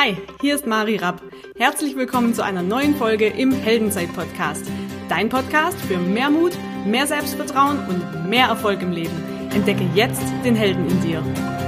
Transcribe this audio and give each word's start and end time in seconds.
Hi, 0.00 0.16
hier 0.40 0.54
ist 0.54 0.64
Mari 0.64 0.94
Rapp. 0.94 1.20
Herzlich 1.56 1.96
willkommen 1.96 2.32
zu 2.32 2.44
einer 2.44 2.62
neuen 2.62 2.94
Folge 2.94 3.26
im 3.26 3.50
Heldenzeit-Podcast. 3.50 4.70
Dein 5.08 5.28
Podcast 5.28 5.76
für 5.80 5.98
mehr 5.98 6.30
Mut, 6.30 6.52
mehr 6.86 7.08
Selbstvertrauen 7.08 7.80
und 7.88 8.30
mehr 8.30 8.46
Erfolg 8.46 8.80
im 8.80 8.92
Leben. 8.92 9.24
Entdecke 9.50 9.82
jetzt 9.96 10.22
den 10.44 10.54
Helden 10.54 10.86
in 10.86 11.00
dir. 11.00 11.67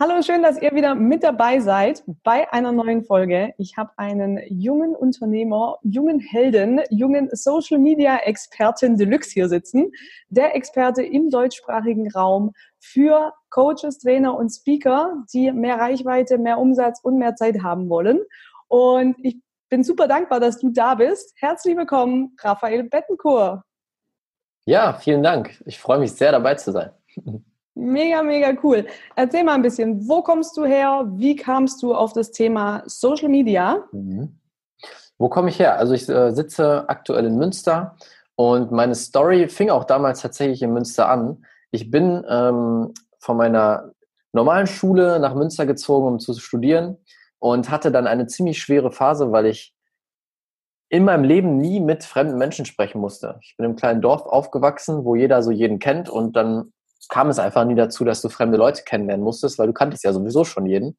Hallo, 0.00 0.22
schön, 0.22 0.44
dass 0.44 0.62
ihr 0.62 0.72
wieder 0.76 0.94
mit 0.94 1.24
dabei 1.24 1.58
seid 1.58 2.04
bei 2.22 2.52
einer 2.52 2.70
neuen 2.70 3.02
Folge. 3.02 3.52
Ich 3.58 3.76
habe 3.76 3.90
einen 3.96 4.38
jungen 4.48 4.94
Unternehmer, 4.94 5.80
jungen 5.82 6.20
Helden, 6.20 6.80
jungen 6.88 7.28
Social 7.32 7.80
Media 7.80 8.18
Experten 8.18 8.96
Deluxe 8.96 9.32
hier 9.32 9.48
sitzen. 9.48 9.90
Der 10.28 10.54
Experte 10.54 11.02
im 11.02 11.30
deutschsprachigen 11.30 12.08
Raum 12.12 12.52
für 12.78 13.32
Coaches, 13.50 13.98
Trainer 13.98 14.36
und 14.36 14.50
Speaker, 14.50 15.16
die 15.34 15.50
mehr 15.50 15.80
Reichweite, 15.80 16.38
mehr 16.38 16.58
Umsatz 16.58 17.00
und 17.02 17.18
mehr 17.18 17.34
Zeit 17.34 17.64
haben 17.64 17.88
wollen. 17.88 18.20
Und 18.68 19.16
ich 19.24 19.38
bin 19.68 19.82
super 19.82 20.06
dankbar, 20.06 20.38
dass 20.38 20.60
du 20.60 20.70
da 20.70 20.94
bist. 20.94 21.34
Herzlich 21.34 21.76
willkommen, 21.76 22.36
Raphael 22.40 22.84
Bettencourt. 22.84 23.62
Ja, 24.64 24.92
vielen 24.92 25.24
Dank. 25.24 25.60
Ich 25.66 25.80
freue 25.80 25.98
mich 25.98 26.12
sehr 26.12 26.30
dabei 26.30 26.54
zu 26.54 26.70
sein. 26.70 26.92
Mega, 27.78 28.24
mega 28.24 28.52
cool. 28.64 28.86
Erzähl 29.14 29.44
mal 29.44 29.54
ein 29.54 29.62
bisschen, 29.62 30.08
wo 30.08 30.20
kommst 30.22 30.56
du 30.56 30.64
her? 30.64 31.06
Wie 31.14 31.36
kamst 31.36 31.80
du 31.80 31.94
auf 31.94 32.12
das 32.12 32.32
Thema 32.32 32.82
Social 32.86 33.28
Media? 33.28 33.84
Mhm. 33.92 34.40
Wo 35.16 35.28
komme 35.28 35.48
ich 35.50 35.60
her? 35.60 35.78
Also 35.78 35.94
ich 35.94 36.08
äh, 36.08 36.32
sitze 36.32 36.88
aktuell 36.88 37.26
in 37.26 37.36
Münster 37.36 37.96
und 38.34 38.72
meine 38.72 38.96
Story 38.96 39.48
fing 39.48 39.70
auch 39.70 39.84
damals 39.84 40.22
tatsächlich 40.22 40.60
in 40.62 40.72
Münster 40.72 41.08
an. 41.08 41.44
Ich 41.70 41.88
bin 41.90 42.24
ähm, 42.28 42.94
von 43.20 43.36
meiner 43.36 43.92
normalen 44.32 44.66
Schule 44.66 45.20
nach 45.20 45.34
Münster 45.36 45.64
gezogen, 45.64 46.08
um 46.08 46.18
zu 46.18 46.34
studieren 46.34 46.96
und 47.38 47.70
hatte 47.70 47.92
dann 47.92 48.08
eine 48.08 48.26
ziemlich 48.26 48.58
schwere 48.58 48.90
Phase, 48.90 49.30
weil 49.30 49.46
ich 49.46 49.72
in 50.88 51.04
meinem 51.04 51.24
Leben 51.24 51.58
nie 51.58 51.78
mit 51.78 52.02
fremden 52.02 52.38
Menschen 52.38 52.64
sprechen 52.64 53.00
musste. 53.00 53.38
Ich 53.42 53.56
bin 53.56 53.66
im 53.66 53.76
kleinen 53.76 54.00
Dorf 54.00 54.22
aufgewachsen, 54.22 55.04
wo 55.04 55.14
jeder 55.14 55.42
so 55.44 55.52
jeden 55.52 55.78
kennt 55.78 56.08
und 56.08 56.34
dann 56.34 56.72
kam 57.08 57.28
es 57.28 57.38
einfach 57.38 57.64
nie 57.64 57.74
dazu, 57.74 58.04
dass 58.04 58.22
du 58.22 58.28
fremde 58.28 58.58
Leute 58.58 58.82
kennenlernen 58.84 59.24
musstest, 59.24 59.58
weil 59.58 59.68
du 59.68 59.72
kanntest 59.72 60.04
ja 60.04 60.12
sowieso 60.12 60.44
schon 60.44 60.66
jeden. 60.66 60.96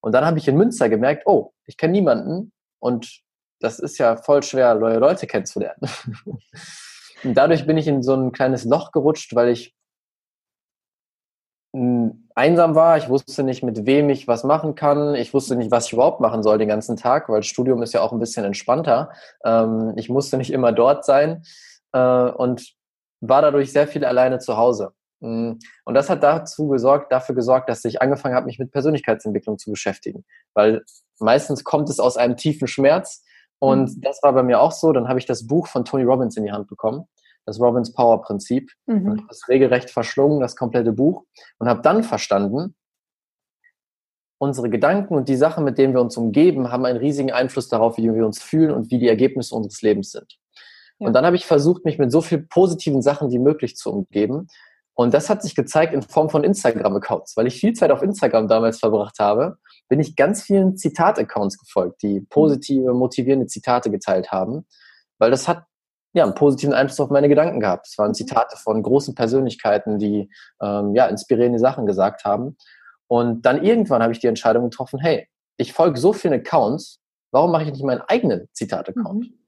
Und 0.00 0.12
dann 0.12 0.24
habe 0.24 0.38
ich 0.38 0.48
in 0.48 0.56
Münster 0.56 0.88
gemerkt, 0.88 1.24
oh, 1.26 1.52
ich 1.66 1.76
kenne 1.76 1.92
niemanden 1.92 2.52
und 2.80 3.20
das 3.60 3.78
ist 3.78 3.98
ja 3.98 4.16
voll 4.16 4.42
schwer, 4.42 4.74
neue 4.74 4.98
Leute 4.98 5.26
kennenzulernen. 5.26 5.80
und 7.24 7.34
dadurch 7.34 7.66
bin 7.66 7.76
ich 7.76 7.88
in 7.88 8.02
so 8.02 8.14
ein 8.14 8.32
kleines 8.32 8.64
Loch 8.64 8.92
gerutscht, 8.92 9.34
weil 9.34 9.48
ich 9.48 9.74
einsam 12.34 12.74
war. 12.74 12.96
Ich 12.96 13.08
wusste 13.08 13.42
nicht, 13.42 13.62
mit 13.62 13.84
wem 13.84 14.08
ich 14.10 14.26
was 14.26 14.44
machen 14.44 14.74
kann. 14.74 15.14
Ich 15.14 15.34
wusste 15.34 15.56
nicht, 15.56 15.70
was 15.70 15.86
ich 15.86 15.92
überhaupt 15.92 16.20
machen 16.20 16.42
soll 16.42 16.58
den 16.58 16.68
ganzen 16.68 16.96
Tag, 16.96 17.28
weil 17.28 17.42
Studium 17.42 17.82
ist 17.82 17.92
ja 17.92 18.00
auch 18.00 18.12
ein 18.12 18.18
bisschen 18.18 18.44
entspannter. 18.44 19.10
Ähm, 19.44 19.92
ich 19.96 20.08
musste 20.08 20.38
nicht 20.38 20.52
immer 20.52 20.72
dort 20.72 21.04
sein 21.04 21.42
äh, 21.92 21.98
und 22.00 22.74
war 23.20 23.42
dadurch 23.42 23.72
sehr 23.72 23.88
viel 23.88 24.04
alleine 24.04 24.38
zu 24.38 24.56
Hause. 24.56 24.92
Mm. 25.20 25.52
Und 25.84 25.94
das 25.94 26.08
hat 26.10 26.22
dazu 26.22 26.68
gesorgt, 26.68 27.12
dafür 27.12 27.34
gesorgt, 27.34 27.68
dass 27.68 27.84
ich 27.84 28.00
angefangen 28.02 28.34
habe, 28.34 28.46
mich 28.46 28.58
mit 28.58 28.70
Persönlichkeitsentwicklung 28.70 29.58
zu 29.58 29.70
beschäftigen. 29.70 30.24
Weil 30.54 30.82
meistens 31.18 31.64
kommt 31.64 31.88
es 31.88 32.00
aus 32.00 32.16
einem 32.16 32.36
tiefen 32.36 32.68
Schmerz. 32.68 33.24
Und 33.58 33.96
mhm. 33.96 34.00
das 34.00 34.22
war 34.22 34.32
bei 34.32 34.42
mir 34.42 34.60
auch 34.60 34.72
so. 34.72 34.92
Dann 34.92 35.08
habe 35.08 35.18
ich 35.18 35.26
das 35.26 35.46
Buch 35.46 35.66
von 35.66 35.84
Tony 35.84 36.04
Robbins 36.04 36.36
in 36.36 36.44
die 36.44 36.52
Hand 36.52 36.68
bekommen. 36.68 37.04
Das 37.44 37.58
Robbins 37.60 37.92
Power 37.92 38.22
Prinzip. 38.22 38.70
Mhm. 38.86 39.10
Und 39.10 39.22
das 39.28 39.48
regelrecht 39.48 39.90
verschlungen, 39.90 40.40
das 40.40 40.54
komplette 40.54 40.92
Buch. 40.92 41.24
Und 41.58 41.68
habe 41.68 41.82
dann 41.82 42.04
verstanden, 42.04 42.76
unsere 44.40 44.70
Gedanken 44.70 45.14
und 45.14 45.28
die 45.28 45.36
Sachen, 45.36 45.64
mit 45.64 45.78
denen 45.78 45.94
wir 45.94 46.00
uns 46.00 46.16
umgeben, 46.16 46.70
haben 46.70 46.84
einen 46.84 46.98
riesigen 46.98 47.32
Einfluss 47.32 47.68
darauf, 47.68 47.98
wie 47.98 48.14
wir 48.14 48.24
uns 48.24 48.40
fühlen 48.40 48.70
und 48.70 48.90
wie 48.92 48.98
die 48.98 49.08
Ergebnisse 49.08 49.54
unseres 49.54 49.82
Lebens 49.82 50.12
sind. 50.12 50.38
Ja. 51.00 51.08
Und 51.08 51.12
dann 51.12 51.26
habe 51.26 51.34
ich 51.34 51.44
versucht, 51.44 51.84
mich 51.84 51.98
mit 51.98 52.12
so 52.12 52.20
viel 52.20 52.38
positiven 52.38 53.02
Sachen 53.02 53.30
wie 53.32 53.40
möglich 53.40 53.76
zu 53.76 53.92
umgeben 53.92 54.46
und 55.00 55.14
das 55.14 55.30
hat 55.30 55.42
sich 55.42 55.54
gezeigt 55.54 55.94
in 55.94 56.02
Form 56.02 56.28
von 56.28 56.42
Instagram-Accounts. 56.42 57.36
Weil 57.36 57.46
ich 57.46 57.60
viel 57.60 57.72
Zeit 57.72 57.92
auf 57.92 58.02
Instagram 58.02 58.48
damals 58.48 58.80
verbracht 58.80 59.20
habe, 59.20 59.58
bin 59.88 60.00
ich 60.00 60.16
ganz 60.16 60.42
vielen 60.42 60.76
Zitat-Accounts 60.76 61.56
gefolgt, 61.56 62.02
die 62.02 62.22
positive, 62.22 62.92
motivierende 62.94 63.46
Zitate 63.46 63.92
geteilt 63.92 64.32
haben. 64.32 64.66
Weil 65.18 65.30
das 65.30 65.46
hat 65.46 65.62
ja 66.14 66.24
einen 66.24 66.34
positiven 66.34 66.74
Einfluss 66.74 66.98
auf 66.98 67.10
meine 67.10 67.28
Gedanken 67.28 67.60
gehabt. 67.60 67.86
Es 67.86 67.96
waren 67.96 68.12
Zitate 68.12 68.56
von 68.56 68.82
großen 68.82 69.14
Persönlichkeiten, 69.14 70.00
die 70.00 70.32
ähm, 70.60 70.96
ja 70.96 71.06
inspirierende 71.06 71.60
Sachen 71.60 71.86
gesagt 71.86 72.24
haben. 72.24 72.56
Und 73.06 73.42
dann 73.42 73.62
irgendwann 73.62 74.02
habe 74.02 74.12
ich 74.12 74.18
die 74.18 74.26
Entscheidung 74.26 74.64
getroffen, 74.64 74.98
hey, 74.98 75.28
ich 75.58 75.74
folge 75.74 76.00
so 76.00 76.12
vielen 76.12 76.34
Accounts, 76.34 76.98
warum 77.30 77.52
mache 77.52 77.62
ich 77.62 77.70
nicht 77.70 77.84
meinen 77.84 78.02
eigenen 78.08 78.48
Zitat-Account? 78.52 79.30
Mhm. 79.30 79.38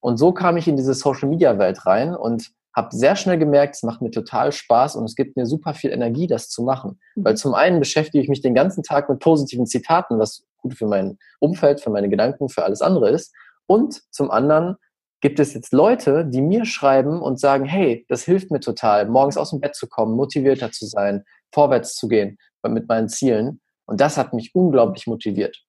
Und 0.00 0.18
so 0.18 0.32
kam 0.32 0.58
ich 0.58 0.68
in 0.68 0.76
diese 0.76 0.92
Social-Media-Welt 0.92 1.86
rein 1.86 2.14
und 2.14 2.52
habe 2.76 2.94
sehr 2.94 3.16
schnell 3.16 3.38
gemerkt, 3.38 3.76
es 3.76 3.82
macht 3.82 4.02
mir 4.02 4.10
total 4.10 4.52
Spaß 4.52 4.96
und 4.96 5.04
es 5.04 5.16
gibt 5.16 5.36
mir 5.36 5.46
super 5.46 5.72
viel 5.72 5.90
Energie, 5.90 6.26
das 6.26 6.50
zu 6.50 6.62
machen. 6.62 7.00
Mhm. 7.14 7.24
Weil 7.24 7.36
zum 7.36 7.54
einen 7.54 7.80
beschäftige 7.80 8.22
ich 8.22 8.28
mich 8.28 8.42
den 8.42 8.54
ganzen 8.54 8.82
Tag 8.82 9.08
mit 9.08 9.18
positiven 9.18 9.66
Zitaten, 9.66 10.18
was 10.18 10.44
gut 10.58 10.74
für 10.74 10.86
mein 10.86 11.18
Umfeld, 11.40 11.80
für 11.80 11.90
meine 11.90 12.10
Gedanken, 12.10 12.50
für 12.50 12.64
alles 12.64 12.82
andere 12.82 13.10
ist. 13.10 13.34
Und 13.66 14.02
zum 14.12 14.30
anderen 14.30 14.76
gibt 15.22 15.40
es 15.40 15.54
jetzt 15.54 15.72
Leute, 15.72 16.26
die 16.26 16.42
mir 16.42 16.66
schreiben 16.66 17.22
und 17.22 17.40
sagen, 17.40 17.64
hey, 17.64 18.04
das 18.08 18.22
hilft 18.24 18.50
mir 18.50 18.60
total, 18.60 19.08
morgens 19.08 19.38
aus 19.38 19.50
dem 19.50 19.60
Bett 19.60 19.74
zu 19.74 19.88
kommen, 19.88 20.14
motivierter 20.14 20.70
zu 20.70 20.86
sein, 20.86 21.24
vorwärts 21.52 21.96
zu 21.96 22.08
gehen 22.08 22.36
mit 22.68 22.88
meinen 22.88 23.08
Zielen. 23.08 23.60
Und 23.86 24.00
das 24.00 24.18
hat 24.18 24.34
mich 24.34 24.54
unglaublich 24.54 25.06
motiviert. 25.06 25.62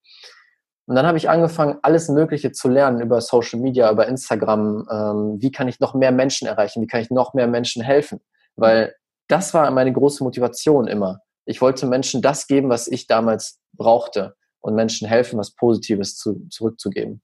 Und 0.87 0.95
dann 0.95 1.05
habe 1.05 1.17
ich 1.17 1.29
angefangen, 1.29 1.77
alles 1.81 2.07
Mögliche 2.07 2.53
zu 2.53 2.69
lernen 2.69 3.01
über 3.01 3.19
Social 3.19 3.59
Media, 3.59 3.91
über 3.91 4.07
Instagram. 4.07 4.87
Ähm, 4.89 5.35
wie 5.41 5.51
kann 5.51 5.67
ich 5.67 5.81
noch 5.81 5.93
mehr 5.93 6.13
Menschen 6.13 6.47
erreichen? 6.47 6.81
Wie 6.81 6.87
kann 6.87 7.01
ich 7.01 7.11
noch 7.11 7.33
mehr 7.33 7.47
Menschen 7.47 7.83
helfen? 7.83 8.21
Weil 8.55 8.95
das 9.27 9.53
war 9.53 9.69
meine 9.71 9.91
große 9.91 10.23
Motivation 10.23 10.87
immer. 10.87 11.19
Ich 11.45 11.61
wollte 11.61 11.85
Menschen 11.87 12.21
das 12.21 12.47
geben, 12.47 12.69
was 12.69 12.87
ich 12.87 13.05
damals 13.05 13.59
brauchte 13.73 14.35
und 14.61 14.75
Menschen 14.75 15.07
helfen, 15.07 15.37
was 15.37 15.53
Positives 15.53 16.15
zu, 16.15 16.47
zurückzugeben. 16.49 17.21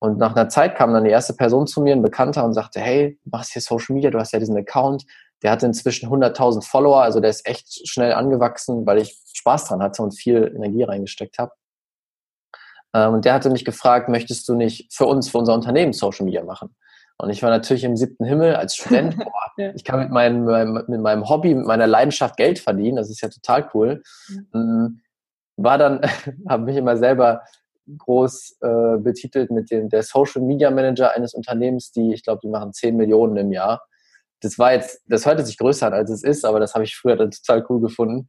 Und 0.00 0.16
nach 0.16 0.34
einer 0.34 0.48
Zeit 0.48 0.74
kam 0.74 0.94
dann 0.94 1.04
die 1.04 1.10
erste 1.10 1.34
Person 1.34 1.66
zu 1.66 1.82
mir, 1.82 1.94
ein 1.94 2.02
Bekannter, 2.02 2.44
und 2.44 2.54
sagte, 2.54 2.80
hey, 2.80 3.18
machst 3.24 3.52
hier 3.52 3.60
Social 3.60 3.94
Media, 3.94 4.10
du 4.10 4.18
hast 4.18 4.32
ja 4.32 4.38
diesen 4.38 4.56
Account. 4.56 5.04
Der 5.42 5.50
hatte 5.50 5.66
inzwischen 5.66 6.08
100.000 6.08 6.64
Follower, 6.64 7.02
also 7.02 7.20
der 7.20 7.30
ist 7.30 7.46
echt 7.46 7.86
schnell 7.86 8.12
angewachsen, 8.12 8.86
weil 8.86 8.98
ich 8.98 9.20
Spaß 9.34 9.66
dran 9.66 9.82
hatte 9.82 10.02
und 10.02 10.12
viel 10.12 10.52
Energie 10.56 10.84
reingesteckt 10.84 11.38
habe. 11.38 11.52
Ähm, 12.94 13.14
und 13.14 13.24
der 13.24 13.34
hatte 13.34 13.50
mich 13.50 13.64
gefragt, 13.64 14.08
möchtest 14.08 14.48
du 14.48 14.54
nicht 14.54 14.92
für 14.92 15.06
uns, 15.06 15.28
für 15.28 15.38
unser 15.38 15.54
Unternehmen 15.54 15.92
Social 15.92 16.24
Media 16.24 16.44
machen? 16.44 16.74
Und 17.20 17.30
ich 17.30 17.42
war 17.42 17.50
natürlich 17.50 17.84
im 17.84 17.96
siebten 17.96 18.24
Himmel 18.24 18.54
als 18.54 18.76
Student. 18.76 19.16
Boah, 19.24 19.52
ja. 19.56 19.72
Ich 19.74 19.84
kann 19.84 19.98
mit 19.98 20.10
meinem, 20.10 20.44
mit 20.86 21.00
meinem 21.00 21.28
Hobby, 21.28 21.54
mit 21.54 21.66
meiner 21.66 21.86
Leidenschaft 21.86 22.36
Geld 22.36 22.60
verdienen. 22.60 22.96
Das 22.96 23.10
ist 23.10 23.20
ja 23.20 23.28
total 23.28 23.68
cool. 23.74 24.02
Mhm. 24.52 25.00
War 25.56 25.78
dann, 25.78 26.00
habe 26.48 26.64
mich 26.64 26.76
immer 26.76 26.96
selber 26.96 27.42
groß 27.96 28.58
äh, 28.60 28.98
betitelt 28.98 29.50
mit 29.50 29.70
dem 29.70 29.88
der 29.88 30.02
Social 30.02 30.42
Media 30.42 30.70
Manager 30.70 31.14
eines 31.14 31.34
Unternehmens, 31.34 31.90
die, 31.90 32.12
ich 32.12 32.22
glaube, 32.22 32.40
die 32.42 32.48
machen 32.48 32.72
10 32.72 32.96
Millionen 32.96 33.36
im 33.36 33.50
Jahr. 33.50 33.82
Das 34.40 34.58
war 34.58 34.74
jetzt, 34.74 35.02
das 35.06 35.26
hörte 35.26 35.44
sich 35.44 35.58
größer 35.58 35.86
an, 35.88 35.94
als 35.94 36.10
es 36.10 36.22
ist, 36.22 36.44
aber 36.44 36.60
das 36.60 36.74
habe 36.74 36.84
ich 36.84 36.96
früher 36.96 37.16
dann 37.16 37.30
total 37.30 37.64
cool 37.68 37.80
gefunden. 37.80 38.28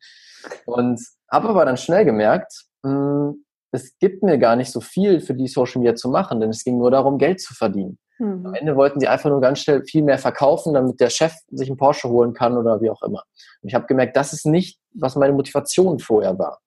Und 0.65 1.01
habe 1.29 1.49
aber 1.49 1.65
dann 1.65 1.77
schnell 1.77 2.05
gemerkt, 2.05 2.65
mh, 2.83 2.91
hm, 2.91 3.45
es 3.71 3.97
gibt 3.99 4.23
mir 4.23 4.37
gar 4.37 4.55
nicht 4.55 4.71
so 4.71 4.81
viel 4.81 5.19
für 5.19 5.33
die 5.33 5.47
Social 5.47 5.79
Media 5.79 5.95
zu 5.95 6.09
machen, 6.09 6.39
denn 6.39 6.49
es 6.49 6.63
ging 6.63 6.77
nur 6.77 6.91
darum, 6.91 7.17
Geld 7.17 7.39
zu 7.39 7.53
verdienen. 7.53 7.99
Mhm. 8.17 8.45
Am 8.45 8.53
Ende 8.53 8.75
wollten 8.75 8.99
sie 8.99 9.07
einfach 9.07 9.29
nur 9.29 9.41
ganz 9.41 9.59
schnell 9.59 9.83
viel 9.83 10.03
mehr 10.03 10.17
verkaufen, 10.17 10.73
damit 10.73 10.99
der 10.99 11.09
Chef 11.09 11.33
sich 11.49 11.69
einen 11.69 11.77
Porsche 11.77 12.09
holen 12.09 12.33
kann 12.33 12.57
oder 12.57 12.81
wie 12.81 12.89
auch 12.89 13.01
immer. 13.01 13.23
Und 13.61 13.69
ich 13.69 13.75
habe 13.75 13.85
gemerkt, 13.85 14.15
das 14.15 14.33
ist 14.33 14.45
nicht, 14.45 14.79
was 14.93 15.15
meine 15.15 15.33
Motivation 15.33 15.99
vorher 15.99 16.37
war. 16.37 16.59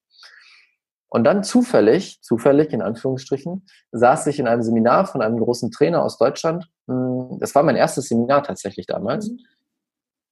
Und 1.09 1.25
dann 1.25 1.43
zufällig, 1.43 2.19
zufällig 2.23 2.73
in 2.73 2.81
Anführungsstrichen, 2.81 3.67
saß 3.91 4.25
ich 4.27 4.39
in 4.39 4.47
einem 4.47 4.63
Seminar 4.63 5.05
von 5.05 5.21
einem 5.21 5.37
großen 5.37 5.69
Trainer 5.69 6.03
aus 6.03 6.17
Deutschland. 6.17 6.67
Hm, 6.87 7.37
das 7.39 7.53
war 7.53 7.61
mein 7.61 7.75
erstes 7.75 8.07
Seminar 8.07 8.41
tatsächlich 8.41 8.87
damals. 8.87 9.29
Mhm. 9.29 9.39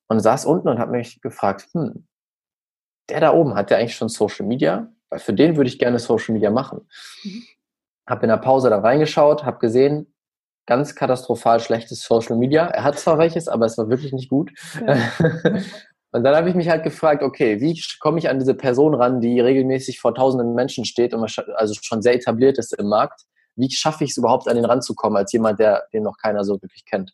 Und 0.07 0.19
saß 0.21 0.45
unten 0.45 0.69
und 0.69 0.79
habe 0.79 0.91
mich 0.91 1.21
gefragt, 1.21 1.67
hm, 1.73 2.07
der 3.09 3.19
da 3.19 3.33
oben 3.33 3.55
hat 3.55 3.69
ja 3.69 3.77
eigentlich 3.77 3.95
schon 3.95 4.09
Social 4.09 4.45
Media 4.47 4.91
weil 5.11 5.19
für 5.19 5.33
den 5.33 5.57
würde 5.57 5.69
ich 5.69 5.77
gerne 5.77 5.99
Social 5.99 6.33
Media 6.33 6.49
machen. 6.49 6.87
Mhm. 7.23 7.43
Habe 8.09 8.23
in 8.23 8.29
der 8.29 8.37
Pause 8.37 8.69
da 8.69 8.79
reingeschaut, 8.79 9.43
habe 9.43 9.59
gesehen, 9.59 10.11
ganz 10.65 10.95
katastrophal 10.95 11.59
schlechtes 11.59 12.01
Social 12.01 12.37
Media. 12.37 12.65
Er 12.67 12.83
hat 12.83 12.97
zwar 12.97 13.17
welches, 13.17 13.47
aber 13.47 13.65
es 13.65 13.77
war 13.77 13.89
wirklich 13.89 14.13
nicht 14.13 14.29
gut. 14.29 14.51
Ja. 14.85 14.97
und 16.11 16.23
dann 16.23 16.35
habe 16.35 16.49
ich 16.49 16.55
mich 16.55 16.69
halt 16.69 16.83
gefragt, 16.83 17.23
okay, 17.23 17.59
wie 17.59 17.79
komme 17.99 18.19
ich 18.19 18.29
an 18.29 18.39
diese 18.39 18.55
Person 18.55 18.95
ran, 18.95 19.21
die 19.21 19.39
regelmäßig 19.39 19.99
vor 19.99 20.15
tausenden 20.15 20.53
Menschen 20.53 20.85
steht 20.85 21.13
und 21.13 21.21
also 21.55 21.73
schon 21.81 22.01
sehr 22.01 22.15
etabliert 22.15 22.57
ist 22.57 22.73
im 22.73 22.87
Markt? 22.87 23.23
Wie 23.55 23.69
schaffe 23.69 24.05
ich 24.05 24.11
es 24.11 24.17
überhaupt, 24.17 24.47
an 24.47 24.55
den 24.55 24.65
ranzukommen, 24.65 25.17
als 25.17 25.33
jemand, 25.33 25.59
der 25.59 25.83
den 25.93 26.03
noch 26.03 26.17
keiner 26.17 26.45
so 26.45 26.61
wirklich 26.61 26.85
kennt? 26.85 27.13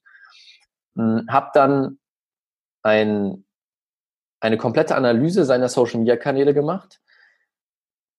Hm, 0.95 1.25
hab 1.29 1.53
dann 1.53 1.97
ein, 2.83 3.43
eine 4.39 4.57
komplette 4.57 4.95
Analyse 4.95 5.45
seiner 5.45 5.67
Social-Media-Kanäle 5.67 6.53
gemacht, 6.53 6.99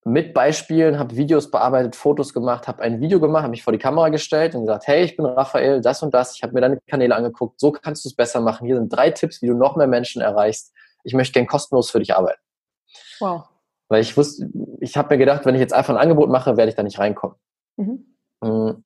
mit 0.09 0.35
Beispielen, 0.35 0.99
habe 0.99 1.17
Videos 1.17 1.51
bearbeitet, 1.51 1.97
Fotos 1.97 2.33
gemacht, 2.33 2.67
habe 2.67 2.83
ein 2.83 3.01
Video 3.01 3.21
gemacht, 3.21 3.43
habe 3.43 3.51
mich 3.51 3.63
vor 3.63 3.73
die 3.73 3.79
Kamera 3.79 4.09
gestellt 4.09 4.55
und 4.55 4.63
gesagt, 4.63 4.87
hey, 4.87 5.05
ich 5.05 5.17
bin 5.17 5.27
Raphael, 5.27 5.81
das 5.81 6.03
und 6.03 6.15
das, 6.15 6.35
ich 6.35 6.43
habe 6.43 6.55
mir 6.55 6.61
deine 6.61 6.81
Kanäle 6.87 7.15
angeguckt, 7.15 7.61
so 7.61 7.73
kannst 7.73 8.05
du 8.05 8.09
es 8.09 8.15
besser 8.15 8.41
machen. 8.41 8.67
Hier 8.67 8.77
sind 8.77 8.89
drei 8.89 9.11
Tipps, 9.11 9.43
wie 9.43 9.47
du 9.47 9.55
noch 9.55 9.77
mehr 9.77 9.87
Menschen 9.87 10.23
erreichst. 10.23 10.73
Ich 11.05 11.15
möchte 11.15 11.35
gern 11.35 11.47
kostenlos 11.47 11.91
für 11.91 11.99
dich 11.99 12.15
arbeiten. 12.15 12.41
Wow. 13.21 13.49
Weil 13.89 14.03
ich 14.03 14.17
wusste, 14.17 14.51
ich 14.81 14.97
habe 14.97 15.15
mir 15.15 15.19
gedacht, 15.19 15.47
wenn 15.47 15.55
ich 15.55 15.61
jetzt 15.61 15.73
einfach 15.73 15.95
ein 15.95 16.01
Angebot 16.01 16.29
mache, 16.29 16.57
werde 16.57 16.71
ich 16.71 16.77
da 16.77 16.83
nicht 16.83 16.99
reinkommen. 16.99 17.37
Mhm. 17.77 18.17
Hm, 18.45 18.85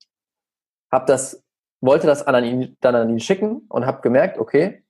hab 0.91 1.07
das, 1.07 1.43
wollte 1.81 2.07
das 2.07 2.27
an 2.27 2.45
ihn, 2.45 2.77
dann 2.81 2.95
an 2.95 3.11
ihn 3.11 3.21
schicken 3.21 3.67
und 3.69 3.87
habe 3.87 4.01
gemerkt, 4.03 4.39
okay, 4.39 4.81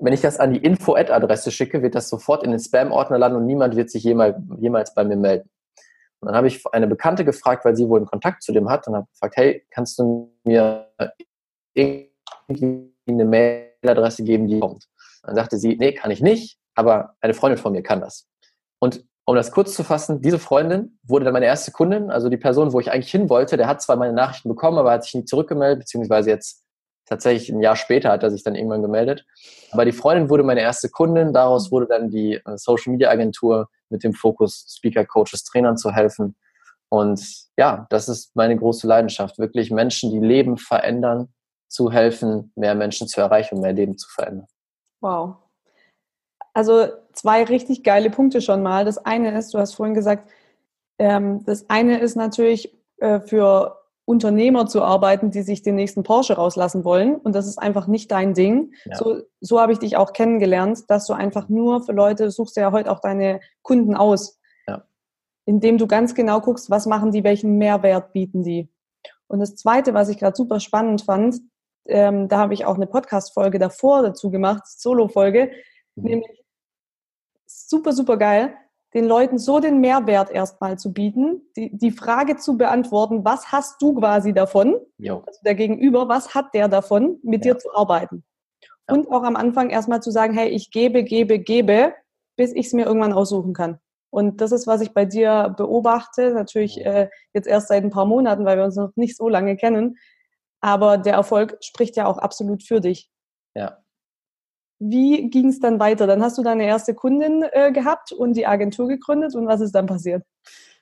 wenn 0.00 0.12
ich 0.12 0.20
das 0.20 0.38
an 0.38 0.52
die 0.52 0.62
Info-Ad-Adresse 0.62 1.50
schicke, 1.50 1.82
wird 1.82 1.94
das 1.94 2.08
sofort 2.08 2.42
in 2.42 2.50
den 2.50 2.60
Spam-Ordner 2.60 3.18
landen 3.18 3.38
und 3.38 3.46
niemand 3.46 3.76
wird 3.76 3.90
sich 3.90 4.04
jemals, 4.04 4.36
jemals 4.58 4.94
bei 4.94 5.04
mir 5.04 5.16
melden. 5.16 5.50
Und 6.20 6.26
dann 6.26 6.36
habe 6.36 6.48
ich 6.48 6.64
eine 6.72 6.86
Bekannte 6.86 7.24
gefragt, 7.24 7.64
weil 7.64 7.76
sie 7.76 7.88
wohl 7.88 7.98
einen 7.98 8.06
Kontakt 8.06 8.42
zu 8.42 8.52
dem 8.52 8.68
hat 8.68 8.86
und 8.88 8.96
habe 8.96 9.06
gefragt, 9.12 9.36
hey, 9.36 9.66
kannst 9.70 9.98
du 9.98 10.32
mir 10.44 10.90
irgendwie 11.74 12.92
eine 13.06 13.24
Mailadresse 13.24 14.24
geben, 14.24 14.48
die 14.48 14.58
kommt? 14.58 14.88
Dann 15.22 15.34
sagte 15.36 15.58
sie, 15.58 15.76
nee, 15.76 15.92
kann 15.92 16.10
ich 16.10 16.20
nicht, 16.20 16.58
aber 16.74 17.14
eine 17.20 17.34
Freundin 17.34 17.58
von 17.58 17.72
mir 17.72 17.82
kann 17.82 18.00
das. 18.00 18.28
Und 18.80 19.04
um 19.24 19.34
das 19.34 19.52
kurz 19.52 19.74
zu 19.74 19.84
fassen, 19.84 20.22
diese 20.22 20.38
Freundin 20.38 20.98
wurde 21.02 21.26
dann 21.26 21.34
meine 21.34 21.46
erste 21.46 21.70
Kundin, 21.70 22.10
also 22.10 22.30
die 22.30 22.38
Person, 22.38 22.72
wo 22.72 22.80
ich 22.80 22.90
eigentlich 22.90 23.10
hin 23.10 23.28
wollte, 23.28 23.56
der 23.56 23.66
hat 23.66 23.82
zwar 23.82 23.96
meine 23.96 24.14
Nachrichten 24.14 24.48
bekommen, 24.48 24.78
aber 24.78 24.90
hat 24.90 25.04
sich 25.04 25.14
nie 25.14 25.24
zurückgemeldet, 25.24 25.80
beziehungsweise 25.80 26.30
jetzt 26.30 26.64
tatsächlich 27.08 27.48
ein 27.50 27.60
Jahr 27.60 27.76
später 27.76 28.10
hat 28.10 28.22
er 28.22 28.30
sich 28.30 28.42
dann 28.42 28.54
irgendwann 28.54 28.82
gemeldet. 28.82 29.24
Aber 29.72 29.84
die 29.84 29.92
Freundin 29.92 30.30
wurde 30.30 30.42
meine 30.42 30.60
erste 30.60 30.88
Kundin, 30.88 31.32
daraus 31.32 31.72
wurde 31.72 31.86
dann 31.86 32.10
die 32.10 32.34
äh, 32.34 32.56
Social 32.56 32.92
Media 32.92 33.10
Agentur 33.10 33.68
mit 33.88 34.04
dem 34.04 34.12
Fokus, 34.12 34.66
Speaker, 34.76 35.04
Coaches, 35.04 35.44
Trainern 35.44 35.76
zu 35.76 35.92
helfen. 35.92 36.36
Und 36.90 37.20
ja, 37.56 37.86
das 37.90 38.08
ist 38.08 38.34
meine 38.34 38.56
große 38.56 38.86
Leidenschaft, 38.86 39.38
wirklich 39.38 39.70
Menschen, 39.70 40.10
die 40.10 40.20
Leben 40.20 40.56
verändern, 40.56 41.28
zu 41.68 41.92
helfen, 41.92 42.52
mehr 42.56 42.74
Menschen 42.74 43.08
zu 43.08 43.20
erreichen 43.20 43.56
und 43.56 43.60
mehr 43.60 43.74
Leben 43.74 43.98
zu 43.98 44.08
verändern. 44.08 44.46
Wow. 45.00 45.36
Also 46.54 46.88
zwei 47.12 47.44
richtig 47.44 47.84
geile 47.84 48.10
Punkte 48.10 48.40
schon 48.40 48.62
mal. 48.62 48.84
Das 48.84 48.98
eine 48.98 49.36
ist, 49.38 49.52
du 49.52 49.58
hast 49.58 49.74
vorhin 49.74 49.94
gesagt, 49.94 50.30
ähm, 50.98 51.44
das 51.44 51.68
eine 51.68 52.00
ist 52.00 52.16
natürlich 52.16 52.74
äh, 52.96 53.20
für 53.20 53.77
Unternehmer 54.08 54.66
zu 54.66 54.82
arbeiten, 54.82 55.30
die 55.30 55.42
sich 55.42 55.60
den 55.60 55.74
nächsten 55.74 56.02
Porsche 56.02 56.36
rauslassen 56.36 56.82
wollen. 56.82 57.16
Und 57.16 57.34
das 57.34 57.46
ist 57.46 57.58
einfach 57.58 57.86
nicht 57.86 58.10
dein 58.10 58.32
Ding. 58.32 58.72
Ja. 58.86 58.96
So, 58.96 59.20
so 59.40 59.60
habe 59.60 59.72
ich 59.72 59.80
dich 59.80 59.98
auch 59.98 60.14
kennengelernt, 60.14 60.84
dass 60.88 61.06
du 61.06 61.12
einfach 61.12 61.50
nur 61.50 61.84
für 61.84 61.92
Leute 61.92 62.30
suchst 62.30 62.56
ja 62.56 62.72
heute 62.72 62.90
auch 62.90 63.00
deine 63.00 63.40
Kunden 63.60 63.94
aus. 63.94 64.40
Ja. 64.66 64.84
Indem 65.44 65.76
du 65.76 65.86
ganz 65.86 66.14
genau 66.14 66.40
guckst, 66.40 66.70
was 66.70 66.86
machen 66.86 67.12
die, 67.12 67.22
welchen 67.22 67.58
Mehrwert 67.58 68.14
bieten 68.14 68.42
die. 68.42 68.70
Und 69.26 69.40
das 69.40 69.56
Zweite, 69.56 69.92
was 69.92 70.08
ich 70.08 70.18
gerade 70.18 70.34
super 70.34 70.58
spannend 70.58 71.02
fand, 71.02 71.36
ähm, 71.84 72.28
da 72.28 72.38
habe 72.38 72.54
ich 72.54 72.64
auch 72.64 72.76
eine 72.76 72.86
Podcast-Folge 72.86 73.58
davor 73.58 74.00
dazu 74.00 74.30
gemacht, 74.30 74.62
Solo-Folge, 74.66 75.50
mhm. 75.96 76.04
nämlich 76.04 76.44
super, 77.46 77.92
super 77.92 78.16
geil 78.16 78.54
den 78.94 79.04
Leuten 79.04 79.38
so 79.38 79.60
den 79.60 79.80
Mehrwert 79.80 80.30
erstmal 80.30 80.78
zu 80.78 80.92
bieten, 80.92 81.42
die, 81.56 81.76
die 81.76 81.90
Frage 81.90 82.36
zu 82.36 82.56
beantworten, 82.56 83.24
was 83.24 83.52
hast 83.52 83.82
du 83.82 83.94
quasi 83.94 84.32
davon, 84.32 84.76
jo. 84.96 85.22
also 85.26 85.40
der 85.44 85.54
Gegenüber, 85.54 86.08
was 86.08 86.34
hat 86.34 86.54
der 86.54 86.68
davon, 86.68 87.18
mit 87.22 87.44
ja. 87.44 87.52
dir 87.52 87.58
zu 87.58 87.74
arbeiten? 87.74 88.24
Ja. 88.62 88.94
Und 88.94 89.10
auch 89.10 89.22
am 89.22 89.36
Anfang 89.36 89.70
erstmal 89.70 90.02
zu 90.02 90.10
sagen, 90.10 90.32
hey, 90.32 90.48
ich 90.48 90.70
gebe, 90.70 91.04
gebe, 91.04 91.38
gebe, 91.38 91.92
bis 92.36 92.52
ich 92.52 92.66
es 92.66 92.72
mir 92.72 92.86
irgendwann 92.86 93.12
aussuchen 93.12 93.52
kann. 93.52 93.78
Und 94.10 94.40
das 94.40 94.52
ist, 94.52 94.66
was 94.66 94.80
ich 94.80 94.94
bei 94.94 95.04
dir 95.04 95.54
beobachte, 95.56 96.32
natürlich 96.32 96.84
äh, 96.84 97.10
jetzt 97.34 97.46
erst 97.46 97.68
seit 97.68 97.84
ein 97.84 97.90
paar 97.90 98.06
Monaten, 98.06 98.46
weil 98.46 98.56
wir 98.56 98.64
uns 98.64 98.76
noch 98.76 98.92
nicht 98.96 99.16
so 99.16 99.28
lange 99.28 99.56
kennen. 99.56 99.98
Aber 100.60 100.96
der 100.96 101.12
Erfolg 101.12 101.58
spricht 101.60 101.96
ja 101.96 102.06
auch 102.06 102.16
absolut 102.16 102.62
für 102.62 102.80
dich. 102.80 103.10
Ja, 103.54 103.78
wie 104.78 105.28
ging 105.30 105.48
es 105.48 105.60
dann 105.60 105.80
weiter? 105.80 106.06
Dann 106.06 106.22
hast 106.22 106.38
du 106.38 106.42
deine 106.42 106.64
erste 106.64 106.94
Kundin 106.94 107.44
äh, 107.52 107.72
gehabt 107.72 108.12
und 108.12 108.34
die 108.34 108.46
Agentur 108.46 108.88
gegründet 108.88 109.34
und 109.34 109.46
was 109.46 109.60
ist 109.60 109.74
dann 109.74 109.86
passiert? 109.86 110.24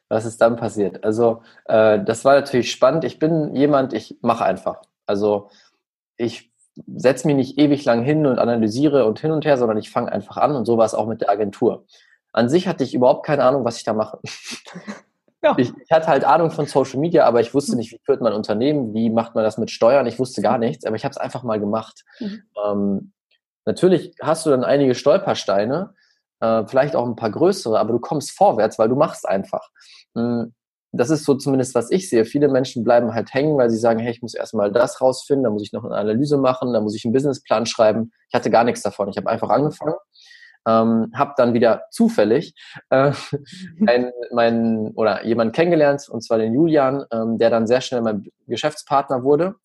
Was 0.08 0.24
ist 0.24 0.40
dann 0.40 0.56
passiert? 0.56 1.02
Also 1.04 1.42
äh, 1.64 2.02
das 2.04 2.24
war 2.24 2.34
natürlich 2.34 2.70
spannend. 2.70 3.04
Ich 3.04 3.18
bin 3.18 3.54
jemand, 3.54 3.92
ich 3.92 4.18
mache 4.20 4.44
einfach. 4.44 4.82
Also 5.06 5.50
ich 6.16 6.52
setze 6.86 7.26
mich 7.26 7.36
nicht 7.36 7.58
ewig 7.58 7.84
lang 7.84 8.02
hin 8.02 8.26
und 8.26 8.38
analysiere 8.38 9.06
und 9.06 9.18
hin 9.18 9.30
und 9.30 9.44
her, 9.44 9.56
sondern 9.56 9.78
ich 9.78 9.90
fange 9.90 10.12
einfach 10.12 10.36
an 10.36 10.54
und 10.54 10.66
so 10.66 10.76
war 10.76 10.84
es 10.84 10.94
auch 10.94 11.06
mit 11.06 11.22
der 11.22 11.30
Agentur. 11.30 11.86
An 12.32 12.50
sich 12.50 12.68
hatte 12.68 12.84
ich 12.84 12.94
überhaupt 12.94 13.24
keine 13.24 13.44
Ahnung, 13.44 13.64
was 13.64 13.78
ich 13.78 13.84
da 13.84 13.92
mache. 13.92 14.20
Ja. 15.42 15.54
Ich, 15.58 15.70
ich, 15.84 15.90
hatte 15.92 16.06
halt 16.08 16.24
Ahnung 16.24 16.50
von 16.50 16.66
Social 16.66 16.98
Media, 16.98 17.24
aber 17.24 17.40
ich 17.40 17.54
wusste 17.54 17.76
nicht, 17.76 17.92
wie 17.92 18.00
führt 18.02 18.20
man 18.20 18.32
Unternehmen, 18.32 18.94
wie 18.94 19.10
macht 19.10 19.34
man 19.34 19.44
das 19.44 19.58
mit 19.58 19.70
Steuern. 19.70 20.06
Ich 20.06 20.18
wusste 20.18 20.40
gar 20.42 20.58
nichts, 20.58 20.84
aber 20.86 20.96
ich 20.96 21.04
habe 21.04 21.12
es 21.12 21.18
einfach 21.18 21.42
mal 21.44 21.60
gemacht. 21.60 22.04
Mhm. 22.18 22.42
Ähm, 22.64 23.12
Natürlich 23.66 24.14
hast 24.22 24.46
du 24.46 24.50
dann 24.50 24.64
einige 24.64 24.94
Stolpersteine, 24.94 25.94
äh, 26.40 26.64
vielleicht 26.66 26.96
auch 26.96 27.06
ein 27.06 27.16
paar 27.16 27.30
größere, 27.30 27.78
aber 27.78 27.92
du 27.92 27.98
kommst 27.98 28.30
vorwärts, 28.30 28.78
weil 28.78 28.88
du 28.88 28.96
machst 28.96 29.28
einfach. 29.28 29.68
Hm, 30.16 30.54
das 30.92 31.10
ist 31.10 31.24
so 31.24 31.34
zumindest, 31.34 31.74
was 31.74 31.90
ich 31.90 32.08
sehe. 32.08 32.24
Viele 32.24 32.48
Menschen 32.48 32.84
bleiben 32.84 33.12
halt 33.12 33.34
hängen, 33.34 33.58
weil 33.58 33.70
sie 33.70 33.76
sagen, 33.76 33.98
hey, 33.98 34.12
ich 34.12 34.22
muss 34.22 34.34
erstmal 34.34 34.72
das 34.72 35.00
rausfinden, 35.00 35.44
dann 35.44 35.52
muss 35.52 35.62
ich 35.62 35.72
noch 35.72 35.84
eine 35.84 35.96
Analyse 35.96 36.38
machen, 36.38 36.72
dann 36.72 36.82
muss 36.84 36.94
ich 36.94 37.04
einen 37.04 37.12
Businessplan 37.12 37.66
schreiben. 37.66 38.12
Ich 38.28 38.34
hatte 38.34 38.50
gar 38.50 38.64
nichts 38.64 38.82
davon. 38.82 39.08
Ich 39.08 39.16
habe 39.16 39.28
einfach 39.28 39.50
angefangen, 39.50 39.94
ähm, 40.66 41.12
habe 41.14 41.34
dann 41.36 41.54
wieder 41.54 41.84
zufällig 41.90 42.54
äh, 42.90 43.12
ein, 43.86 44.10
mein, 44.32 44.92
oder 44.94 45.24
jemanden 45.24 45.52
kennengelernt, 45.52 46.08
und 46.08 46.22
zwar 46.22 46.38
den 46.38 46.54
Julian, 46.54 47.04
ähm, 47.12 47.38
der 47.38 47.50
dann 47.50 47.66
sehr 47.66 47.80
schnell 47.80 48.00
mein 48.00 48.26
Geschäftspartner 48.46 49.22
wurde, 49.22 49.56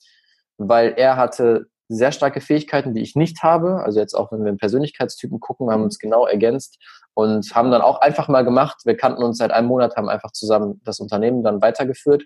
weil 0.57 0.93
er 0.97 1.17
hatte 1.17 1.67
sehr 1.95 2.11
starke 2.11 2.41
Fähigkeiten, 2.41 2.93
die 2.93 3.01
ich 3.01 3.15
nicht 3.15 3.43
habe. 3.43 3.83
Also 3.83 3.99
jetzt 3.99 4.13
auch, 4.13 4.31
wenn 4.31 4.43
wir 4.43 4.51
in 4.51 4.57
Persönlichkeitstypen 4.57 5.39
gucken, 5.39 5.69
haben 5.69 5.83
uns 5.83 5.99
genau 5.99 6.25
ergänzt 6.25 6.77
und 7.13 7.53
haben 7.53 7.71
dann 7.71 7.81
auch 7.81 8.01
einfach 8.01 8.27
mal 8.27 8.43
gemacht. 8.43 8.81
Wir 8.85 8.95
kannten 8.95 9.23
uns 9.23 9.37
seit 9.37 9.51
einem 9.51 9.67
Monat, 9.67 9.95
haben 9.95 10.09
einfach 10.09 10.31
zusammen 10.31 10.81
das 10.83 10.99
Unternehmen 10.99 11.43
dann 11.43 11.61
weitergeführt. 11.61 12.23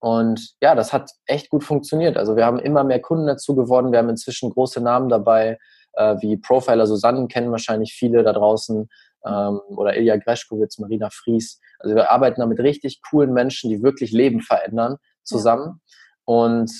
Und 0.00 0.54
ja, 0.60 0.74
das 0.74 0.92
hat 0.92 1.10
echt 1.26 1.48
gut 1.50 1.62
funktioniert. 1.64 2.16
Also 2.16 2.36
wir 2.36 2.44
haben 2.44 2.58
immer 2.58 2.82
mehr 2.82 3.00
Kunden 3.00 3.26
dazu 3.26 3.54
geworden. 3.54 3.92
Wir 3.92 4.00
haben 4.00 4.08
inzwischen 4.08 4.50
große 4.50 4.80
Namen 4.80 5.08
dabei, 5.08 5.58
äh, 5.92 6.16
wie 6.20 6.36
Profiler 6.36 6.86
Susanne 6.86 7.28
kennen 7.28 7.52
wahrscheinlich 7.52 7.94
viele 7.94 8.22
da 8.22 8.32
draußen 8.32 8.88
ähm, 9.24 9.60
oder 9.68 9.96
Ilja 9.96 10.16
Greschkowitz, 10.16 10.78
Marina 10.78 11.08
Fries. 11.10 11.60
Also 11.78 11.94
wir 11.94 12.10
arbeiten 12.10 12.40
da 12.40 12.46
mit 12.46 12.58
richtig 12.58 13.00
coolen 13.08 13.32
Menschen, 13.32 13.70
die 13.70 13.82
wirklich 13.82 14.12
Leben 14.12 14.40
verändern, 14.40 14.96
zusammen. 15.22 15.66
Ja. 15.66 15.94
Und 16.24 16.72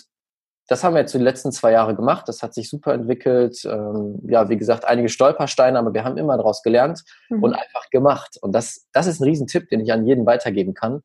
das 0.73 0.83
haben 0.83 0.95
wir 0.95 1.01
jetzt 1.01 1.13
die 1.13 1.19
letzten 1.19 1.53
zwei 1.53 1.73
Jahre 1.73 1.95
gemacht. 1.95 2.27
Das 2.29 2.43
hat 2.43 2.55
sich 2.55 2.71
super 2.71 2.95
entwickelt. 2.95 3.63
Ähm, 3.67 4.21
ja, 4.27 4.49
wie 4.49 4.57
gesagt, 4.57 4.87
einige 4.87 5.11
Stolpersteine, 5.11 5.79
aber 5.79 5.93
wir 5.93 6.03
haben 6.03 6.17
immer 6.17 6.39
daraus 6.39 6.63
gelernt 6.63 7.05
mhm. 7.29 7.43
und 7.43 7.53
einfach 7.53 7.91
gemacht. 7.91 8.39
Und 8.41 8.55
das, 8.55 8.89
das 8.93 9.07
ist 9.07 9.21
ein 9.21 9.25
Riesentipp, 9.25 9.69
den 9.69 9.81
ich 9.81 9.93
an 9.93 10.07
jeden 10.07 10.25
weitergeben 10.25 10.73
kann. 10.73 11.03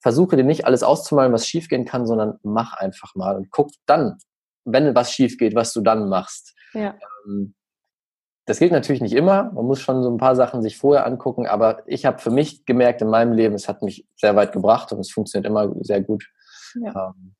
Versuche 0.00 0.36
dir 0.36 0.44
nicht 0.44 0.64
alles 0.64 0.82
auszumalen, 0.82 1.34
was 1.34 1.46
schiefgehen 1.46 1.84
kann, 1.84 2.06
sondern 2.06 2.38
mach 2.42 2.72
einfach 2.78 3.14
mal 3.14 3.36
und 3.36 3.50
guck 3.50 3.68
dann, 3.84 4.16
wenn 4.64 4.94
was 4.94 5.12
schief 5.12 5.36
geht, 5.36 5.54
was 5.54 5.74
du 5.74 5.82
dann 5.82 6.08
machst. 6.08 6.54
Ja. 6.72 6.94
Ähm, 7.26 7.54
das 8.46 8.58
gilt 8.58 8.72
natürlich 8.72 9.02
nicht 9.02 9.14
immer. 9.14 9.52
Man 9.52 9.66
muss 9.66 9.80
schon 9.80 10.02
so 10.02 10.10
ein 10.10 10.16
paar 10.16 10.34
Sachen 10.34 10.62
sich 10.62 10.78
vorher 10.78 11.04
angucken, 11.04 11.46
aber 11.46 11.82
ich 11.84 12.06
habe 12.06 12.20
für 12.20 12.30
mich 12.30 12.64
gemerkt 12.64 13.02
in 13.02 13.10
meinem 13.10 13.34
Leben, 13.34 13.54
es 13.54 13.68
hat 13.68 13.82
mich 13.82 14.06
sehr 14.16 14.34
weit 14.34 14.52
gebracht 14.52 14.90
und 14.92 15.00
es 15.00 15.10
funktioniert 15.10 15.46
immer 15.46 15.74
sehr 15.82 16.00
gut. 16.00 16.24
Ja. 16.74 17.08
Ähm, 17.10 17.34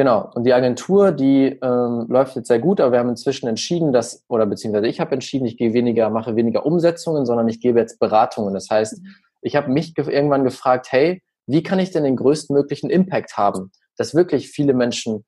Genau. 0.00 0.30
Und 0.34 0.44
die 0.44 0.54
Agentur, 0.54 1.12
die 1.12 1.58
ähm, 1.62 2.06
läuft 2.08 2.34
jetzt 2.34 2.48
sehr 2.48 2.58
gut, 2.58 2.80
aber 2.80 2.92
wir 2.92 3.00
haben 3.00 3.10
inzwischen 3.10 3.46
entschieden, 3.46 3.92
dass, 3.92 4.24
oder 4.28 4.46
beziehungsweise 4.46 4.86
ich 4.86 4.98
habe 4.98 5.12
entschieden, 5.12 5.44
ich 5.44 5.58
gehe 5.58 5.74
weniger, 5.74 6.08
mache 6.08 6.36
weniger 6.36 6.64
Umsetzungen, 6.64 7.26
sondern 7.26 7.50
ich 7.50 7.60
gebe 7.60 7.78
jetzt 7.78 7.98
Beratungen. 7.98 8.54
Das 8.54 8.70
heißt, 8.70 9.02
mhm. 9.02 9.08
ich 9.42 9.56
habe 9.56 9.70
mich 9.70 9.94
ge 9.94 10.10
irgendwann 10.10 10.42
gefragt, 10.42 10.90
hey, 10.90 11.22
wie 11.46 11.62
kann 11.62 11.78
ich 11.78 11.90
denn 11.90 12.04
den 12.04 12.16
größtmöglichen 12.16 12.88
Impact 12.88 13.36
haben, 13.36 13.72
dass 13.98 14.14
wirklich 14.14 14.48
viele 14.48 14.72
Menschen, 14.72 15.26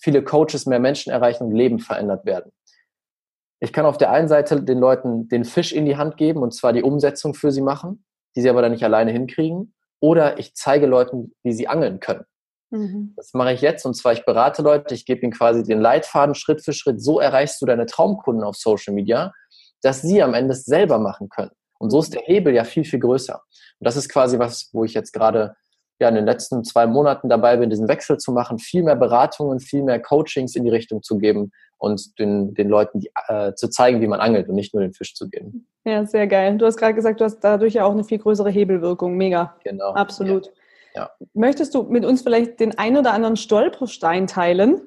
viele 0.00 0.24
Coaches 0.24 0.64
mehr 0.64 0.80
Menschen 0.80 1.12
erreichen 1.12 1.44
und 1.44 1.54
Leben 1.54 1.78
verändert 1.78 2.24
werden? 2.24 2.52
Ich 3.60 3.70
kann 3.70 3.84
auf 3.84 3.98
der 3.98 4.12
einen 4.12 4.28
Seite 4.28 4.62
den 4.62 4.78
Leuten 4.78 5.28
den 5.28 5.44
Fisch 5.44 5.74
in 5.74 5.84
die 5.84 5.98
Hand 5.98 6.16
geben 6.16 6.40
und 6.40 6.54
zwar 6.54 6.72
die 6.72 6.82
Umsetzung 6.82 7.34
für 7.34 7.52
sie 7.52 7.60
machen, 7.60 8.06
die 8.34 8.40
sie 8.40 8.48
aber 8.48 8.62
dann 8.62 8.72
nicht 8.72 8.82
alleine 8.82 9.10
hinkriegen. 9.10 9.74
Oder 10.00 10.38
ich 10.38 10.54
zeige 10.54 10.86
Leuten, 10.86 11.34
wie 11.42 11.52
sie 11.52 11.68
angeln 11.68 12.00
können. 12.00 12.24
Mhm. 12.70 13.14
Das 13.16 13.34
mache 13.34 13.52
ich 13.52 13.60
jetzt 13.60 13.84
und 13.84 13.94
zwar, 13.94 14.12
ich 14.12 14.24
berate 14.24 14.62
Leute, 14.62 14.94
ich 14.94 15.04
gebe 15.04 15.22
ihnen 15.22 15.32
quasi 15.32 15.62
den 15.62 15.80
Leitfaden 15.80 16.34
Schritt 16.34 16.64
für 16.64 16.72
Schritt. 16.72 17.02
So 17.02 17.20
erreichst 17.20 17.60
du 17.60 17.66
deine 17.66 17.86
Traumkunden 17.86 18.44
auf 18.44 18.56
Social 18.56 18.94
Media, 18.94 19.32
dass 19.82 20.02
sie 20.02 20.22
am 20.22 20.34
Ende 20.34 20.52
es 20.52 20.64
selber 20.64 20.98
machen 20.98 21.28
können. 21.28 21.50
Und 21.78 21.90
so 21.90 22.00
ist 22.00 22.14
der 22.14 22.22
Hebel 22.22 22.54
ja 22.54 22.64
viel, 22.64 22.84
viel 22.84 23.00
größer. 23.00 23.34
Und 23.34 23.84
das 23.86 23.96
ist 23.96 24.08
quasi 24.08 24.38
was, 24.38 24.68
wo 24.72 24.84
ich 24.84 24.94
jetzt 24.94 25.12
gerade 25.12 25.56
ja 25.98 26.08
in 26.08 26.14
den 26.14 26.24
letzten 26.24 26.64
zwei 26.64 26.86
Monaten 26.86 27.28
dabei 27.28 27.56
bin, 27.56 27.70
diesen 27.70 27.88
Wechsel 27.88 28.18
zu 28.18 28.32
machen, 28.32 28.58
viel 28.58 28.82
mehr 28.82 28.96
Beratungen, 28.96 29.60
viel 29.60 29.82
mehr 29.82 30.00
Coachings 30.00 30.56
in 30.56 30.64
die 30.64 30.70
Richtung 30.70 31.02
zu 31.02 31.18
geben 31.18 31.52
und 31.78 32.18
den, 32.18 32.54
den 32.54 32.68
Leuten 32.68 33.00
die, 33.00 33.10
äh, 33.28 33.54
zu 33.54 33.68
zeigen, 33.68 34.00
wie 34.00 34.06
man 34.06 34.20
angelt 34.20 34.48
und 34.48 34.54
nicht 34.54 34.74
nur 34.74 34.82
den 34.82 34.92
Fisch 34.92 35.14
zu 35.14 35.28
geben. 35.28 35.66
Ja, 35.84 36.04
sehr 36.06 36.26
geil. 36.26 36.56
Du 36.58 36.66
hast 36.66 36.76
gerade 36.76 36.94
gesagt, 36.94 37.20
du 37.20 37.24
hast 37.24 37.40
dadurch 37.40 37.74
ja 37.74 37.84
auch 37.84 37.92
eine 37.92 38.04
viel 38.04 38.18
größere 38.18 38.50
Hebelwirkung. 38.50 39.16
Mega. 39.16 39.56
Genau. 39.64 39.92
Absolut. 39.92 40.46
Ja. 40.46 40.52
Ja. 40.94 41.10
Möchtest 41.34 41.74
du 41.74 41.84
mit 41.84 42.04
uns 42.04 42.22
vielleicht 42.22 42.60
den 42.60 42.76
ein 42.78 42.96
oder 42.96 43.12
anderen 43.12 43.36
Stolperstein 43.36 44.26
teilen? 44.26 44.80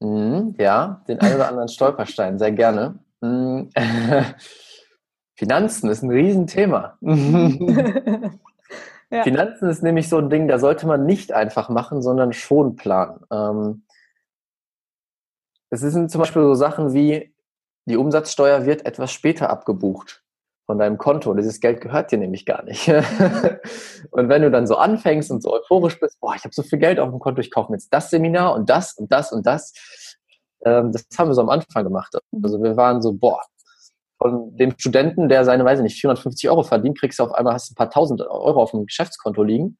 Mhm, 0.00 0.54
ja, 0.58 1.02
den 1.08 1.20
ein 1.20 1.34
oder 1.34 1.48
anderen 1.48 1.68
Stolperstein, 1.68 2.38
sehr 2.38 2.52
gerne. 2.52 2.98
Mhm. 3.20 3.70
Finanzen 5.34 5.90
ist 5.90 6.02
ein 6.02 6.10
Riesenthema. 6.10 6.98
ja. 9.10 9.22
Finanzen 9.22 9.68
ist 9.68 9.82
nämlich 9.82 10.08
so 10.08 10.18
ein 10.18 10.30
Ding, 10.30 10.46
da 10.46 10.58
sollte 10.58 10.86
man 10.86 11.04
nicht 11.04 11.32
einfach 11.32 11.68
machen, 11.68 12.02
sondern 12.02 12.32
schon 12.32 12.76
planen. 12.76 13.20
Ähm, 13.30 13.84
es 15.70 15.80
sind 15.80 16.10
zum 16.10 16.20
Beispiel 16.20 16.42
so 16.42 16.54
Sachen 16.54 16.92
wie, 16.92 17.34
die 17.86 17.96
Umsatzsteuer 17.96 18.66
wird 18.66 18.86
etwas 18.86 19.10
später 19.10 19.50
abgebucht 19.50 20.21
von 20.72 20.78
deinem 20.78 20.96
Konto. 20.96 21.34
Dieses 21.34 21.60
Geld 21.60 21.82
gehört 21.82 22.12
dir 22.12 22.16
nämlich 22.16 22.46
gar 22.46 22.62
nicht. 22.62 22.88
und 24.10 24.30
wenn 24.30 24.40
du 24.40 24.50
dann 24.50 24.66
so 24.66 24.76
anfängst 24.76 25.30
und 25.30 25.42
so 25.42 25.52
euphorisch 25.52 26.00
bist, 26.00 26.18
boah, 26.18 26.34
ich 26.34 26.44
habe 26.44 26.54
so 26.54 26.62
viel 26.62 26.78
Geld 26.78 26.98
auf 26.98 27.10
dem 27.10 27.18
Konto, 27.18 27.42
ich 27.42 27.50
kaufe 27.50 27.70
mir 27.70 27.76
jetzt 27.76 27.92
das 27.92 28.08
Seminar 28.08 28.54
und 28.54 28.70
das 28.70 28.94
und 28.94 29.12
das 29.12 29.32
und 29.32 29.44
das. 29.44 29.74
Ähm, 30.64 30.90
das 30.90 31.04
haben 31.18 31.28
wir 31.28 31.34
so 31.34 31.42
am 31.42 31.50
Anfang 31.50 31.84
gemacht. 31.84 32.16
Also 32.42 32.62
wir 32.62 32.74
waren 32.78 33.02
so, 33.02 33.12
boah, 33.12 33.42
von 34.16 34.56
dem 34.56 34.72
Studenten, 34.78 35.28
der 35.28 35.44
seine, 35.44 35.62
weiß 35.62 35.80
ich 35.80 35.82
nicht, 35.82 36.00
450 36.00 36.48
Euro 36.48 36.62
verdient, 36.62 36.98
kriegst 36.98 37.18
du 37.18 37.24
auf 37.24 37.32
einmal 37.32 37.52
hast 37.52 37.70
ein 37.70 37.74
paar 37.74 37.90
tausend 37.90 38.22
Euro 38.22 38.62
auf 38.62 38.70
dem 38.70 38.86
Geschäftskonto 38.86 39.42
liegen. 39.42 39.76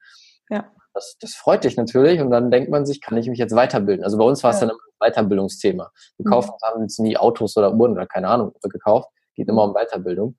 Ja. 0.51 0.67
Das, 0.93 1.17
das 1.23 1.35
freut 1.35 1.65
dich 1.65 1.79
natürlich 1.79 2.21
und 2.21 2.31
dann 2.31 2.51
denkt 2.51 2.71
man 2.71 2.85
sich, 2.85 3.01
kann 3.01 3.17
ich 3.17 3.29
mich 3.29 3.39
jetzt 3.39 3.57
weiterbilden? 3.57 4.05
Also 4.05 4.19
bei 4.19 4.25
uns 4.25 4.45
war 4.45 4.51
es 4.51 4.61
ja. 4.61 4.67
dann 4.67 4.77
immer 4.77 5.07
ein 5.07 5.11
Weiterbildungsthema. 5.11 5.91
Wir 6.19 6.27
mhm. 6.27 6.31
kaufen 6.31 6.53
haben 6.63 6.83
jetzt 6.83 7.01
nie 7.01 7.17
Autos 7.17 7.57
oder 7.57 7.73
Uhren 7.73 7.93
oder 7.93 8.07
keine 8.07 8.29
Ahnung 8.29 8.53
gekauft. 8.63 9.09
Geht 9.35 9.49
immer 9.49 9.65
um 9.65 9.73
Weiterbildung. 9.73 10.37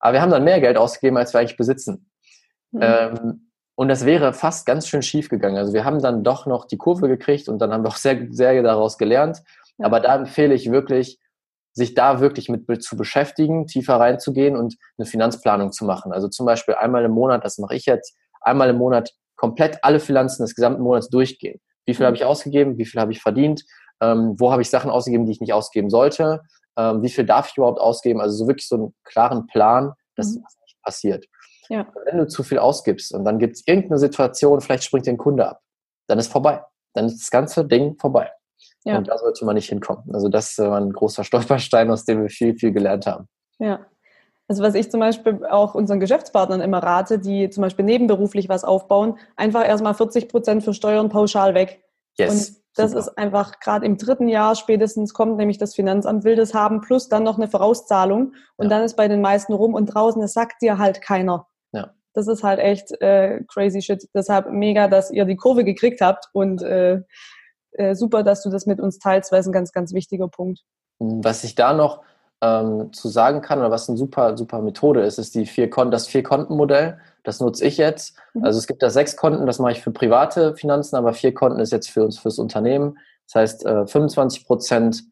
Aber 0.00 0.14
wir 0.14 0.22
haben 0.22 0.30
dann 0.30 0.44
mehr 0.44 0.60
Geld 0.60 0.76
ausgegeben, 0.76 1.16
als 1.16 1.32
wir 1.32 1.40
eigentlich 1.40 1.56
besitzen. 1.56 2.10
Mhm. 2.72 2.80
Ähm, 2.82 3.50
und 3.74 3.88
das 3.88 4.04
wäre 4.04 4.32
fast 4.32 4.66
ganz 4.66 4.88
schön 4.88 5.02
schief 5.02 5.28
gegangen. 5.28 5.56
Also 5.56 5.72
wir 5.72 5.84
haben 5.84 6.00
dann 6.00 6.24
doch 6.24 6.46
noch 6.46 6.66
die 6.66 6.78
Kurve 6.78 7.08
gekriegt 7.08 7.48
und 7.48 7.60
dann 7.60 7.72
haben 7.72 7.84
wir 7.84 7.88
auch 7.88 7.96
sehr, 7.96 8.26
sehr 8.30 8.60
daraus 8.62 8.98
gelernt. 8.98 9.42
Ja. 9.78 9.86
Aber 9.86 10.00
da 10.00 10.16
empfehle 10.16 10.54
ich 10.54 10.70
wirklich, 10.72 11.20
sich 11.74 11.94
da 11.94 12.20
wirklich 12.20 12.48
mit 12.48 12.82
zu 12.82 12.96
beschäftigen, 12.96 13.66
tiefer 13.66 14.00
reinzugehen 14.00 14.56
und 14.56 14.76
eine 14.98 15.06
Finanzplanung 15.06 15.70
zu 15.70 15.84
machen. 15.84 16.12
Also 16.12 16.28
zum 16.28 16.44
Beispiel 16.44 16.74
einmal 16.74 17.04
im 17.04 17.12
Monat, 17.12 17.44
das 17.44 17.58
mache 17.58 17.76
ich 17.76 17.86
jetzt, 17.86 18.16
einmal 18.40 18.70
im 18.70 18.76
Monat 18.76 19.12
komplett 19.36 19.78
alle 19.84 20.00
Finanzen 20.00 20.42
des 20.42 20.56
gesamten 20.56 20.82
Monats 20.82 21.08
durchgehen. 21.08 21.60
Wie 21.86 21.94
viel 21.94 22.04
mhm. 22.04 22.08
habe 22.08 22.16
ich 22.16 22.24
ausgegeben? 22.24 22.78
Wie 22.78 22.84
viel 22.84 23.00
habe 23.00 23.12
ich 23.12 23.22
verdient? 23.22 23.64
Ähm, 24.00 24.34
wo 24.38 24.50
habe 24.50 24.62
ich 24.62 24.70
Sachen 24.70 24.90
ausgegeben, 24.90 25.24
die 25.24 25.32
ich 25.32 25.40
nicht 25.40 25.52
ausgeben 25.52 25.88
sollte? 25.88 26.42
Ähm, 26.78 27.02
wie 27.02 27.10
viel 27.10 27.26
darf 27.26 27.50
ich 27.50 27.56
überhaupt 27.58 27.80
ausgeben? 27.80 28.20
Also 28.20 28.36
so 28.36 28.46
wirklich 28.46 28.68
so 28.68 28.76
einen 28.76 28.94
klaren 29.04 29.46
Plan, 29.46 29.92
dass 30.16 30.34
mhm. 30.34 30.42
das 30.42 30.56
nicht 30.62 30.82
passiert. 30.82 31.26
Ja. 31.68 31.86
Wenn 32.06 32.18
du 32.18 32.26
zu 32.26 32.42
viel 32.42 32.58
ausgibst 32.58 33.12
und 33.12 33.24
dann 33.24 33.38
gibt 33.38 33.56
es 33.56 33.66
irgendeine 33.66 33.98
Situation, 33.98 34.60
vielleicht 34.60 34.84
springt 34.84 35.06
dir 35.06 35.10
ein 35.10 35.18
Kunde 35.18 35.48
ab, 35.48 35.60
dann 36.06 36.18
ist 36.18 36.32
vorbei. 36.32 36.62
Dann 36.94 37.06
ist 37.06 37.20
das 37.20 37.30
ganze 37.30 37.66
Ding 37.66 37.98
vorbei. 37.98 38.30
Ja. 38.84 38.96
Und 38.96 39.08
da 39.08 39.18
sollte 39.18 39.44
man 39.44 39.54
nicht 39.54 39.68
hinkommen. 39.68 40.04
Also 40.14 40.28
das 40.28 40.56
war 40.58 40.80
ein 40.80 40.92
großer 40.92 41.24
Stolperstein, 41.24 41.90
aus 41.90 42.04
dem 42.04 42.22
wir 42.22 42.30
viel, 42.30 42.56
viel 42.56 42.72
gelernt 42.72 43.06
haben. 43.06 43.28
Ja. 43.58 43.86
Also 44.46 44.62
was 44.62 44.74
ich 44.74 44.90
zum 44.90 45.00
Beispiel 45.00 45.44
auch 45.44 45.74
unseren 45.74 46.00
Geschäftspartnern 46.00 46.62
immer 46.62 46.78
rate, 46.78 47.18
die 47.18 47.50
zum 47.50 47.62
Beispiel 47.62 47.84
nebenberuflich 47.84 48.48
was 48.48 48.64
aufbauen, 48.64 49.18
einfach 49.36 49.66
erstmal 49.66 49.92
40 49.92 50.28
Prozent 50.28 50.64
für 50.64 50.72
Steuern 50.72 51.10
pauschal 51.10 51.54
weg. 51.54 51.82
Yes. 52.16 52.30
Und 52.30 52.56
das 52.78 52.92
Super. 52.92 53.00
ist 53.00 53.18
einfach 53.18 53.58
gerade 53.60 53.84
im 53.84 53.96
dritten 53.96 54.28
Jahr 54.28 54.54
spätestens 54.54 55.12
kommt 55.12 55.36
nämlich 55.36 55.58
das 55.58 55.74
Finanzamt 55.74 56.24
will 56.24 56.36
das 56.36 56.54
haben, 56.54 56.80
plus 56.80 57.08
dann 57.08 57.24
noch 57.24 57.36
eine 57.36 57.48
Vorauszahlung. 57.48 58.34
Und 58.56 58.64
ja. 58.64 58.68
dann 58.70 58.84
ist 58.84 58.96
bei 58.96 59.08
den 59.08 59.20
meisten 59.20 59.52
rum 59.52 59.74
und 59.74 59.86
draußen, 59.86 60.22
das 60.22 60.32
sagt 60.32 60.62
dir 60.62 60.78
halt 60.78 61.02
keiner. 61.02 61.48
Ja. 61.72 61.92
Das 62.14 62.28
ist 62.28 62.44
halt 62.44 62.60
echt 62.60 62.92
äh, 63.00 63.40
crazy 63.48 63.82
shit. 63.82 64.08
Deshalb 64.14 64.50
mega, 64.50 64.86
dass 64.86 65.10
ihr 65.10 65.24
die 65.24 65.36
Kurve 65.36 65.64
gekriegt 65.64 66.00
habt 66.00 66.28
und 66.32 66.62
äh, 66.62 67.02
äh, 67.72 67.94
super, 67.94 68.22
dass 68.22 68.42
du 68.42 68.50
das 68.50 68.66
mit 68.66 68.80
uns 68.80 68.98
teilst, 68.98 69.32
weil 69.32 69.40
es 69.40 69.46
ein 69.46 69.52
ganz, 69.52 69.72
ganz 69.72 69.92
wichtiger 69.92 70.28
Punkt. 70.28 70.60
Was 71.00 71.42
ich 71.42 71.56
da 71.56 71.72
noch 71.72 72.02
ähm, 72.40 72.92
zu 72.92 73.08
sagen 73.08 73.40
kann 73.40 73.58
oder 73.58 73.70
was 73.70 73.88
eine 73.88 73.98
super, 73.98 74.36
super 74.36 74.60
Methode 74.62 75.02
ist, 75.02 75.18
ist 75.18 75.34
die 75.34 75.46
vier 75.46 75.70
Kon 75.70 75.90
das 75.90 76.06
Vier-Konten-Modell. 76.06 76.98
Das 77.24 77.40
nutze 77.40 77.66
ich 77.66 77.76
jetzt. 77.76 78.16
Mhm. 78.34 78.44
Also 78.44 78.58
es 78.58 78.66
gibt 78.66 78.82
da 78.82 78.90
sechs 78.90 79.16
Konten, 79.16 79.46
das 79.46 79.58
mache 79.58 79.72
ich 79.72 79.80
für 79.80 79.90
private 79.90 80.54
Finanzen, 80.54 80.96
aber 80.96 81.12
vier 81.12 81.34
Konten 81.34 81.60
ist 81.60 81.72
jetzt 81.72 81.90
für 81.90 82.04
uns 82.04 82.18
fürs 82.18 82.38
Unternehmen. 82.38 82.98
Das 83.26 83.34
heißt, 83.34 83.66
äh, 83.66 83.86
25 83.86 84.46
Prozent 84.46 85.04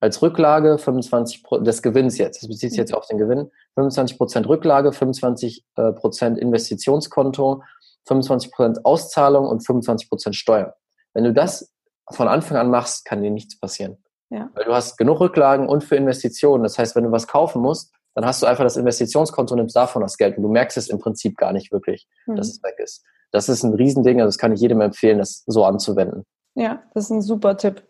als 0.00 0.20
Rücklage, 0.20 0.78
25 0.78 1.44
des 1.60 1.80
Gewinns 1.80 2.18
jetzt, 2.18 2.42
das 2.42 2.48
bezieht 2.48 2.70
sich 2.70 2.78
jetzt 2.78 2.90
mhm. 2.90 2.98
auf 2.98 3.06
den 3.06 3.18
Gewinn, 3.18 3.50
25 3.74 4.18
Prozent 4.18 4.48
Rücklage, 4.48 4.92
25 4.92 5.64
äh, 5.76 5.92
Prozent 5.92 6.38
Investitionskonto, 6.38 7.62
25 8.08 8.50
Prozent 8.50 8.84
Auszahlung 8.84 9.46
und 9.46 9.64
25 9.64 10.08
Prozent 10.08 10.34
Steuern. 10.34 10.72
Wenn 11.14 11.24
du 11.24 11.32
das 11.32 11.72
von 12.10 12.26
Anfang 12.26 12.56
an 12.56 12.70
machst, 12.70 13.04
kann 13.04 13.22
dir 13.22 13.30
nichts 13.30 13.58
passieren. 13.58 14.01
Ja. 14.32 14.50
Weil 14.54 14.64
du 14.64 14.72
hast 14.72 14.96
genug 14.96 15.20
Rücklagen 15.20 15.68
und 15.68 15.84
für 15.84 15.96
Investitionen. 15.96 16.62
Das 16.62 16.78
heißt, 16.78 16.96
wenn 16.96 17.04
du 17.04 17.12
was 17.12 17.26
kaufen 17.26 17.60
musst, 17.60 17.92
dann 18.14 18.24
hast 18.24 18.42
du 18.42 18.46
einfach 18.46 18.64
das 18.64 18.76
Investitionskonto 18.76 19.54
und 19.54 19.58
nimmst 19.60 19.76
davon 19.76 20.02
das 20.02 20.16
Geld 20.16 20.36
und 20.36 20.42
du 20.42 20.48
merkst 20.48 20.76
es 20.78 20.88
im 20.88 20.98
Prinzip 20.98 21.36
gar 21.36 21.52
nicht 21.52 21.70
wirklich, 21.70 22.08
mhm. 22.26 22.36
dass 22.36 22.48
es 22.48 22.62
weg 22.62 22.76
ist. 22.78 23.04
Das 23.30 23.48
ist 23.48 23.62
ein 23.62 23.74
Riesending, 23.74 24.20
also 24.20 24.28
das 24.28 24.38
kann 24.38 24.52
ich 24.52 24.60
jedem 24.60 24.80
empfehlen, 24.80 25.18
das 25.18 25.44
so 25.46 25.64
anzuwenden. 25.64 26.24
Ja, 26.54 26.82
das 26.94 27.04
ist 27.04 27.10
ein 27.10 27.22
super 27.22 27.56
Tipp. 27.56 27.82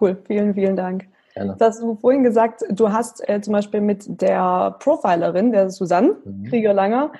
Cool, 0.00 0.22
vielen, 0.26 0.54
vielen 0.54 0.76
Dank. 0.76 1.08
Gerne. 1.34 1.56
Das 1.58 1.70
hast 1.70 1.82
du 1.82 1.96
vorhin 1.96 2.22
gesagt, 2.22 2.62
du 2.70 2.92
hast 2.92 3.28
äh, 3.28 3.40
zum 3.40 3.52
Beispiel 3.52 3.80
mit 3.80 4.20
der 4.20 4.76
Profilerin, 4.78 5.50
der 5.50 5.70
Susanne 5.70 6.16
mhm. 6.24 6.44
Krieger-Langer, 6.44 7.12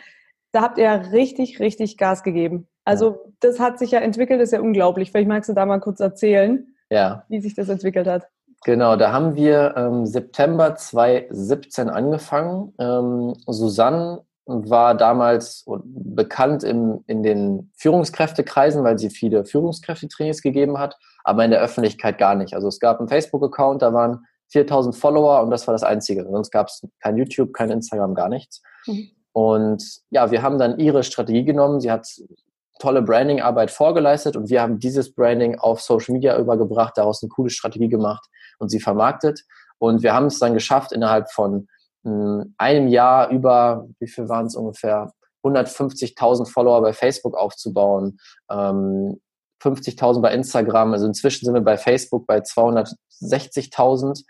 da 0.52 0.62
habt 0.62 0.78
ihr 0.78 1.12
richtig, 1.12 1.58
richtig 1.58 1.98
Gas 1.98 2.22
gegeben. 2.22 2.68
Also 2.84 3.10
ja. 3.10 3.32
das 3.40 3.58
hat 3.58 3.78
sich 3.78 3.92
ja 3.92 4.00
entwickelt, 4.00 4.40
ist 4.40 4.52
ja 4.52 4.60
unglaublich. 4.60 5.10
Vielleicht 5.10 5.28
magst 5.28 5.48
du 5.48 5.54
da 5.54 5.66
mal 5.66 5.80
kurz 5.80 5.98
erzählen 5.98 6.73
ja. 6.90 7.24
wie 7.28 7.40
sich 7.40 7.54
das 7.54 7.68
entwickelt 7.68 8.06
hat. 8.06 8.28
Genau, 8.64 8.96
da 8.96 9.12
haben 9.12 9.36
wir 9.36 9.74
ähm, 9.76 10.06
September 10.06 10.74
2017 10.74 11.90
angefangen. 11.90 12.72
Ähm, 12.78 13.34
Susanne 13.46 14.22
war 14.46 14.94
damals 14.94 15.64
bekannt 15.84 16.64
im, 16.64 17.02
in 17.06 17.22
den 17.22 17.70
Führungskräftekreisen, 17.76 18.84
weil 18.84 18.98
sie 18.98 19.10
viele 19.10 19.44
Führungskräftetrainings 19.44 20.42
gegeben 20.42 20.78
hat, 20.78 20.96
aber 21.24 21.44
in 21.44 21.50
der 21.50 21.60
Öffentlichkeit 21.60 22.18
gar 22.18 22.34
nicht. 22.34 22.54
Also 22.54 22.68
es 22.68 22.80
gab 22.80 22.98
einen 22.98 23.08
Facebook-Account, 23.08 23.82
da 23.82 23.92
waren 23.92 24.26
4000 24.48 24.94
Follower 24.94 25.42
und 25.42 25.50
das 25.50 25.66
war 25.66 25.72
das 25.72 25.82
Einzige. 25.82 26.26
Sonst 26.30 26.50
gab 26.50 26.68
es 26.68 26.86
kein 27.00 27.16
YouTube, 27.16 27.52
kein 27.52 27.70
Instagram, 27.70 28.14
gar 28.14 28.28
nichts. 28.28 28.62
Mhm. 28.86 29.10
Und 29.32 30.00
ja, 30.10 30.30
wir 30.30 30.42
haben 30.42 30.58
dann 30.58 30.78
ihre 30.78 31.02
Strategie 31.02 31.44
genommen. 31.44 31.80
Sie 31.80 31.90
hat 31.90 32.06
tolle 32.78 33.02
Branding-Arbeit 33.02 33.70
vorgeleistet 33.70 34.36
und 34.36 34.50
wir 34.50 34.62
haben 34.62 34.78
dieses 34.78 35.14
Branding 35.14 35.58
auf 35.58 35.80
Social 35.80 36.12
Media 36.12 36.38
übergebracht, 36.38 36.96
daraus 36.96 37.22
eine 37.22 37.30
coole 37.30 37.50
Strategie 37.50 37.88
gemacht 37.88 38.26
und 38.58 38.68
sie 38.68 38.80
vermarktet. 38.80 39.44
Und 39.78 40.02
wir 40.02 40.14
haben 40.14 40.26
es 40.26 40.38
dann 40.38 40.54
geschafft, 40.54 40.92
innerhalb 40.92 41.30
von 41.30 41.68
mh, 42.02 42.12
hm, 42.12 42.54
einem 42.58 42.88
Jahr 42.88 43.30
über, 43.30 43.86
wie 43.98 44.08
viel 44.08 44.28
waren 44.28 44.46
es 44.46 44.56
ungefähr, 44.56 45.12
150.000 45.44 46.46
Follower 46.46 46.80
bei 46.80 46.92
Facebook 46.92 47.36
aufzubauen, 47.36 48.18
ähm, 48.50 49.20
50.000 49.62 50.20
bei 50.20 50.32
Instagram. 50.32 50.92
Also 50.92 51.06
inzwischen 51.06 51.44
sind 51.44 51.54
wir 51.54 51.60
bei 51.60 51.76
Facebook 51.76 52.26
bei 52.26 52.38
260.000. 52.38 54.24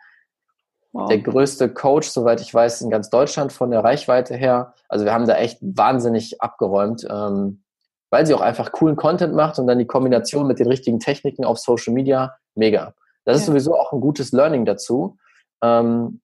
Wow. 0.93 1.09
Der 1.09 1.19
größte 1.19 1.73
Coach, 1.73 2.09
soweit 2.09 2.41
ich 2.41 2.55
weiß, 2.55 2.81
in 2.83 2.91
ganz 2.91 3.11
Deutschland 3.11 3.53
von 3.53 3.71
der 3.71 3.83
Reichweite 3.83 4.37
her. 4.37 4.75
Also 4.89 5.05
wir 5.05 5.13
haben 5.13 5.27
da 5.27 5.37
echt 5.37 5.59
wahnsinnig 5.61 6.41
abgeräumt. 6.41 7.05
Ähm, 7.11 7.64
weil 8.15 8.27
sie 8.27 8.35
auch 8.35 8.41
einfach 8.41 8.71
coolen 8.71 8.95
Content 8.95 9.35
macht 9.35 9.59
und 9.59 9.67
dann 9.67 9.81
die 9.81 9.89
Kombination 9.89 10.47
mit 10.47 10.61
den 10.61 10.69
richtigen 10.69 11.01
Techniken 11.01 11.45
auf 11.45 11.59
Social 11.59 11.93
Media, 11.93 12.37
mega. 12.55 12.95
Das 13.25 13.39
ist 13.39 13.47
sowieso 13.47 13.77
auch 13.77 13.93
ein 13.93 14.01
gutes 14.01 14.31
Learning 14.31 14.65
dazu. 14.65 15.17
Ähm, 15.65 16.21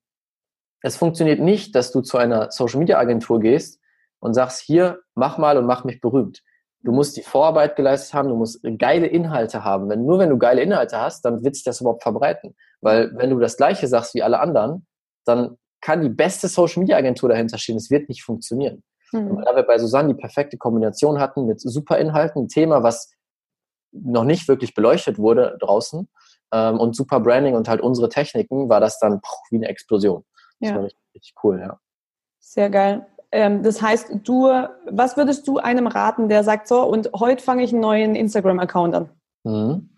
es 0.82 0.96
funktioniert 0.96 1.40
nicht, 1.40 1.74
dass 1.74 1.90
du 1.90 2.00
zu 2.00 2.16
einer 2.16 2.52
Social 2.52 2.78
Media 2.78 2.96
Agentur 2.96 3.40
gehst 3.40 3.80
und 4.20 4.34
sagst, 4.34 4.60
hier, 4.60 5.00
mach 5.16 5.36
mal 5.36 5.58
und 5.58 5.66
mach 5.66 5.82
mich 5.82 6.00
berühmt. 6.00 6.44
Du 6.84 6.92
musst 6.92 7.16
die 7.16 7.24
Vorarbeit 7.24 7.74
geleistet 7.74 8.14
haben, 8.14 8.28
du 8.28 8.36
musst 8.36 8.60
geile 8.78 9.08
Inhalte 9.08 9.64
haben. 9.64 9.88
Wenn, 9.88 10.06
nur 10.06 10.20
wenn 10.20 10.30
du 10.30 10.38
geile 10.38 10.62
Inhalte 10.62 10.96
hast, 10.96 11.24
dann 11.24 11.42
wird 11.42 11.56
sich 11.56 11.64
das 11.64 11.80
überhaupt 11.80 12.04
verbreiten. 12.04 12.54
Weil 12.80 13.10
wenn 13.16 13.30
du 13.30 13.40
das 13.40 13.56
Gleiche 13.56 13.88
sagst 13.88 14.14
wie 14.14 14.22
alle 14.22 14.38
anderen, 14.38 14.86
dann 15.24 15.56
kann 15.80 16.02
die 16.02 16.08
beste 16.08 16.46
Social 16.46 16.82
Media 16.82 16.96
Agentur 16.96 17.30
dahinter 17.30 17.58
stehen. 17.58 17.78
Es 17.78 17.90
wird 17.90 18.08
nicht 18.08 18.22
funktionieren. 18.22 18.84
Mhm. 19.12 19.42
Da 19.44 19.56
wir 19.56 19.62
bei 19.62 19.78
Susanne 19.78 20.14
die 20.14 20.20
perfekte 20.20 20.56
Kombination 20.56 21.18
hatten 21.18 21.46
mit 21.46 21.60
super 21.60 21.98
Inhalten, 21.98 22.44
ein 22.44 22.48
Thema, 22.48 22.82
was 22.82 23.12
noch 23.92 24.24
nicht 24.24 24.48
wirklich 24.48 24.74
beleuchtet 24.74 25.18
wurde 25.18 25.56
draußen 25.60 26.08
ähm, 26.52 26.78
und 26.78 26.94
super 26.94 27.20
Branding 27.20 27.54
und 27.54 27.68
halt 27.68 27.80
unsere 27.80 28.08
Techniken, 28.08 28.68
war 28.68 28.80
das 28.80 28.98
dann 28.98 29.20
poch, 29.20 29.42
wie 29.50 29.56
eine 29.56 29.68
Explosion. 29.68 30.24
Das 30.60 30.70
ja. 30.70 30.76
war 30.76 30.84
richtig, 30.84 31.02
richtig 31.14 31.34
cool, 31.42 31.60
ja. 31.60 31.78
Sehr 32.38 32.70
geil. 32.70 33.06
Ähm, 33.32 33.62
das 33.62 33.80
heißt, 33.80 34.10
du, 34.24 34.48
was 34.90 35.16
würdest 35.16 35.46
du 35.46 35.58
einem 35.58 35.86
raten, 35.86 36.28
der 36.28 36.42
sagt 36.42 36.68
so, 36.68 36.82
und 36.82 37.10
heute 37.14 37.42
fange 37.42 37.62
ich 37.62 37.72
einen 37.72 37.80
neuen 37.80 38.14
Instagram-Account 38.14 38.94
an? 38.94 39.10
Mhm. 39.44 39.90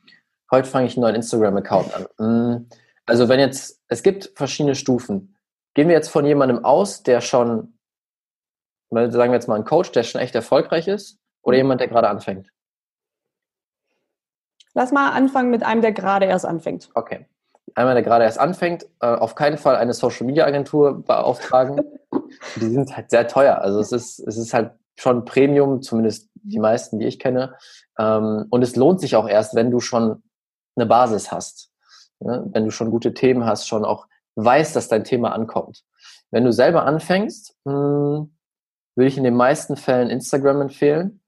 Heute 0.50 0.68
fange 0.68 0.86
ich 0.86 0.96
einen 0.96 1.02
neuen 1.02 1.16
Instagram-Account 1.16 1.94
an. 1.94 2.06
Mhm. 2.18 2.68
Also 3.06 3.28
wenn 3.28 3.40
jetzt, 3.40 3.80
es 3.88 4.02
gibt 4.02 4.32
verschiedene 4.36 4.74
Stufen. 4.74 5.36
Gehen 5.74 5.88
wir 5.88 5.94
jetzt 5.94 6.10
von 6.10 6.26
jemandem 6.26 6.64
aus, 6.64 7.02
der 7.02 7.22
schon, 7.22 7.78
sagen 8.92 9.32
wir 9.32 9.36
jetzt 9.36 9.48
mal 9.48 9.56
ein 9.56 9.64
Coach, 9.64 9.92
der 9.92 10.02
schon 10.02 10.20
echt 10.20 10.34
erfolgreich 10.34 10.88
ist, 10.88 11.18
oder 11.42 11.56
jemand, 11.56 11.80
der 11.80 11.88
gerade 11.88 12.08
anfängt? 12.08 12.48
Lass 14.74 14.92
mal 14.92 15.10
anfangen 15.10 15.50
mit 15.50 15.62
einem, 15.62 15.82
der 15.82 15.92
gerade 15.92 16.26
erst 16.26 16.46
anfängt. 16.46 16.90
Okay. 16.94 17.26
Einmal, 17.74 17.94
der 17.94 18.02
gerade 18.02 18.24
erst 18.24 18.38
anfängt, 18.38 18.86
äh, 19.00 19.06
auf 19.06 19.34
keinen 19.34 19.58
Fall 19.58 19.76
eine 19.76 19.94
Social 19.94 20.26
Media 20.26 20.44
Agentur 20.44 21.02
beauftragen. 21.02 21.82
die 22.56 22.68
sind 22.68 22.94
halt 22.96 23.10
sehr 23.10 23.28
teuer. 23.28 23.58
Also 23.58 23.80
es 23.80 23.92
ist, 23.92 24.18
es 24.20 24.36
ist 24.36 24.52
halt 24.52 24.72
schon 24.98 25.24
Premium, 25.24 25.82
zumindest 25.82 26.30
die 26.34 26.58
meisten, 26.58 26.98
die 26.98 27.06
ich 27.06 27.18
kenne. 27.18 27.56
Ähm, 27.98 28.46
und 28.50 28.62
es 28.62 28.76
lohnt 28.76 29.00
sich 29.00 29.16
auch 29.16 29.28
erst, 29.28 29.54
wenn 29.54 29.70
du 29.70 29.80
schon 29.80 30.22
eine 30.76 30.86
Basis 30.86 31.32
hast. 31.32 31.70
Ne? 32.20 32.46
Wenn 32.52 32.64
du 32.64 32.70
schon 32.70 32.90
gute 32.90 33.14
Themen 33.14 33.44
hast, 33.46 33.68
schon 33.68 33.84
auch 33.84 34.06
weißt, 34.36 34.74
dass 34.76 34.88
dein 34.88 35.04
Thema 35.04 35.32
ankommt. 35.32 35.82
Wenn 36.30 36.44
du 36.44 36.52
selber 36.52 36.84
anfängst, 36.84 37.56
hm, 37.66 38.34
würde 38.94 39.08
ich 39.08 39.16
in 39.16 39.24
den 39.24 39.36
meisten 39.36 39.76
Fällen 39.76 40.10
Instagram 40.10 40.62
empfehlen 40.62 41.22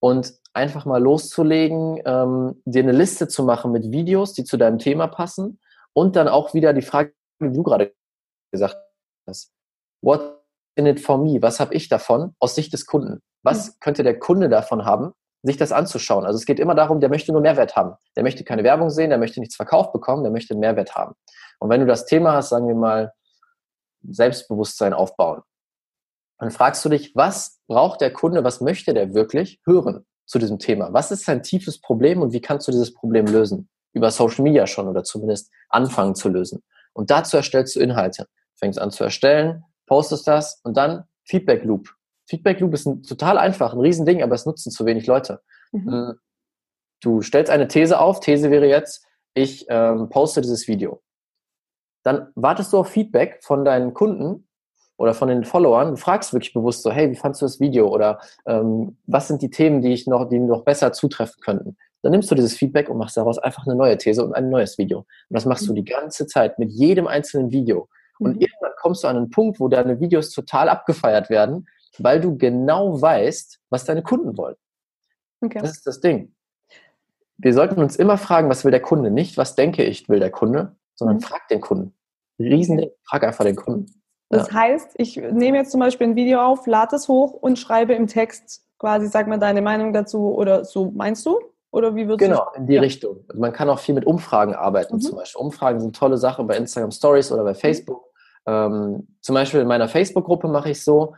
und 0.00 0.34
einfach 0.54 0.84
mal 0.84 1.02
loszulegen, 1.02 2.00
ähm, 2.04 2.62
dir 2.64 2.82
eine 2.82 2.92
Liste 2.92 3.28
zu 3.28 3.44
machen 3.44 3.72
mit 3.72 3.90
Videos, 3.90 4.32
die 4.32 4.44
zu 4.44 4.56
deinem 4.56 4.78
Thema 4.78 5.06
passen 5.06 5.60
und 5.92 6.16
dann 6.16 6.28
auch 6.28 6.54
wieder 6.54 6.72
die 6.72 6.82
Frage, 6.82 7.14
die 7.40 7.52
du 7.52 7.62
gerade 7.62 7.94
gesagt 8.50 8.76
hast. 9.26 9.52
What 10.02 10.42
in 10.74 10.86
it 10.86 11.00
for 11.00 11.18
me? 11.18 11.40
Was 11.40 11.60
habe 11.60 11.74
ich 11.74 11.88
davon 11.88 12.34
aus 12.38 12.54
Sicht 12.54 12.72
des 12.72 12.86
Kunden? 12.86 13.22
Was 13.42 13.68
mhm. 13.68 13.72
könnte 13.80 14.02
der 14.02 14.18
Kunde 14.18 14.48
davon 14.48 14.84
haben, 14.84 15.12
sich 15.42 15.56
das 15.56 15.72
anzuschauen? 15.72 16.24
Also 16.24 16.36
es 16.36 16.46
geht 16.46 16.60
immer 16.60 16.74
darum, 16.74 17.00
der 17.00 17.08
möchte 17.08 17.32
nur 17.32 17.40
Mehrwert 17.40 17.76
haben. 17.76 17.94
Der 18.16 18.22
möchte 18.22 18.44
keine 18.44 18.64
Werbung 18.64 18.90
sehen, 18.90 19.10
der 19.10 19.18
möchte 19.18 19.40
nichts 19.40 19.56
verkauft 19.56 19.92
bekommen, 19.92 20.22
der 20.22 20.32
möchte 20.32 20.54
Mehrwert 20.54 20.94
haben. 20.94 21.14
Und 21.58 21.70
wenn 21.70 21.80
du 21.80 21.86
das 21.86 22.06
Thema 22.06 22.32
hast, 22.32 22.50
sagen 22.50 22.68
wir 22.68 22.74
mal, 22.74 23.12
Selbstbewusstsein 24.02 24.92
aufbauen, 24.92 25.42
dann 26.42 26.50
fragst 26.50 26.84
du 26.84 26.88
dich, 26.88 27.14
was 27.14 27.60
braucht 27.68 28.00
der 28.00 28.12
Kunde, 28.12 28.42
was 28.42 28.60
möchte 28.60 28.92
der 28.92 29.14
wirklich 29.14 29.60
hören 29.64 30.04
zu 30.26 30.40
diesem 30.40 30.58
Thema? 30.58 30.92
Was 30.92 31.12
ist 31.12 31.24
sein 31.24 31.44
tiefes 31.44 31.80
Problem 31.80 32.20
und 32.20 32.32
wie 32.32 32.40
kannst 32.40 32.66
du 32.66 32.72
dieses 32.72 32.92
Problem 32.92 33.26
lösen? 33.26 33.70
Über 33.92 34.10
Social 34.10 34.42
Media 34.42 34.66
schon 34.66 34.88
oder 34.88 35.04
zumindest 35.04 35.52
anfangen 35.68 36.16
zu 36.16 36.28
lösen. 36.28 36.64
Und 36.94 37.12
dazu 37.12 37.36
erstellst 37.36 37.76
du 37.76 37.80
Inhalte. 37.80 38.26
Fängst 38.56 38.80
an 38.80 38.90
zu 38.90 39.04
erstellen, 39.04 39.62
postest 39.86 40.26
das 40.26 40.60
und 40.64 40.76
dann 40.76 41.04
Feedback 41.22 41.62
Loop. 41.62 41.90
Feedback 42.28 42.58
Loop 42.58 42.74
ist 42.74 42.86
ein, 42.86 43.04
total 43.04 43.38
einfach, 43.38 43.72
ein 43.72 43.78
Riesending, 43.78 44.20
aber 44.20 44.34
es 44.34 44.44
nutzen 44.44 44.72
zu 44.72 44.84
wenig 44.84 45.06
Leute. 45.06 45.42
Mhm. 45.70 45.92
Hm, 45.92 46.14
du 47.02 47.22
stellst 47.22 47.52
eine 47.52 47.68
These 47.68 48.00
auf. 48.00 48.18
These 48.18 48.50
wäre 48.50 48.66
jetzt, 48.66 49.06
ich 49.34 49.66
ähm, 49.68 50.08
poste 50.08 50.40
dieses 50.40 50.66
Video. 50.66 51.04
Dann 52.02 52.32
wartest 52.34 52.72
du 52.72 52.78
auf 52.78 52.88
Feedback 52.88 53.44
von 53.44 53.64
deinen 53.64 53.94
Kunden 53.94 54.48
oder 55.02 55.14
von 55.14 55.26
den 55.26 55.42
Followern. 55.42 55.90
Du 55.90 55.96
fragst 55.96 56.32
wirklich 56.32 56.54
bewusst 56.54 56.84
so, 56.84 56.92
hey, 56.92 57.10
wie 57.10 57.16
fandest 57.16 57.42
du 57.42 57.46
das 57.46 57.58
Video? 57.58 57.88
Oder 57.88 58.20
ähm, 58.46 58.96
was 59.08 59.26
sind 59.26 59.42
die 59.42 59.50
Themen, 59.50 59.82
die 59.82 59.92
ich 59.92 60.06
noch, 60.06 60.28
die 60.28 60.38
noch 60.38 60.62
besser 60.62 60.92
zutreffen 60.92 61.40
könnten? 61.40 61.76
Dann 62.02 62.12
nimmst 62.12 62.30
du 62.30 62.36
dieses 62.36 62.54
Feedback 62.54 62.88
und 62.88 62.98
machst 62.98 63.16
daraus 63.16 63.36
einfach 63.36 63.66
eine 63.66 63.74
neue 63.74 63.98
These 63.98 64.24
und 64.24 64.32
ein 64.32 64.48
neues 64.48 64.78
Video. 64.78 64.98
Und 64.98 65.06
das 65.30 65.44
machst 65.44 65.66
du 65.66 65.72
mhm. 65.72 65.76
die 65.76 65.84
ganze 65.86 66.28
Zeit 66.28 66.56
mit 66.60 66.70
jedem 66.70 67.08
einzelnen 67.08 67.50
Video. 67.50 67.88
Und 68.20 68.36
mhm. 68.36 68.42
irgendwann 68.42 68.70
kommst 68.80 69.02
du 69.02 69.08
an 69.08 69.16
einen 69.16 69.30
Punkt, 69.30 69.58
wo 69.58 69.66
deine 69.66 69.98
Videos 69.98 70.30
total 70.30 70.68
abgefeiert 70.68 71.30
werden, 71.30 71.66
weil 71.98 72.20
du 72.20 72.38
genau 72.38 73.02
weißt, 73.02 73.58
was 73.70 73.84
deine 73.84 74.04
Kunden 74.04 74.36
wollen. 74.36 74.56
Okay. 75.40 75.58
Das 75.60 75.72
ist 75.72 75.84
das 75.84 76.00
Ding. 76.00 76.32
Wir 77.38 77.54
sollten 77.54 77.80
uns 77.80 77.96
immer 77.96 78.18
fragen, 78.18 78.48
was 78.48 78.64
will 78.64 78.70
der 78.70 78.78
Kunde? 78.78 79.10
Nicht, 79.10 79.36
was 79.36 79.56
denke 79.56 79.82
ich, 79.82 80.08
will 80.08 80.20
der 80.20 80.30
Kunde, 80.30 80.76
sondern 80.94 81.16
mhm. 81.16 81.22
frag 81.22 81.48
den 81.48 81.60
Kunden. 81.60 81.92
Riesending, 82.38 82.90
frag 83.04 83.24
einfach 83.24 83.44
den 83.44 83.56
Kunden. 83.56 84.01
Das 84.32 84.48
ja. 84.48 84.54
heißt, 84.54 84.92
ich 84.96 85.18
nehme 85.18 85.58
jetzt 85.58 85.72
zum 85.72 85.80
Beispiel 85.80 86.06
ein 86.06 86.16
Video 86.16 86.40
auf, 86.40 86.66
lade 86.66 86.96
es 86.96 87.06
hoch 87.06 87.34
und 87.34 87.58
schreibe 87.58 87.92
im 87.92 88.06
Text 88.06 88.64
quasi, 88.78 89.06
sag 89.06 89.28
mal 89.28 89.38
deine 89.38 89.60
Meinung 89.60 89.92
dazu 89.92 90.34
oder 90.34 90.64
so, 90.64 90.90
meinst 90.90 91.26
du? 91.26 91.38
Oder 91.70 91.94
wie 91.94 92.08
würdest 92.08 92.30
Genau, 92.30 92.46
in 92.56 92.66
die 92.66 92.74
ja. 92.74 92.80
Richtung. 92.80 93.24
Also 93.28 93.40
man 93.40 93.52
kann 93.52 93.68
auch 93.68 93.78
viel 93.78 93.94
mit 93.94 94.06
Umfragen 94.06 94.54
arbeiten, 94.54 94.96
mhm. 94.96 95.00
zum 95.00 95.16
Beispiel. 95.16 95.38
Umfragen 95.38 95.80
sind 95.80 95.94
tolle 95.94 96.16
Sache 96.16 96.42
bei 96.44 96.56
Instagram 96.56 96.90
Stories 96.92 97.30
oder 97.30 97.44
bei 97.44 97.52
mhm. 97.52 97.56
Facebook. 97.56 98.06
Mhm. 98.46 98.52
Ähm, 98.52 99.08
zum 99.20 99.34
Beispiel 99.34 99.60
in 99.60 99.68
meiner 99.68 99.88
Facebook-Gruppe 99.88 100.48
mache 100.48 100.70
ich 100.70 100.82
so, 100.82 101.14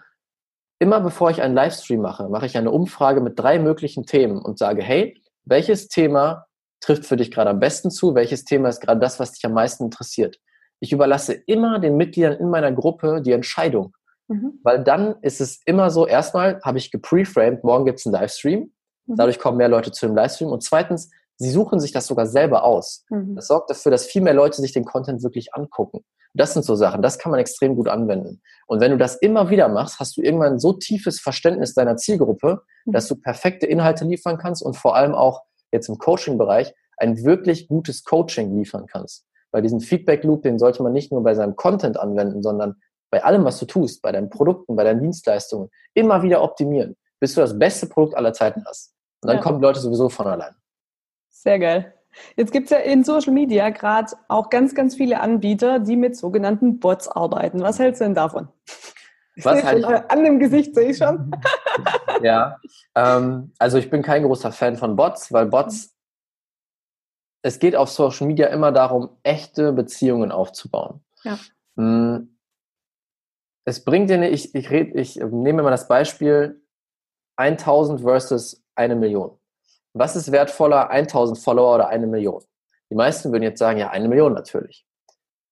immer 0.81 1.01
bevor 1.01 1.31
ich 1.31 1.41
einen 1.41 1.55
Livestream 1.55 2.01
mache, 2.01 2.29
mache 2.29 2.47
ich 2.47 2.59
eine 2.59 2.73
Umfrage 2.73 3.21
mit 3.21 3.38
drei 3.38 3.61
möglichen 3.61 4.07
Themen 4.07 4.43
und 4.43 4.59
sage, 4.59 4.83
hey, 4.83 5.23
welches 5.45 5.87
Thema 5.87 6.47
trifft 6.81 7.07
für 7.07 7.17
dich 7.17 7.31
gerade 7.31 7.51
am 7.51 7.61
besten 7.61 7.93
zu? 7.93 8.17
Welches 8.17 8.45
Thema 8.45 8.71
ist 8.71 8.81
gerade 8.81 9.01
das, 9.01 9.21
was 9.21 9.33
dich 9.33 9.45
am 9.47 9.53
meisten 9.53 9.85
interessiert? 9.85 10.41
Ich 10.85 10.92
überlasse 10.92 11.33
immer 11.33 11.79
den 11.79 11.97
Mitgliedern 11.97 12.35
in 12.35 12.51
meiner 12.51 12.70
Gruppe 12.70 13.23
die 13.23 13.33
Entscheidung. 13.33 13.97
Mhm. 14.29 14.61
Weil 14.62 14.85
dann 14.85 15.16
ist 15.23 15.40
es 15.40 15.62
immer 15.64 15.90
so, 15.90 16.07
erstmal 16.07 16.61
habe 16.62 16.77
ich 16.77 16.90
gepreframed, 16.90 17.64
morgen 17.64 17.87
gibt 17.87 18.01
es 18.01 18.07
einen 18.07 18.12
Livestream. 18.12 18.70
Mhm. 19.07 19.16
Dadurch 19.16 19.38
kommen 19.38 19.57
mehr 19.57 19.70
Leute 19.70 19.92
zu 19.92 20.05
dem 20.05 20.14
Livestream. 20.14 20.51
Und 20.51 20.62
zweitens, 20.62 21.11
sie 21.37 21.51
suchen 21.51 21.81
sich 21.81 21.92
das 21.92 22.07
sogar 22.07 22.27
selber 22.27 22.64
aus. 22.64 23.07
Mhm. 23.09 23.35
Das 23.35 23.47
sorgt 23.47 23.70
dafür, 23.70 23.92
dass 23.92 24.05
viel 24.05 24.20
mehr 24.20 24.35
Leute 24.35 24.61
sich 24.61 24.75
den 24.75 24.85
Content 24.85 25.23
wirklich 25.23 25.55
angucken. 25.55 26.05
Das 26.35 26.53
sind 26.53 26.66
so 26.66 26.75
Sachen, 26.75 27.01
das 27.01 27.18
kann 27.18 27.31
man 27.31 27.40
extrem 27.40 27.77
gut 27.77 27.88
anwenden. 27.88 28.42
Und 28.66 28.81
wenn 28.81 28.90
du 28.90 28.99
das 28.99 29.16
immer 29.16 29.49
wieder 29.49 29.70
machst, 29.70 30.01
hast 30.01 30.18
du 30.18 30.20
irgendwann 30.20 30.59
so 30.59 30.75
tiefes 30.75 31.18
Verständnis 31.18 31.73
deiner 31.73 31.97
Zielgruppe, 31.97 32.61
mhm. 32.85 32.92
dass 32.92 33.09
du 33.09 33.16
perfekte 33.16 33.64
Inhalte 33.64 34.05
liefern 34.05 34.37
kannst 34.37 34.62
und 34.62 34.77
vor 34.77 34.97
allem 34.97 35.14
auch 35.14 35.44
jetzt 35.73 35.88
im 35.88 35.97
Coaching-Bereich 35.97 36.75
ein 36.99 37.25
wirklich 37.25 37.68
gutes 37.68 38.05
Coaching 38.05 38.55
liefern 38.55 38.85
kannst. 38.87 39.25
Weil 39.55 39.62
diesen 39.62 39.79
Feedback 39.79 40.25
Loop, 40.25 40.43
den 40.43 40.59
sollte 40.59 40.83
man 40.83 40.93
nicht 40.93 41.12
nur 41.12 41.23
bei 41.23 41.33
seinem 41.37 41.55
Content 41.55 41.97
anwenden, 41.97 42.43
sondern 42.43 42.75
bei 43.12 43.23
allem, 43.23 43.45
was 43.45 43.61
du 43.61 43.67
tust, 43.67 44.03
bei 44.03 44.11
deinen 44.11 44.29
Produkten, 44.29 44.75
bei 44.75 44.83
deinen 44.83 45.01
Dienstleistungen, 45.01 45.71
immer 45.95 46.25
wieder 46.25 46.43
optimieren, 46.43 46.97
bis 47.21 47.37
du 47.37 47.40
das 47.40 47.57
beste 47.57 47.87
Produkt 47.87 48.17
aller 48.17 48.33
Zeiten 48.33 48.64
hast. 48.67 48.97
Und 49.23 49.29
dann 49.29 49.37
ja. 49.37 49.43
kommen 49.45 49.62
Leute 49.62 49.79
sowieso 49.79 50.09
von 50.09 50.27
allein. 50.27 50.57
Sehr 51.31 51.61
geil. 51.61 51.95
Jetzt 52.35 52.51
gibt 52.51 52.64
es 52.64 52.71
ja 52.71 52.79
in 52.79 53.05
Social 53.05 53.33
Media 53.33 53.71
gerade 53.71 54.11
auch 54.27 54.51
ganz, 54.51 54.75
ganz 54.75 54.97
viele 54.97 55.21
Anbieter, 55.21 55.79
die 55.79 55.95
mit 55.95 56.17
sogenannten 56.17 56.81
Bots 56.81 57.07
arbeiten. 57.07 57.62
Was 57.62 57.79
hältst 57.79 58.01
du 58.01 58.07
denn 58.07 58.14
davon? 58.17 58.49
Was 59.37 59.62
halt 59.62 59.85
schon, 59.85 59.95
an 59.95 60.25
dem 60.25 60.40
Gesicht 60.40 60.75
sehe 60.75 60.90
ich 60.90 60.99
schon. 60.99 61.31
ja, 62.23 62.59
ähm, 62.97 63.53
also 63.61 63.79
ich 63.79 63.88
bin 63.88 64.03
kein 64.03 64.25
großer 64.25 64.51
Fan 64.51 64.77
von 64.77 64.97
Bots, 64.97 65.33
weil 65.33 65.47
Bots 65.47 65.95
es 67.45 67.59
geht 67.59 67.77
auf 67.77 67.91
Social 67.91 68.27
Media 68.27 68.47
immer 68.47 68.73
darum, 68.73 69.11
echte 69.23 69.73
Beziehungen 69.73 70.33
aufzubauen. 70.33 71.05
Ja. 71.25 71.39
Hm. 71.77 72.39
Es 73.67 73.85
bringt 73.85 74.09
dir 74.09 74.17
nicht, 74.17 74.33
ich, 74.33 74.55
ich, 74.55 74.71
red, 74.71 74.95
ich 74.95 75.17
nehme 75.17 75.63
mal 75.63 75.71
das 75.71 75.87
Beispiel 75.87 76.63
1000 77.37 78.01
versus 78.01 78.65
eine 78.75 78.97
Million. 78.97 79.39
Was 79.93 80.17
ist 80.17 80.33
wertvoller, 80.33 80.89
1000 80.89 81.39
Follower 81.39 81.75
oder 81.75 81.89
eine 81.89 82.07
Million? 82.07 82.43
Die 82.91 82.95
meisten 82.95 83.31
würden 83.31 83.43
jetzt 83.43 83.59
sagen, 83.59 83.79
ja, 83.79 83.91
eine 83.91 84.09
Million 84.09 84.33
natürlich. 84.33 84.87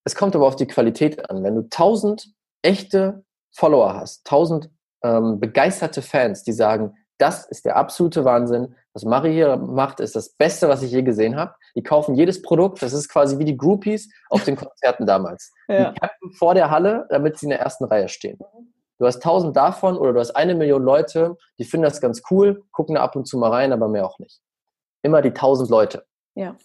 Es 0.04 0.14
kommt 0.14 0.34
aber 0.34 0.46
auf 0.46 0.56
die 0.56 0.66
Qualität 0.66 1.28
an. 1.28 1.44
Wenn 1.44 1.54
du 1.54 1.62
1000 1.62 2.32
echte 2.62 3.24
Follower 3.54 3.94
hast, 3.94 4.26
1000 4.26 4.70
ähm, 5.04 5.40
begeisterte 5.40 6.00
Fans, 6.00 6.42
die 6.42 6.52
sagen, 6.52 6.96
das 7.18 7.44
ist 7.46 7.66
der 7.66 7.76
absolute 7.76 8.24
Wahnsinn. 8.24 8.74
Was 8.94 9.04
Marie 9.04 9.34
hier 9.34 9.58
macht, 9.58 10.00
ist 10.00 10.16
das 10.16 10.30
Beste, 10.30 10.68
was 10.68 10.82
ich 10.82 10.90
je 10.90 11.02
gesehen 11.02 11.36
habe. 11.36 11.54
Die 11.74 11.82
kaufen 11.82 12.14
jedes 12.14 12.42
Produkt. 12.42 12.82
Das 12.82 12.92
ist 12.92 13.08
quasi 13.08 13.38
wie 13.38 13.44
die 13.44 13.56
Groupies 13.56 14.12
auf 14.28 14.44
den 14.44 14.56
Konzerten 14.56 15.06
damals. 15.06 15.52
Ja. 15.68 15.90
Die 15.90 16.00
campen 16.00 16.32
vor 16.32 16.54
der 16.54 16.70
Halle, 16.70 17.06
damit 17.10 17.38
sie 17.38 17.46
in 17.46 17.50
der 17.50 17.60
ersten 17.60 17.84
Reihe 17.84 18.08
stehen. 18.08 18.38
Du 18.98 19.06
hast 19.06 19.22
tausend 19.22 19.56
davon 19.56 19.96
oder 19.96 20.12
du 20.12 20.20
hast 20.20 20.32
eine 20.32 20.54
Million 20.54 20.82
Leute, 20.82 21.36
die 21.58 21.64
finden 21.64 21.84
das 21.84 22.00
ganz 22.00 22.22
cool, 22.30 22.62
gucken 22.70 22.94
da 22.94 23.02
ab 23.02 23.16
und 23.16 23.26
zu 23.26 23.36
mal 23.36 23.50
rein, 23.50 23.72
aber 23.72 23.88
mehr 23.88 24.06
auch 24.06 24.18
nicht. 24.18 24.40
Immer 25.02 25.22
die 25.22 25.32
tausend 25.32 25.70
Leute. 25.70 26.04
Ja. 26.34 26.56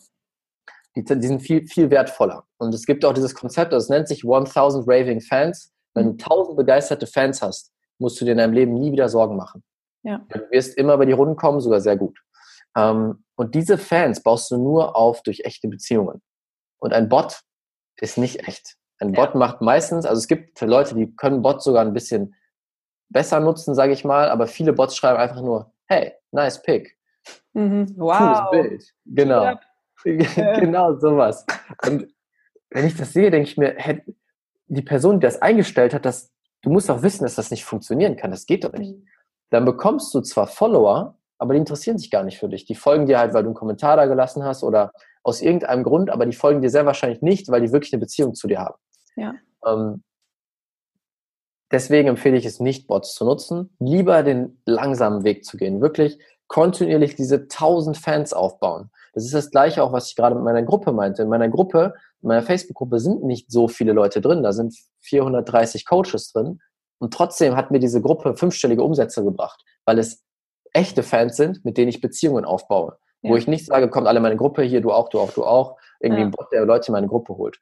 Die, 0.96 1.04
die 1.04 1.28
sind 1.28 1.41
viel, 1.41 1.65
viel 1.67 1.89
wertvoller. 1.89 2.43
Und 2.58 2.74
es 2.74 2.86
gibt 2.86 3.06
auch 3.06 3.13
dieses 3.13 3.34
Konzept, 3.34 3.74
das 3.74 3.89
nennt 3.89 4.08
sich 4.08 4.24
1000 4.24 4.88
Raving 4.88 5.22
Fans. 5.22 5.74
Wenn 5.93 6.06
du 6.06 6.17
tausend 6.17 6.58
begeisterte 6.58 7.08
Fans 7.08 7.41
hast, 7.41 7.72
musst 7.98 8.22
du 8.22 8.26
dir 8.26 8.34
in 8.34 8.38
deinem 8.38 8.54
Leben 8.54 8.74
nie 8.74 8.91
wieder 8.91 9.10
Sorgen 9.10 9.36
machen. 9.36 9.63
Ja. 10.04 10.24
Du 10.30 10.39
wirst 10.52 10.78
immer 10.78 10.93
über 10.93 11.06
die 11.06 11.13
Runden 11.13 11.36
kommen, 11.36 11.60
sogar 11.60 11.82
sehr 11.82 11.98
gut. 11.98 12.20
Ähm, 12.76 13.24
und 13.38 13.56
diese 13.56 13.78
Fans 13.78 14.21
baust 14.21 14.52
du 14.52 14.58
nur 14.58 14.95
auf 14.95 15.21
durch 15.21 15.41
echte 15.45 15.67
Beziehungen. 15.67 16.21
Und 16.80 16.93
ein 16.93 17.08
Bot 17.08 17.41
ist 18.00 18.17
nicht 18.17 18.47
echt. 18.47 18.76
Ein 19.00 19.12
Bot 19.12 19.34
ja. 19.34 19.38
macht 19.38 19.62
meistens, 19.62 20.06
also 20.06 20.19
es 20.19 20.28
gibt 20.28 20.60
Leute, 20.62 20.95
die 20.95 21.15
können 21.15 21.41
Bots 21.41 21.63
sogar 21.63 21.86
ein 21.86 21.93
bisschen 21.93 22.36
besser 23.10 23.39
nutzen, 23.39 23.76
sage 23.76 23.93
ich 23.93 24.04
mal, 24.04 24.30
aber 24.30 24.47
viele 24.47 24.73
Bots 24.73 24.95
schreiben 24.95 25.19
einfach 25.19 25.41
nur, 25.41 25.71
hey, 25.86 26.13
nice 26.32 26.62
pick. 26.62 26.97
Mhm. 27.54 27.93
Wow. 27.95 28.17
Cooles 28.17 28.41
Bild. 28.52 28.93
Genau. 29.06 29.43
Ja. 29.43 29.60
genau 30.60 30.97
sowas. 30.97 31.45
Und 31.86 32.13
wenn 32.71 32.88
ich 32.88 32.97
das 32.97 33.13
sehe, 33.13 33.32
denke 33.32 33.50
ich 33.50 33.58
mir, 33.58 33.76
hey, 33.78 34.02
die 34.67 34.82
Person, 34.82 35.19
die 35.19 35.26
das 35.26 35.41
eingestellt 35.41 35.93
hat, 35.93 36.06
das 36.06 36.32
du 36.62 36.69
musst 36.69 36.89
auch 36.89 37.02
wissen, 37.02 37.23
dass 37.23 37.36
das 37.36 37.52
nicht 37.52 37.65
funktionieren 37.65 38.15
kann. 38.15 38.32
Das 38.32 38.45
geht 38.45 38.63
doch 38.63 38.73
nicht. 38.73 38.97
Mhm. 38.97 39.08
Dann 39.50 39.65
bekommst 39.65 40.13
du 40.13 40.21
zwar 40.21 40.47
Follower, 40.47 41.16
aber 41.38 41.54
die 41.54 41.60
interessieren 41.60 41.97
sich 41.97 42.12
gar 42.12 42.23
nicht 42.23 42.39
für 42.39 42.50
dich. 42.50 42.65
Die 42.65 42.76
folgen 42.76 43.06
dir 43.06 43.19
halt, 43.19 43.34
weil 43.34 43.43
du 43.43 43.50
einen 43.50 43.56
Kommentar 43.56 43.95
da 43.97 44.06
gelassen 44.06 44.43
hast 44.43 44.63
oder 44.63 44.91
aus 45.23 45.41
irgendeinem 45.41 45.84
Grund, 45.84 46.10
aber 46.10 46.26
die 46.26 46.36
folgen 46.36 46.62
dir 46.62 46.69
sehr 46.69 46.86
wahrscheinlich 46.86 47.21
nicht, 47.21 47.50
weil 47.50 47.62
die 47.62 47.71
wirklich 47.71 47.93
eine 47.93 48.00
Beziehung 48.00 48.34
zu 48.34 48.47
dir 48.47 48.60
haben. 48.60 48.76
Ja. 49.15 49.36
Ähm, 49.65 50.04
deswegen 51.71 52.08
empfehle 52.08 52.38
ich 52.38 52.45
es 52.45 52.60
nicht, 52.60 52.88
Bots 52.88 53.13
zu 53.13 53.26
nutzen. 53.26 53.76
Lieber 53.80 54.23
den 54.23 54.62
langsamen 54.65 55.23
Weg 55.23 55.45
zu 55.45 55.58
gehen. 55.58 55.82
Wirklich 55.82 56.19
kontinuierlich 56.47 57.15
diese 57.15 57.36
1000 57.41 57.97
Fans 57.97 58.34
aufbauen. 58.34 58.89
Das 59.13 59.26
ist 59.26 59.34
das 59.34 59.52
Gleiche 59.52 59.84
auch, 59.84 59.91
was 59.91 60.10
ich 60.10 60.15
gerade 60.15 60.36
mit 60.36 60.43
meiner 60.43 60.63
Gruppe 60.63 60.91
meinte. 60.91 61.23
In 61.23 61.30
meiner 61.30 61.50
Gruppe, 61.50 61.93
in 62.21 62.30
meiner 62.30 62.43
Facebook-Gruppe 62.43 63.00
sind 63.00 63.23
nicht 63.23 63.52
so 63.52 63.67
viele 63.67 63.91
Leute 63.91 64.21
drin. 64.21 64.43
Da 64.43 64.54
sind 64.54 64.76
430 65.02 65.86
Coaches 65.86 66.32
drin. 66.32 66.62
Und 67.00 67.13
trotzdem 67.13 67.56
hat 67.56 67.71
mir 67.71 67.80
diese 67.80 68.02
Gruppe 68.02 68.36
fünfstellige 68.36 68.84
Umsätze 68.84 69.23
gebracht, 69.23 69.63
weil 69.86 70.00
es 70.00 70.23
echte 70.73 71.03
Fans 71.03 71.38
sind, 71.38 71.63
mit 71.65 71.77
denen 71.77 71.89
ich 71.89 72.01
Beziehungen 72.01 72.45
aufbaue. 72.45 72.97
Ja. 73.21 73.32
Wo 73.32 73.36
ich 73.36 73.47
nicht 73.47 73.65
sage, 73.65 73.89
kommt 73.89 74.08
alle 74.08 74.17
in 74.17 74.23
meine 74.23 74.38
Gruppe, 74.38 74.63
hier, 74.63 74.82
du 74.82 74.91
auch, 74.91 75.10
du 75.10 75.19
auch, 75.19 75.32
du 75.32 75.43
auch. 75.43 75.77
Irgendwie 75.99 76.21
ja. 76.21 76.27
ein 76.27 76.32
Bot, 76.32 76.51
der 76.51 76.65
Leute 76.65 76.88
in 76.88 76.93
meine 76.93 77.08
Gruppe 77.08 77.36
holt. 77.36 77.60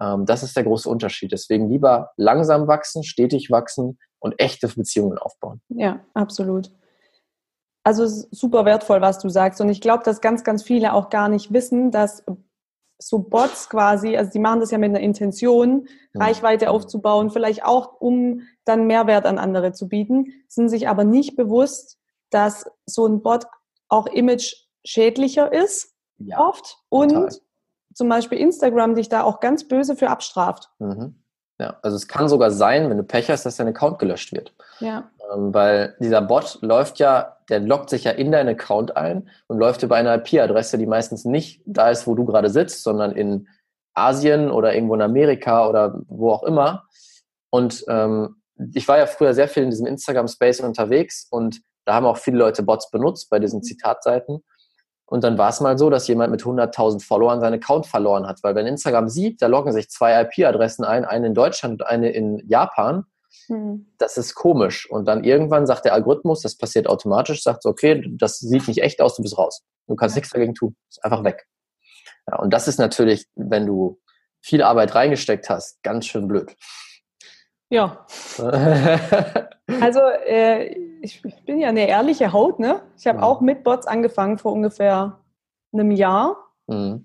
Ähm, 0.00 0.26
das 0.26 0.42
ist 0.42 0.56
der 0.56 0.64
große 0.64 0.88
Unterschied. 0.88 1.32
Deswegen 1.32 1.68
lieber 1.68 2.12
langsam 2.16 2.66
wachsen, 2.66 3.04
stetig 3.04 3.50
wachsen 3.50 3.98
und 4.18 4.34
echte 4.38 4.68
Beziehungen 4.68 5.18
aufbauen. 5.18 5.60
Ja, 5.68 6.00
absolut. 6.14 6.70
Also 7.84 8.06
super 8.06 8.64
wertvoll, 8.64 9.02
was 9.02 9.18
du 9.18 9.28
sagst. 9.28 9.60
Und 9.60 9.68
ich 9.68 9.82
glaube, 9.82 10.02
dass 10.04 10.22
ganz, 10.22 10.42
ganz 10.42 10.62
viele 10.62 10.94
auch 10.94 11.10
gar 11.10 11.28
nicht 11.28 11.52
wissen, 11.52 11.90
dass 11.90 12.24
so 12.98 13.18
Bots 13.18 13.68
quasi, 13.68 14.16
also 14.16 14.30
die 14.30 14.38
machen 14.38 14.60
das 14.60 14.70
ja 14.70 14.78
mit 14.78 14.90
einer 14.90 15.00
Intention, 15.00 15.86
ja. 16.14 16.24
Reichweite 16.24 16.70
aufzubauen, 16.70 17.30
vielleicht 17.30 17.64
auch, 17.64 18.00
um 18.00 18.42
dann 18.64 18.86
Mehrwert 18.86 19.26
an 19.26 19.38
andere 19.38 19.72
zu 19.72 19.88
bieten, 19.88 20.32
sind 20.48 20.70
sich 20.70 20.88
aber 20.88 21.04
nicht 21.04 21.36
bewusst, 21.36 21.98
dass 22.30 22.64
so 22.86 23.06
ein 23.06 23.22
Bot 23.22 23.46
auch 23.88 24.06
image 24.06 24.54
schädlicher 24.84 25.52
ist, 25.52 25.94
ja, 26.18 26.38
oft, 26.38 26.78
und 26.88 27.10
total. 27.10 27.30
zum 27.94 28.08
Beispiel 28.08 28.38
Instagram 28.38 28.94
dich 28.94 29.08
da 29.08 29.22
auch 29.22 29.40
ganz 29.40 29.66
böse 29.66 29.96
für 29.96 30.10
abstraft. 30.10 30.70
Mhm. 30.78 31.14
Ja, 31.60 31.78
also 31.82 31.96
es 31.96 32.08
kann 32.08 32.28
sogar 32.28 32.50
sein, 32.50 32.90
wenn 32.90 32.96
du 32.96 33.04
Pech 33.04 33.30
hast, 33.30 33.46
dass 33.46 33.56
dein 33.56 33.68
Account 33.68 33.98
gelöscht 33.98 34.32
wird. 34.32 34.52
Ja. 34.80 35.10
Ähm, 35.32 35.54
weil 35.54 35.96
dieser 36.00 36.20
Bot 36.20 36.58
läuft 36.62 36.98
ja, 36.98 37.36
der 37.48 37.60
loggt 37.60 37.90
sich 37.90 38.04
ja 38.04 38.10
in 38.10 38.32
deinen 38.32 38.48
Account 38.48 38.96
ein 38.96 39.28
und 39.46 39.58
läuft 39.58 39.82
über 39.82 39.94
eine 39.94 40.14
IP-Adresse, 40.14 40.78
die 40.78 40.86
meistens 40.86 41.24
nicht 41.24 41.62
da 41.64 41.90
ist, 41.90 42.06
wo 42.06 42.14
du 42.14 42.24
gerade 42.24 42.50
sitzt, 42.50 42.82
sondern 42.82 43.12
in 43.12 43.48
Asien 43.94 44.50
oder 44.50 44.74
irgendwo 44.74 44.94
in 44.94 45.02
Amerika 45.02 45.68
oder 45.68 46.00
wo 46.08 46.32
auch 46.32 46.42
immer. 46.42 46.88
Und 47.50 47.84
ähm, 47.88 48.42
ich 48.72 48.88
war 48.88 48.98
ja 48.98 49.06
früher 49.06 49.32
sehr 49.34 49.48
viel 49.48 49.62
in 49.62 49.70
diesem 49.70 49.86
Instagram-Space 49.86 50.60
unterwegs 50.60 51.28
und 51.30 51.60
da 51.84 51.94
haben 51.94 52.06
auch 52.06 52.16
viele 52.16 52.38
Leute 52.38 52.62
Bots 52.62 52.90
benutzt 52.90 53.30
bei 53.30 53.38
diesen 53.38 53.62
Zitatseiten. 53.62 54.42
Und 55.06 55.22
dann 55.22 55.36
war 55.36 55.50
es 55.50 55.60
mal 55.60 55.76
so, 55.78 55.90
dass 55.90 56.08
jemand 56.08 56.30
mit 56.30 56.42
100.000 56.42 57.04
Followern 57.04 57.40
seinen 57.40 57.54
Account 57.54 57.86
verloren 57.86 58.26
hat, 58.26 58.38
weil 58.42 58.54
wenn 58.54 58.66
Instagram 58.66 59.08
sieht, 59.08 59.42
da 59.42 59.46
loggen 59.48 59.72
sich 59.72 59.90
zwei 59.90 60.20
IP-Adressen 60.22 60.84
ein, 60.84 61.04
eine 61.04 61.26
in 61.26 61.34
Deutschland 61.34 61.82
und 61.82 61.86
eine 61.86 62.10
in 62.10 62.42
Japan. 62.48 63.04
Hm. 63.48 63.92
Das 63.98 64.16
ist 64.16 64.34
komisch. 64.34 64.90
Und 64.90 65.06
dann 65.06 65.22
irgendwann 65.22 65.66
sagt 65.66 65.84
der 65.84 65.92
Algorithmus, 65.92 66.40
das 66.40 66.56
passiert 66.56 66.86
automatisch, 66.86 67.42
sagt 67.42 67.62
so, 67.62 67.68
okay, 67.68 68.02
das 68.16 68.38
sieht 68.38 68.66
nicht 68.66 68.82
echt 68.82 69.02
aus, 69.02 69.16
du 69.16 69.22
bist 69.22 69.36
raus. 69.36 69.62
Du 69.86 69.94
kannst 69.94 70.16
ja. 70.16 70.20
nichts 70.20 70.32
dagegen 70.32 70.54
tun. 70.54 70.74
Ist 70.88 71.04
einfach 71.04 71.22
weg. 71.24 71.46
Ja, 72.30 72.38
und 72.38 72.50
das 72.54 72.68
ist 72.68 72.78
natürlich, 72.78 73.26
wenn 73.34 73.66
du 73.66 74.00
viel 74.40 74.62
Arbeit 74.62 74.94
reingesteckt 74.94 75.50
hast, 75.50 75.82
ganz 75.82 76.06
schön 76.06 76.28
blöd. 76.28 76.56
Ja. 77.70 78.06
also 79.80 80.00
äh, 80.26 80.76
ich 81.00 81.22
bin 81.44 81.58
ja 81.58 81.68
eine 81.68 81.88
ehrliche 81.88 82.32
Haut, 82.32 82.58
ne? 82.58 82.82
Ich 82.96 83.06
habe 83.06 83.18
mhm. 83.18 83.24
auch 83.24 83.40
mit 83.40 83.64
Bots 83.64 83.86
angefangen 83.86 84.38
vor 84.38 84.52
ungefähr 84.52 85.20
einem 85.72 85.90
Jahr, 85.90 86.36
mhm. 86.66 87.04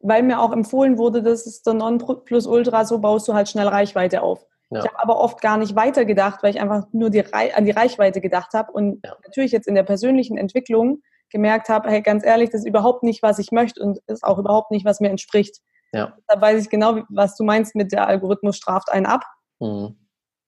weil 0.00 0.22
mir 0.22 0.40
auch 0.40 0.52
empfohlen 0.52 0.98
wurde, 0.98 1.22
das 1.22 1.46
ist 1.46 1.66
der 1.66 1.74
Non-Plus-Ultra, 1.74 2.84
so 2.84 2.98
baust 2.98 3.28
du 3.28 3.34
halt 3.34 3.48
schnell 3.48 3.68
Reichweite 3.68 4.22
auf. 4.22 4.46
Ja. 4.70 4.80
Ich 4.80 4.86
habe 4.86 4.98
aber 5.00 5.18
oft 5.18 5.40
gar 5.40 5.58
nicht 5.58 5.76
weitergedacht, 5.76 6.42
weil 6.42 6.50
ich 6.50 6.60
einfach 6.60 6.86
nur 6.92 7.10
die 7.10 7.22
an 7.32 7.64
die 7.64 7.72
Reichweite 7.72 8.20
gedacht 8.20 8.54
habe 8.54 8.72
und 8.72 9.04
ja. 9.04 9.14
natürlich 9.24 9.52
jetzt 9.52 9.68
in 9.68 9.74
der 9.74 9.82
persönlichen 9.82 10.38
Entwicklung 10.38 11.02
gemerkt 11.30 11.68
habe, 11.68 11.90
hey, 11.90 12.02
ganz 12.02 12.24
ehrlich, 12.24 12.50
das 12.50 12.62
ist 12.62 12.66
überhaupt 12.66 13.02
nicht, 13.02 13.22
was 13.22 13.38
ich 13.38 13.52
möchte 13.52 13.82
und 13.82 13.98
ist 14.06 14.24
auch 14.24 14.38
überhaupt 14.38 14.70
nicht, 14.70 14.84
was 14.84 15.00
mir 15.00 15.10
entspricht. 15.10 15.60
Ja. 15.92 16.16
Da 16.26 16.40
weiß 16.40 16.62
ich 16.62 16.70
genau, 16.70 17.00
was 17.08 17.36
du 17.36 17.44
meinst 17.44 17.74
mit 17.74 17.92
der 17.92 18.06
Algorithmus 18.06 18.56
straft 18.56 18.90
einen 18.90 19.06
ab. 19.06 19.24
Mhm. 19.62 19.96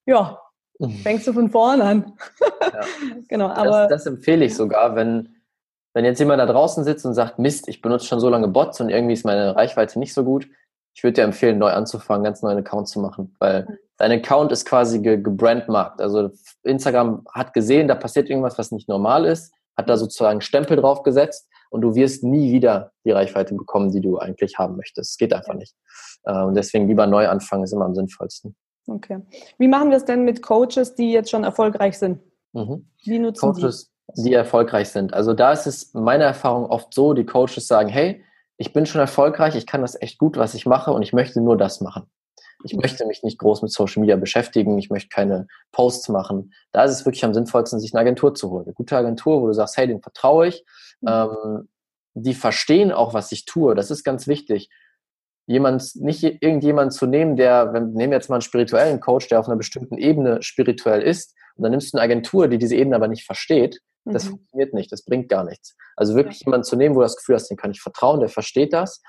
Ja, 0.07 0.38
Fängst 1.03 1.27
du 1.27 1.33
von 1.33 1.50
vorne 1.50 1.85
an. 1.85 2.12
Ja. 2.40 2.81
genau, 3.29 3.48
aber. 3.48 3.87
Das, 3.88 4.05
das, 4.05 4.07
empfehle 4.07 4.44
ich 4.44 4.55
sogar, 4.55 4.96
wenn, 4.96 5.37
wenn 5.94 6.05
jetzt 6.05 6.18
jemand 6.18 6.40
da 6.40 6.46
draußen 6.46 6.85
sitzt 6.85 7.07
und 7.07 7.14
sagt, 7.14 7.38
Mist, 7.38 7.68
ich 7.68 7.81
benutze 7.81 8.07
schon 8.07 8.20
so 8.20 8.29
lange 8.29 8.48
Bots 8.48 8.81
und 8.81 8.88
irgendwie 8.88 9.14
ist 9.14 9.24
meine 9.24 9.55
Reichweite 9.55 9.98
nicht 9.98 10.14
so 10.14 10.24
gut. 10.24 10.48
Ich 10.96 11.03
würde 11.03 11.14
dir 11.14 11.22
empfehlen, 11.22 11.59
neu 11.59 11.70
anzufangen, 11.70 12.24
ganz 12.24 12.42
neuen 12.42 12.59
Account 12.59 12.88
zu 12.88 13.00
machen, 13.00 13.35
weil 13.38 13.64
mhm. 13.64 13.79
dein 13.98 14.12
Account 14.12 14.53
ist 14.53 14.64
quasi 14.64 15.00
ge 15.00 15.20
gebrandmarkt. 15.20 16.00
Also 16.00 16.31
Instagram 16.64 17.24
hat 17.33 17.53
gesehen, 17.55 17.88
da 17.88 17.94
passiert 17.94 18.29
irgendwas, 18.29 18.59
was 18.59 18.72
nicht 18.72 18.88
normal 18.88 19.24
ist, 19.27 19.53
hat 19.77 19.88
da 19.88 19.96
sozusagen 19.96 20.40
Stempel 20.40 20.77
drauf 20.77 21.03
gesetzt 21.03 21.48
und 21.70 21.83
du 21.83 21.94
wirst 21.94 22.24
nie 22.24 22.53
wieder 22.53 22.92
die 23.05 23.11
Reichweite 23.11 23.55
bekommen, 23.55 23.90
die 23.90 24.00
du 24.00 24.18
eigentlich 24.18 24.59
haben 24.59 24.77
möchtest. 24.77 25.12
Es 25.12 25.16
geht 25.16 25.33
einfach 25.33 25.55
nicht. 25.55 25.74
Und 26.22 26.55
deswegen 26.55 26.87
lieber 26.87 27.07
neu 27.07 27.29
anfangen 27.29 27.64
ist 27.64 27.72
immer 27.72 27.85
am 27.85 27.94
sinnvollsten. 27.94 28.57
Okay. 28.87 29.20
Wie 29.59 29.68
machen 29.68 29.90
wir 29.90 29.97
es 29.97 30.05
denn 30.05 30.25
mit 30.25 30.42
Coaches, 30.42 30.94
die 30.94 31.12
jetzt 31.12 31.31
schon 31.31 31.44
erfolgreich 31.44 31.99
sind? 31.99 32.20
Mhm. 32.53 32.87
Wie 33.05 33.18
nutzen 33.18 33.53
Coaches, 33.53 33.90
die? 34.16 34.25
die 34.25 34.33
erfolgreich 34.35 34.90
sind. 34.90 35.14
Also 35.14 35.33
da 35.33 35.53
ist 35.53 35.66
es 35.66 35.94
meiner 35.94 36.25
Erfahrung 36.25 36.66
oft 36.66 36.92
so, 36.92 37.14
die 37.14 37.25
Coaches 37.25 37.66
sagen, 37.66 37.88
hey, 37.88 38.23
ich 38.57 38.73
bin 38.73 38.87
schon 38.87 39.01
erfolgreich, 39.01 39.57
ich 39.57 39.66
kann 39.66 39.81
das 39.81 40.01
echt 40.01 40.18
gut, 40.18 40.37
was 40.37 40.55
ich 40.55 40.66
mache 40.66 40.92
und 40.92 41.03
ich 41.03 41.12
möchte 41.12 41.40
nur 41.40 41.57
das 41.57 41.81
machen. 41.81 42.05
Ich 42.62 42.75
mhm. 42.75 42.81
möchte 42.83 43.07
mich 43.07 43.23
nicht 43.23 43.38
groß 43.38 43.62
mit 43.62 43.73
Social 43.73 44.01
Media 44.01 44.16
beschäftigen, 44.16 44.79
ich 44.79 44.90
möchte 44.90 45.09
keine 45.09 45.47
Posts 45.73 46.11
machen. 46.11 46.53
Da 46.73 46.85
ist 46.85 46.92
es 46.92 47.05
wirklich 47.05 47.25
am 47.25 47.35
sinnvollsten, 47.35 47.81
sich 47.81 47.94
eine 47.94 48.03
Agentur 48.03 48.35
zu 48.35 48.51
holen. 48.51 48.64
Eine 48.64 48.75
gute 48.75 48.97
Agentur, 48.97 49.40
wo 49.40 49.47
du 49.47 49.55
sagst, 49.55 49.77
hey, 49.77 49.87
den 49.87 50.03
vertraue 50.03 50.49
ich. 50.49 50.64
Mhm. 51.01 51.09
Ähm, 51.09 51.68
die 52.16 52.35
verstehen 52.35 52.92
auch, 52.92 53.12
was 53.12 53.33
ich 53.33 53.44
tue. 53.44 53.75
Das 53.75 53.90
ist 53.90 54.05
ganz 54.05 54.29
wichtig 54.29 54.70
jemand, 55.47 55.95
nicht 55.97 56.23
irgendjemand 56.23 56.93
zu 56.93 57.07
nehmen, 57.07 57.37
der, 57.37 57.73
wenn, 57.73 57.93
nehmen 57.93 58.13
wir 58.13 58.19
jetzt 58.19 58.31
mal 58.31 58.37
einen 58.37 58.43
spirituellen 58.43 59.01
Coach, 59.01 59.29
der 59.29 59.41
auf 59.41 59.47
einer 59.47 59.57
bestimmten 59.57 59.99
Ebene 59.99 60.43
spirituell 60.43 61.03
ist, 61.03 61.35
und 61.57 61.63
dann 61.63 61.71
nimmst 61.71 61.93
du 61.93 61.99
eine 61.99 62.05
Agentur, 62.05 62.49
die 62.49 62.59
diese 62.59 62.75
Ebene 62.75 62.97
aber 62.97 63.09
nicht 63.09 63.25
versteht, 63.25 63.81
das 64.05 64.25
mhm. 64.25 64.31
funktioniert 64.31 64.75
nicht, 64.75 64.93
das 64.93 65.05
bringt 65.05 65.29
gar 65.29 65.45
nichts. 65.45 65.77
Also 65.97 66.15
wirklich 66.15 66.41
ja. 66.41 66.47
jemanden 66.47 66.65
zu 66.65 66.77
nehmen, 66.77 66.95
wo 66.95 67.01
du 67.01 67.05
das 67.05 67.17
Gefühl 67.17 67.37
hast, 67.37 67.49
dem 67.49 67.57
kann 67.57 67.71
ich 67.71 67.81
vertrauen, 67.81 68.21
der 68.21 68.29
versteht 68.29 68.73
das 68.73 69.03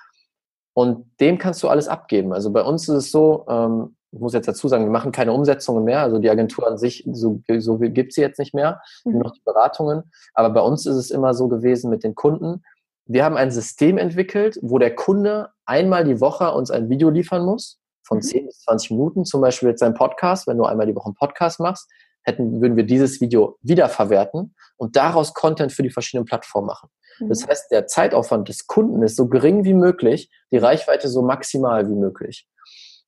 und 0.73 1.09
dem 1.19 1.37
kannst 1.37 1.63
du 1.63 1.69
alles 1.69 1.87
abgeben. 1.87 2.33
Also 2.33 2.51
bei 2.51 2.61
uns 2.61 2.87
ist 2.87 2.95
es 2.95 3.11
so, 3.11 3.45
ähm, 3.49 3.95
ich 4.11 4.19
muss 4.21 4.33
jetzt 4.33 4.47
dazu 4.47 4.69
sagen, 4.69 4.85
wir 4.85 4.91
machen 4.91 5.11
keine 5.11 5.33
Umsetzungen 5.33 5.83
mehr, 5.83 6.01
also 6.01 6.19
die 6.19 6.29
Agentur 6.29 6.65
an 6.67 6.77
sich, 6.77 7.05
so, 7.11 7.41
so 7.57 7.77
gibt 7.79 8.13
sie 8.13 8.21
jetzt 8.21 8.39
nicht 8.39 8.53
mehr, 8.53 8.81
mhm. 9.03 9.13
nur 9.13 9.23
noch 9.23 9.31
die 9.31 9.41
Beratungen, 9.43 10.03
aber 10.33 10.51
bei 10.51 10.61
uns 10.61 10.85
ist 10.85 10.95
es 10.95 11.11
immer 11.11 11.33
so 11.33 11.49
gewesen 11.49 11.89
mit 11.89 12.03
den 12.03 12.15
Kunden, 12.15 12.63
wir 13.05 13.23
haben 13.23 13.37
ein 13.37 13.51
System 13.51 13.97
entwickelt, 13.97 14.57
wo 14.61 14.79
der 14.79 14.95
Kunde 14.95 15.49
einmal 15.65 16.03
die 16.03 16.19
Woche 16.21 16.51
uns 16.51 16.71
ein 16.71 16.89
Video 16.89 17.09
liefern 17.09 17.45
muss, 17.45 17.79
von 18.03 18.17
mhm. 18.17 18.23
10 18.23 18.45
bis 18.47 18.59
20 18.61 18.91
Minuten, 18.91 19.25
zum 19.25 19.41
Beispiel 19.41 19.69
jetzt 19.69 19.83
ein 19.83 19.93
Podcast, 19.93 20.47
wenn 20.47 20.57
du 20.57 20.65
einmal 20.65 20.87
die 20.87 20.95
Woche 20.95 21.07
einen 21.07 21.15
Podcast 21.15 21.59
machst, 21.59 21.89
hätten, 22.23 22.61
würden 22.61 22.75
wir 22.75 22.85
dieses 22.85 23.21
Video 23.21 23.57
wiederverwerten 23.61 24.55
und 24.77 24.95
daraus 24.95 25.33
Content 25.33 25.71
für 25.71 25.83
die 25.83 25.91
verschiedenen 25.91 26.25
Plattformen 26.25 26.67
machen. 26.67 26.89
Mhm. 27.19 27.29
Das 27.29 27.47
heißt, 27.47 27.71
der 27.71 27.87
Zeitaufwand 27.87 28.49
des 28.49 28.67
Kunden 28.67 29.01
ist 29.03 29.15
so 29.15 29.27
gering 29.27 29.63
wie 29.63 29.73
möglich, 29.75 30.31
die 30.51 30.57
Reichweite 30.57 31.07
so 31.07 31.21
maximal 31.21 31.87
wie 31.87 31.95
möglich. 31.95 32.47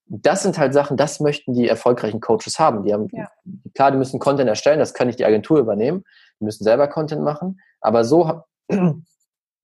Das 0.09 0.43
sind 0.43 0.57
halt 0.57 0.73
Sachen, 0.73 0.95
das 0.95 1.19
möchten 1.19 1.53
die 1.53 1.67
erfolgreichen 1.67 2.21
Coaches 2.21 2.59
haben. 2.59 2.83
Die 2.83 2.93
haben, 2.93 3.09
ja. 3.11 3.29
klar, 3.73 3.91
die 3.91 3.97
müssen 3.97 4.19
Content 4.19 4.47
erstellen, 4.47 4.79
das 4.79 4.93
kann 4.93 5.07
nicht 5.07 5.19
die 5.19 5.25
Agentur 5.25 5.59
übernehmen. 5.59 6.05
Die 6.39 6.45
müssen 6.45 6.63
selber 6.63 6.87
Content 6.87 7.23
machen. 7.23 7.59
Aber 7.81 8.05
so 8.05 8.43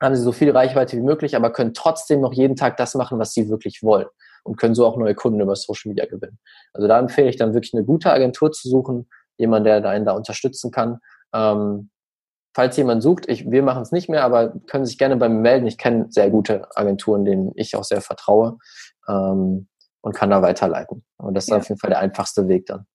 haben 0.03 0.15
sie 0.15 0.21
so 0.21 0.31
viel 0.31 0.51
Reichweite 0.51 0.97
wie 0.97 1.01
möglich, 1.01 1.35
aber 1.35 1.51
können 1.51 1.73
trotzdem 1.73 2.21
noch 2.21 2.33
jeden 2.33 2.55
Tag 2.55 2.77
das 2.77 2.95
machen, 2.95 3.19
was 3.19 3.33
sie 3.33 3.49
wirklich 3.49 3.83
wollen 3.83 4.07
und 4.43 4.57
können 4.57 4.75
so 4.75 4.85
auch 4.85 4.97
neue 4.97 5.15
Kunden 5.15 5.39
über 5.39 5.55
Social 5.55 5.89
Media 5.89 6.05
gewinnen. 6.05 6.39
Also 6.73 6.87
da 6.87 6.99
empfehle 6.99 7.29
ich 7.29 7.37
dann 7.37 7.53
wirklich 7.53 7.73
eine 7.73 7.83
gute 7.83 8.11
Agentur 8.11 8.51
zu 8.51 8.69
suchen, 8.69 9.09
jemand, 9.37 9.65
der 9.65 9.83
einen 9.85 10.05
da 10.05 10.13
unterstützen 10.13 10.71
kann. 10.71 10.99
Ähm, 11.33 11.89
falls 12.53 12.77
jemand 12.77 13.01
sucht, 13.01 13.27
ich, 13.27 13.49
wir 13.49 13.63
machen 13.63 13.81
es 13.81 13.91
nicht 13.91 14.09
mehr, 14.09 14.23
aber 14.23 14.53
können 14.67 14.85
sich 14.85 14.97
gerne 14.97 15.17
bei 15.17 15.29
mir 15.29 15.39
melden. 15.39 15.67
Ich 15.67 15.77
kenne 15.77 16.07
sehr 16.09 16.29
gute 16.29 16.67
Agenturen, 16.75 17.25
denen 17.25 17.51
ich 17.55 17.75
auch 17.75 17.83
sehr 17.83 18.01
vertraue 18.01 18.57
ähm, 19.07 19.67
und 20.01 20.15
kann 20.15 20.29
da 20.29 20.41
weiterleiten. 20.41 21.03
Und 21.17 21.33
das 21.33 21.45
ist 21.45 21.51
ja. 21.51 21.57
auf 21.57 21.69
jeden 21.69 21.79
Fall 21.79 21.89
der 21.89 21.99
einfachste 21.99 22.47
Weg 22.47 22.65
dann. 22.67 22.85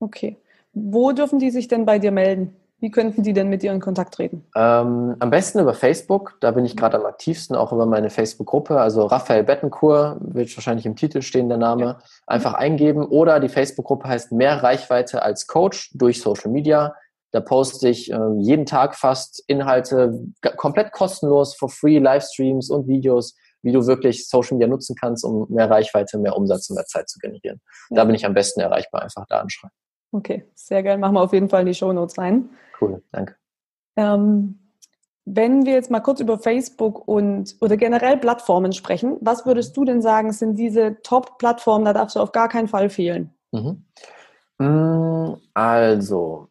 Okay. 0.00 0.38
Wo 0.72 1.12
dürfen 1.12 1.38
die 1.38 1.50
sich 1.50 1.68
denn 1.68 1.84
bei 1.84 1.98
dir 1.98 2.10
melden? 2.10 2.56
Wie 2.84 2.90
könnten 2.90 3.22
die 3.22 3.32
denn 3.32 3.48
mit 3.48 3.62
dir 3.62 3.72
in 3.72 3.80
Kontakt 3.80 4.12
treten? 4.12 4.44
Ähm, 4.54 5.16
am 5.18 5.30
besten 5.30 5.58
über 5.58 5.72
Facebook. 5.72 6.36
Da 6.40 6.50
bin 6.50 6.66
ich 6.66 6.76
gerade 6.76 6.98
am 6.98 7.06
aktivsten, 7.06 7.56
auch 7.56 7.72
über 7.72 7.86
meine 7.86 8.10
Facebook-Gruppe. 8.10 8.78
Also 8.78 9.06
Raphael 9.06 9.42
Bettencourt 9.42 10.18
wird 10.20 10.54
wahrscheinlich 10.54 10.84
im 10.84 10.94
Titel 10.94 11.22
stehen, 11.22 11.48
der 11.48 11.56
Name. 11.56 11.84
Ja. 11.84 11.98
Einfach 12.26 12.52
eingeben. 12.52 13.06
Oder 13.06 13.40
die 13.40 13.48
Facebook-Gruppe 13.48 14.06
heißt 14.06 14.32
Mehr 14.32 14.62
Reichweite 14.62 15.22
als 15.22 15.46
Coach 15.46 15.92
durch 15.94 16.20
Social 16.20 16.50
Media. 16.50 16.94
Da 17.30 17.40
poste 17.40 17.88
ich 17.88 18.12
äh, 18.12 18.18
jeden 18.40 18.66
Tag 18.66 18.96
fast 18.96 19.42
Inhalte 19.46 20.20
komplett 20.58 20.92
kostenlos, 20.92 21.54
for 21.54 21.70
free, 21.70 21.98
Livestreams 21.98 22.68
und 22.68 22.86
Videos, 22.86 23.34
wie 23.62 23.72
du 23.72 23.86
wirklich 23.86 24.28
Social 24.28 24.58
Media 24.58 24.68
nutzen 24.68 24.94
kannst, 24.94 25.24
um 25.24 25.46
mehr 25.48 25.70
Reichweite, 25.70 26.18
mehr 26.18 26.36
Umsatz 26.36 26.68
und 26.68 26.76
mehr 26.76 26.84
Zeit 26.84 27.08
zu 27.08 27.18
generieren. 27.18 27.62
Ja. 27.88 27.96
Da 27.96 28.04
bin 28.04 28.14
ich 28.14 28.26
am 28.26 28.34
besten 28.34 28.60
erreichbar. 28.60 29.00
Einfach 29.00 29.24
da 29.26 29.40
anschreiben. 29.40 29.74
Okay, 30.14 30.44
sehr 30.54 30.84
geil. 30.84 30.96
Machen 30.96 31.14
wir 31.14 31.22
auf 31.22 31.32
jeden 31.32 31.48
Fall 31.48 31.62
in 31.62 31.66
die 31.66 31.74
Show 31.74 31.92
Notes 31.92 32.16
rein. 32.18 32.48
Cool, 32.80 33.02
danke. 33.10 33.34
Ähm, 33.96 34.60
wenn 35.24 35.66
wir 35.66 35.72
jetzt 35.72 35.90
mal 35.90 35.98
kurz 35.98 36.20
über 36.20 36.38
Facebook 36.38 37.08
und 37.08 37.56
oder 37.60 37.76
generell 37.76 38.16
Plattformen 38.16 38.72
sprechen, 38.72 39.16
was 39.20 39.44
würdest 39.44 39.76
du 39.76 39.84
denn 39.84 40.02
sagen, 40.02 40.32
sind 40.32 40.56
diese 40.56 41.02
Top-Plattformen, 41.02 41.84
da 41.84 41.92
darfst 41.92 42.14
du 42.14 42.20
auf 42.20 42.30
gar 42.30 42.48
keinen 42.48 42.68
Fall 42.68 42.90
fehlen? 42.90 43.34
Mhm. 43.50 43.84
Mm, 44.58 45.34
also, 45.52 46.46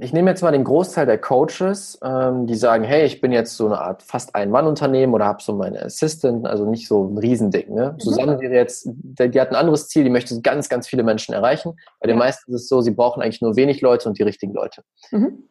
ich 0.00 0.12
nehme 0.12 0.30
jetzt 0.30 0.42
mal 0.42 0.50
den 0.50 0.64
Großteil 0.64 1.06
der 1.06 1.18
Coaches, 1.18 1.98
ähm, 2.02 2.46
die 2.46 2.54
sagen, 2.54 2.84
hey, 2.84 3.04
ich 3.04 3.20
bin 3.20 3.32
jetzt 3.32 3.56
so 3.56 3.66
eine 3.66 3.80
Art 3.80 4.02
fast 4.02 4.34
Ein-Mann-Unternehmen 4.34 5.14
oder 5.14 5.26
habe 5.26 5.42
so 5.42 5.54
meine 5.54 5.82
Assistant, 5.82 6.46
also 6.46 6.68
nicht 6.68 6.88
so 6.88 7.04
ein 7.04 7.18
Riesending. 7.18 7.74
Ne? 7.74 7.92
Mhm. 7.92 8.00
Susanne 8.00 8.40
wäre 8.40 8.54
jetzt, 8.54 8.88
die, 8.88 9.40
hat 9.40 9.50
ein 9.50 9.56
anderes 9.56 9.88
Ziel, 9.88 10.04
die 10.04 10.10
möchte 10.10 10.40
ganz, 10.40 10.68
ganz 10.68 10.88
viele 10.88 11.02
Menschen 11.02 11.34
erreichen. 11.34 11.76
Bei 12.00 12.06
den 12.06 12.16
ja. 12.16 12.24
meisten 12.24 12.52
ist 12.52 12.62
es 12.62 12.68
so, 12.68 12.80
sie 12.80 12.90
brauchen 12.90 13.22
eigentlich 13.22 13.40
nur 13.40 13.56
wenig 13.56 13.80
Leute 13.80 14.08
und 14.08 14.18
die 14.18 14.22
richtigen 14.22 14.52
Leute. 14.52 14.82
Mhm. 15.10 15.44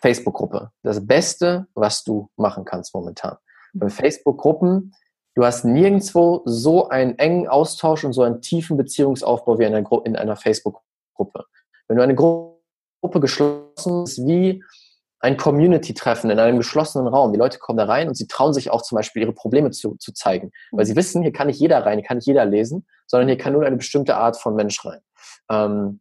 Facebook-Gruppe, 0.00 0.70
das 0.82 1.06
Beste, 1.06 1.66
was 1.74 2.02
du 2.04 2.28
machen 2.36 2.64
kannst 2.64 2.94
momentan. 2.94 3.36
Mhm. 3.72 3.78
Bei 3.78 3.88
Facebook-Gruppen, 3.88 4.92
du 5.34 5.44
hast 5.44 5.64
nirgendwo 5.64 6.42
so 6.44 6.88
einen 6.88 7.18
engen 7.18 7.48
Austausch 7.48 8.04
und 8.04 8.12
so 8.12 8.22
einen 8.22 8.42
tiefen 8.42 8.76
Beziehungsaufbau 8.76 9.58
wie 9.58 9.64
in 9.64 9.74
einer, 9.74 9.88
in 10.04 10.16
einer 10.16 10.36
Facebook-Gruppe. 10.36 11.44
Wenn 11.88 11.96
du 11.96 12.02
eine 12.02 12.14
Gruppe 12.14 12.51
Gruppe 13.02 13.20
geschlossen 13.20 14.04
ist 14.04 14.24
wie 14.26 14.64
ein 15.20 15.36
Community-Treffen 15.36 16.30
in 16.30 16.38
einem 16.38 16.56
geschlossenen 16.56 17.06
Raum. 17.06 17.32
Die 17.32 17.38
Leute 17.38 17.58
kommen 17.58 17.76
da 17.76 17.84
rein 17.84 18.08
und 18.08 18.16
sie 18.16 18.26
trauen 18.26 18.54
sich 18.54 18.70
auch 18.70 18.82
zum 18.82 18.96
Beispiel 18.96 19.22
ihre 19.22 19.32
Probleme 19.32 19.70
zu, 19.70 19.96
zu 19.96 20.12
zeigen. 20.12 20.50
Weil 20.72 20.86
sie 20.86 20.96
wissen, 20.96 21.22
hier 21.22 21.32
kann 21.32 21.46
nicht 21.46 21.60
jeder 21.60 21.84
rein, 21.84 21.98
hier 21.98 22.06
kann 22.06 22.16
nicht 22.16 22.26
jeder 22.26 22.44
lesen, 22.44 22.86
sondern 23.06 23.28
hier 23.28 23.38
kann 23.38 23.52
nur 23.52 23.64
eine 23.64 23.76
bestimmte 23.76 24.16
Art 24.16 24.36
von 24.36 24.56
Mensch 24.56 24.84
rein. 24.84 25.00
Ähm, 25.50 26.00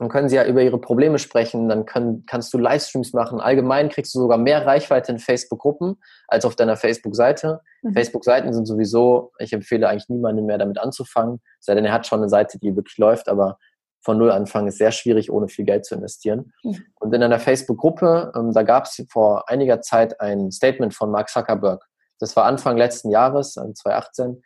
dann 0.00 0.08
können 0.08 0.30
sie 0.30 0.36
ja 0.36 0.46
über 0.46 0.62
ihre 0.62 0.80
Probleme 0.80 1.18
sprechen, 1.18 1.68
dann 1.68 1.84
kann, 1.84 2.24
kannst 2.26 2.54
du 2.54 2.58
Livestreams 2.58 3.12
machen. 3.12 3.38
Allgemein 3.38 3.90
kriegst 3.90 4.14
du 4.14 4.18
sogar 4.18 4.38
mehr 4.38 4.64
Reichweite 4.64 5.12
in 5.12 5.18
Facebook-Gruppen 5.18 6.00
als 6.26 6.46
auf 6.46 6.56
deiner 6.56 6.78
Facebook-Seite. 6.78 7.60
Mhm. 7.82 7.92
Facebook-Seiten 7.92 8.54
sind 8.54 8.64
sowieso, 8.64 9.30
ich 9.38 9.52
empfehle 9.52 9.88
eigentlich 9.88 10.08
niemandem 10.08 10.46
mehr 10.46 10.56
damit 10.56 10.78
anzufangen, 10.78 11.42
sei 11.60 11.74
denn 11.74 11.84
er 11.84 11.92
hat 11.92 12.06
schon 12.06 12.20
eine 12.20 12.30
Seite, 12.30 12.58
die 12.58 12.74
wirklich 12.74 12.96
läuft, 12.96 13.28
aber 13.28 13.58
von 14.02 14.18
Null 14.18 14.30
anfangen 14.30 14.68
ist 14.68 14.78
sehr 14.78 14.92
schwierig, 14.92 15.30
ohne 15.30 15.48
viel 15.48 15.64
Geld 15.64 15.84
zu 15.84 15.94
investieren. 15.94 16.52
Mhm. 16.62 16.84
Und 17.00 17.14
in 17.14 17.22
einer 17.22 17.38
Facebook-Gruppe, 17.38 18.32
ähm, 18.34 18.52
da 18.52 18.62
gab 18.62 18.84
es 18.84 19.04
vor 19.10 19.48
einiger 19.48 19.80
Zeit 19.80 20.20
ein 20.20 20.50
Statement 20.50 20.94
von 20.94 21.10
Mark 21.10 21.28
Zuckerberg. 21.28 21.84
Das 22.18 22.36
war 22.36 22.44
Anfang 22.44 22.76
letzten 22.76 23.10
Jahres, 23.10 23.54
2018. 23.54 24.42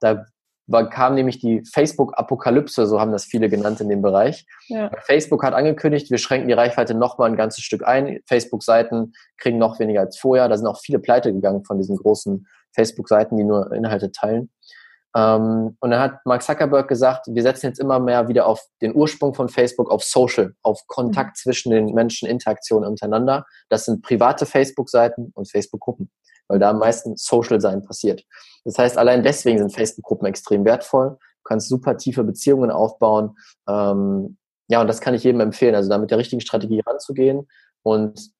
Da 0.00 0.24
war, 0.66 0.88
kam 0.88 1.14
nämlich 1.14 1.38
die 1.38 1.62
Facebook-Apokalypse, 1.72 2.86
so 2.86 3.00
haben 3.00 3.12
das 3.12 3.24
viele 3.24 3.48
genannt 3.48 3.80
in 3.80 3.88
dem 3.88 4.02
Bereich. 4.02 4.46
Ja. 4.68 4.90
Facebook 5.02 5.42
hat 5.42 5.54
angekündigt, 5.54 6.10
wir 6.10 6.18
schränken 6.18 6.48
die 6.48 6.54
Reichweite 6.54 6.94
nochmal 6.94 7.30
ein 7.30 7.36
ganzes 7.36 7.64
Stück 7.64 7.86
ein. 7.86 8.20
Facebook-Seiten 8.26 9.12
kriegen 9.38 9.58
noch 9.58 9.78
weniger 9.78 10.00
als 10.00 10.18
vorher. 10.18 10.48
Da 10.48 10.56
sind 10.56 10.66
auch 10.66 10.80
viele 10.80 10.98
pleite 10.98 11.32
gegangen 11.32 11.64
von 11.64 11.78
diesen 11.78 11.96
großen 11.96 12.46
Facebook-Seiten, 12.74 13.36
die 13.36 13.44
nur 13.44 13.72
Inhalte 13.72 14.12
teilen. 14.12 14.50
Ähm, 15.14 15.76
und 15.78 15.90
dann 15.90 16.00
hat 16.00 16.24
Mark 16.24 16.42
Zuckerberg 16.42 16.88
gesagt, 16.88 17.26
wir 17.28 17.42
setzen 17.42 17.66
jetzt 17.66 17.80
immer 17.80 17.98
mehr 17.98 18.28
wieder 18.28 18.46
auf 18.46 18.64
den 18.80 18.94
Ursprung 18.94 19.34
von 19.34 19.48
Facebook, 19.48 19.90
auf 19.90 20.02
Social, 20.02 20.54
auf 20.62 20.86
Kontakt 20.86 21.36
mhm. 21.36 21.40
zwischen 21.42 21.70
den 21.70 21.92
Menschen, 21.92 22.28
Interaktionen 22.28 22.88
untereinander. 22.88 23.44
Das 23.68 23.84
sind 23.84 24.02
private 24.02 24.46
Facebook-Seiten 24.46 25.32
und 25.34 25.50
Facebook-Gruppen, 25.50 26.10
weil 26.48 26.58
da 26.58 26.70
am 26.70 26.78
meisten 26.78 27.16
Social-Sein 27.16 27.82
passiert. 27.82 28.24
Das 28.64 28.78
heißt, 28.78 28.96
allein 28.96 29.22
deswegen 29.22 29.58
sind 29.58 29.74
Facebook-Gruppen 29.74 30.26
extrem 30.26 30.64
wertvoll. 30.64 31.10
Du 31.10 31.42
kannst 31.44 31.68
super 31.68 31.96
tiefe 31.96 32.24
Beziehungen 32.24 32.70
aufbauen. 32.70 33.36
Ähm, 33.68 34.38
ja, 34.68 34.80
und 34.80 34.86
das 34.86 35.00
kann 35.00 35.14
ich 35.14 35.24
jedem 35.24 35.40
empfehlen, 35.40 35.74
also 35.74 35.90
da 35.90 35.98
mit 35.98 36.10
der 36.10 36.18
richtigen 36.18 36.40
Strategie 36.40 36.80
ranzugehen 36.80 37.48
und 37.82 38.30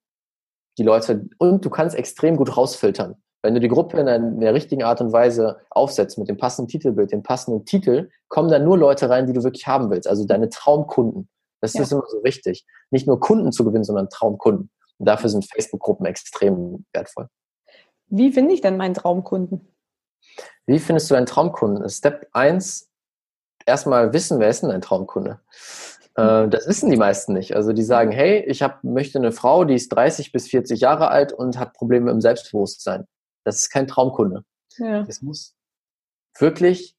die 0.78 0.84
Leute, 0.84 1.28
und 1.38 1.64
du 1.64 1.68
kannst 1.68 1.94
extrem 1.94 2.36
gut 2.36 2.56
rausfiltern. 2.56 3.16
Wenn 3.42 3.54
du 3.54 3.60
die 3.60 3.68
Gruppe 3.68 3.98
in, 3.98 4.08
einer, 4.08 4.28
in 4.28 4.40
der 4.40 4.54
richtigen 4.54 4.84
Art 4.84 5.00
und 5.00 5.12
Weise 5.12 5.58
aufsetzt, 5.70 6.16
mit 6.16 6.28
dem 6.28 6.36
passenden 6.36 6.68
Titelbild, 6.68 7.10
dem 7.10 7.22
passenden 7.22 7.64
Titel, 7.64 8.08
kommen 8.28 8.48
dann 8.48 8.64
nur 8.64 8.78
Leute 8.78 9.10
rein, 9.10 9.26
die 9.26 9.32
du 9.32 9.42
wirklich 9.42 9.66
haben 9.66 9.90
willst, 9.90 10.08
also 10.08 10.24
deine 10.24 10.48
Traumkunden. 10.48 11.28
Das 11.60 11.74
ja. 11.74 11.82
ist 11.82 11.92
immer 11.92 12.04
so 12.08 12.22
wichtig. 12.22 12.64
Nicht 12.90 13.06
nur 13.06 13.20
Kunden 13.20 13.52
zu 13.52 13.64
gewinnen, 13.64 13.84
sondern 13.84 14.08
Traumkunden. 14.08 14.70
Und 14.98 15.06
dafür 15.06 15.28
sind 15.28 15.50
Facebook-Gruppen 15.50 16.06
extrem 16.06 16.84
wertvoll. 16.92 17.28
Wie 18.06 18.32
finde 18.32 18.54
ich 18.54 18.60
denn 18.60 18.76
meinen 18.76 18.94
Traumkunden? 18.94 19.68
Wie 20.66 20.78
findest 20.78 21.10
du 21.10 21.14
deinen 21.14 21.26
Traumkunden? 21.26 21.88
Step 21.88 22.28
1, 22.32 22.88
erstmal 23.66 24.12
wissen, 24.12 24.38
wer 24.38 24.48
ist 24.48 24.62
denn 24.62 24.70
dein 24.70 24.80
Traumkunde? 24.80 25.40
Äh, 26.14 26.48
das 26.48 26.66
wissen 26.66 26.90
die 26.90 26.96
meisten 26.96 27.32
nicht. 27.32 27.56
Also 27.56 27.72
die 27.72 27.82
sagen, 27.82 28.10
hey, 28.10 28.44
ich 28.46 28.62
hab, 28.62 28.84
möchte 28.84 29.18
eine 29.18 29.32
Frau, 29.32 29.64
die 29.64 29.74
ist 29.74 29.88
30 29.88 30.32
bis 30.32 30.48
40 30.48 30.80
Jahre 30.80 31.08
alt 31.08 31.32
und 31.32 31.58
hat 31.58 31.74
Probleme 31.74 32.10
im 32.10 32.20
Selbstbewusstsein. 32.20 33.06
Das 33.44 33.58
ist 33.58 33.70
kein 33.70 33.86
Traumkunde. 33.86 34.44
Ja. 34.78 35.04
Es 35.08 35.22
muss 35.22 35.54
wirklich 36.38 36.96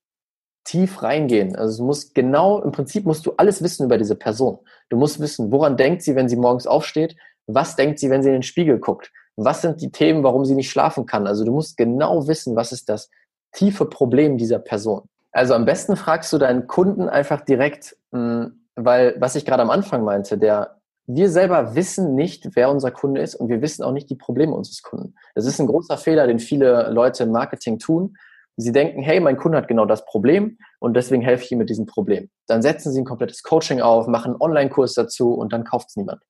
tief 0.63 1.03
reingehen. 1.03 1.55
Also 1.55 1.73
es 1.73 1.79
muss 1.79 2.13
genau, 2.13 2.61
im 2.61 2.71
Prinzip 2.71 3.05
musst 3.05 3.25
du 3.25 3.33
alles 3.37 3.61
wissen 3.61 3.85
über 3.85 3.97
diese 3.97 4.15
Person. 4.15 4.59
Du 4.89 4.97
musst 4.97 5.19
wissen, 5.19 5.51
woran 5.51 5.77
denkt 5.77 6.03
sie, 6.03 6.15
wenn 6.15 6.29
sie 6.29 6.35
morgens 6.35 6.67
aufsteht? 6.67 7.15
Was 7.47 7.75
denkt 7.75 7.99
sie, 7.99 8.09
wenn 8.09 8.23
sie 8.23 8.29
in 8.29 8.35
den 8.35 8.43
Spiegel 8.43 8.79
guckt? 8.79 9.11
Was 9.35 9.61
sind 9.61 9.81
die 9.81 9.91
Themen, 9.91 10.23
warum 10.23 10.45
sie 10.45 10.55
nicht 10.55 10.69
schlafen 10.69 11.05
kann? 11.05 11.27
Also 11.27 11.43
du 11.43 11.51
musst 11.51 11.75
genau 11.75 12.27
wissen, 12.27 12.55
was 12.55 12.71
ist 12.71 12.87
das 12.87 13.09
tiefe 13.51 13.85
Problem 13.85 14.37
dieser 14.37 14.59
Person. 14.59 15.09
Also 15.31 15.53
am 15.55 15.65
besten 15.65 15.95
fragst 15.95 16.31
du 16.31 16.37
deinen 16.37 16.67
Kunden 16.67 17.09
einfach 17.09 17.41
direkt, 17.41 17.97
hm, 18.11 18.67
weil 18.75 19.15
was 19.19 19.35
ich 19.35 19.45
gerade 19.45 19.63
am 19.63 19.69
Anfang 19.69 20.03
meinte, 20.03 20.37
der 20.37 20.79
wir 21.05 21.29
selber 21.29 21.75
wissen 21.75 22.15
nicht, 22.15 22.55
wer 22.55 22.69
unser 22.69 22.91
Kunde 22.91 23.21
ist 23.21 23.35
und 23.35 23.49
wir 23.49 23.61
wissen 23.61 23.83
auch 23.83 23.91
nicht 23.91 24.09
die 24.09 24.15
Probleme 24.15 24.53
unseres 24.53 24.81
Kunden. 24.83 25.15
Das 25.35 25.45
ist 25.45 25.59
ein 25.59 25.67
großer 25.67 25.97
Fehler, 25.97 26.27
den 26.27 26.39
viele 26.39 26.89
Leute 26.91 27.23
im 27.23 27.31
Marketing 27.31 27.79
tun. 27.79 28.15
Sie 28.55 28.71
denken, 28.71 29.01
hey, 29.01 29.19
mein 29.19 29.37
Kunde 29.37 29.57
hat 29.57 29.67
genau 29.67 29.85
das 29.85 30.05
Problem 30.05 30.57
und 30.79 30.95
deswegen 30.95 31.23
helfe 31.23 31.43
ich 31.43 31.51
ihm 31.51 31.57
mit 31.57 31.69
diesem 31.69 31.87
Problem. 31.87 32.29
Dann 32.47 32.61
setzen 32.61 32.91
sie 32.91 33.01
ein 33.01 33.05
komplettes 33.05 33.43
Coaching 33.43 33.81
auf, 33.81 34.07
machen 34.07 34.33
einen 34.33 34.41
Online-Kurs 34.41 34.93
dazu 34.93 35.33
und 35.33 35.51
dann 35.51 35.63
kauft 35.63 35.89
es 35.89 35.95
niemand. 35.95 36.21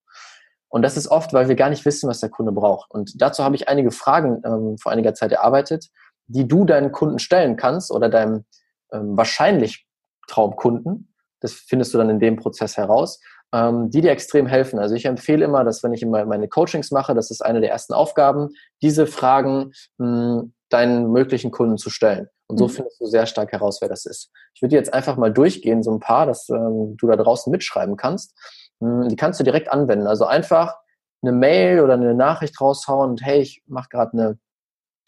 Und 0.69 0.81
das 0.81 0.97
ist 0.97 1.07
oft, 1.07 1.33
weil 1.33 1.49
wir 1.49 1.55
gar 1.55 1.69
nicht 1.69 1.85
wissen, 1.85 2.09
was 2.09 2.21
der 2.21 2.29
Kunde 2.29 2.51
braucht. 2.51 2.89
Und 2.89 3.21
dazu 3.21 3.43
habe 3.43 3.55
ich 3.55 3.67
einige 3.67 3.91
Fragen 3.91 4.41
ähm, 4.43 4.77
vor 4.79 4.91
einiger 4.91 5.13
Zeit 5.13 5.31
erarbeitet, 5.31 5.89
die 6.25 6.47
du 6.47 6.65
deinen 6.65 6.91
Kunden 6.91 7.19
stellen 7.19 7.57
kannst 7.57 7.91
oder 7.91 8.09
deinem 8.09 8.45
ähm, 8.91 9.15
wahrscheinlich 9.15 9.85
Traumkunden. 10.27 11.13
Das 11.41 11.53
findest 11.53 11.93
du 11.93 11.99
dann 11.99 12.09
in 12.09 12.19
dem 12.19 12.37
Prozess 12.37 12.77
heraus 12.77 13.19
die 13.53 14.01
dir 14.01 14.11
extrem 14.11 14.47
helfen. 14.47 14.79
Also 14.79 14.95
ich 14.95 15.05
empfehle 15.05 15.45
immer, 15.45 15.63
dass 15.63 15.83
wenn 15.83 15.93
ich 15.93 16.01
immer 16.01 16.25
meine 16.25 16.47
Coachings 16.47 16.89
mache, 16.89 17.13
das 17.13 17.29
ist 17.29 17.45
eine 17.45 17.61
der 17.61 17.69
ersten 17.69 17.93
Aufgaben, 17.93 18.49
diese 18.81 19.05
Fragen 19.05 19.73
mh, 19.97 20.07
hm, 20.07 20.53
deinen 20.69 21.11
möglichen 21.11 21.51
Kunden 21.51 21.77
zu 21.77 21.91
stellen. 21.91 22.27
Und 22.47 22.57
so 22.57 22.65
mhm. 22.65 22.71
findest 22.71 22.99
du 22.99 23.05
sehr 23.05 23.27
stark 23.27 23.51
heraus, 23.51 23.79
wer 23.79 23.89
das 23.89 24.05
ist. 24.05 24.31
Ich 24.55 24.63
würde 24.63 24.75
jetzt 24.75 24.91
einfach 24.91 25.17
mal 25.17 25.31
durchgehen, 25.31 25.83
so 25.83 25.91
ein 25.91 25.99
paar, 25.99 26.25
dass 26.25 26.49
ähm, 26.49 26.97
du 26.97 27.05
da 27.05 27.15
draußen 27.15 27.51
mitschreiben 27.51 27.95
kannst. 27.95 28.35
Mh, 28.79 29.03
hm, 29.03 29.09
die 29.09 29.15
kannst 29.15 29.39
du 29.39 29.43
direkt 29.43 29.71
anwenden. 29.71 30.07
Also 30.07 30.25
einfach 30.25 30.75
eine 31.21 31.31
Mail 31.31 31.81
oder 31.81 31.93
eine 31.93 32.15
Nachricht 32.15 32.59
raushauen 32.59 33.11
und 33.11 33.23
hey, 33.23 33.39
ich 33.39 33.61
mache 33.67 33.89
gerade 33.89 34.13
eine 34.13 34.39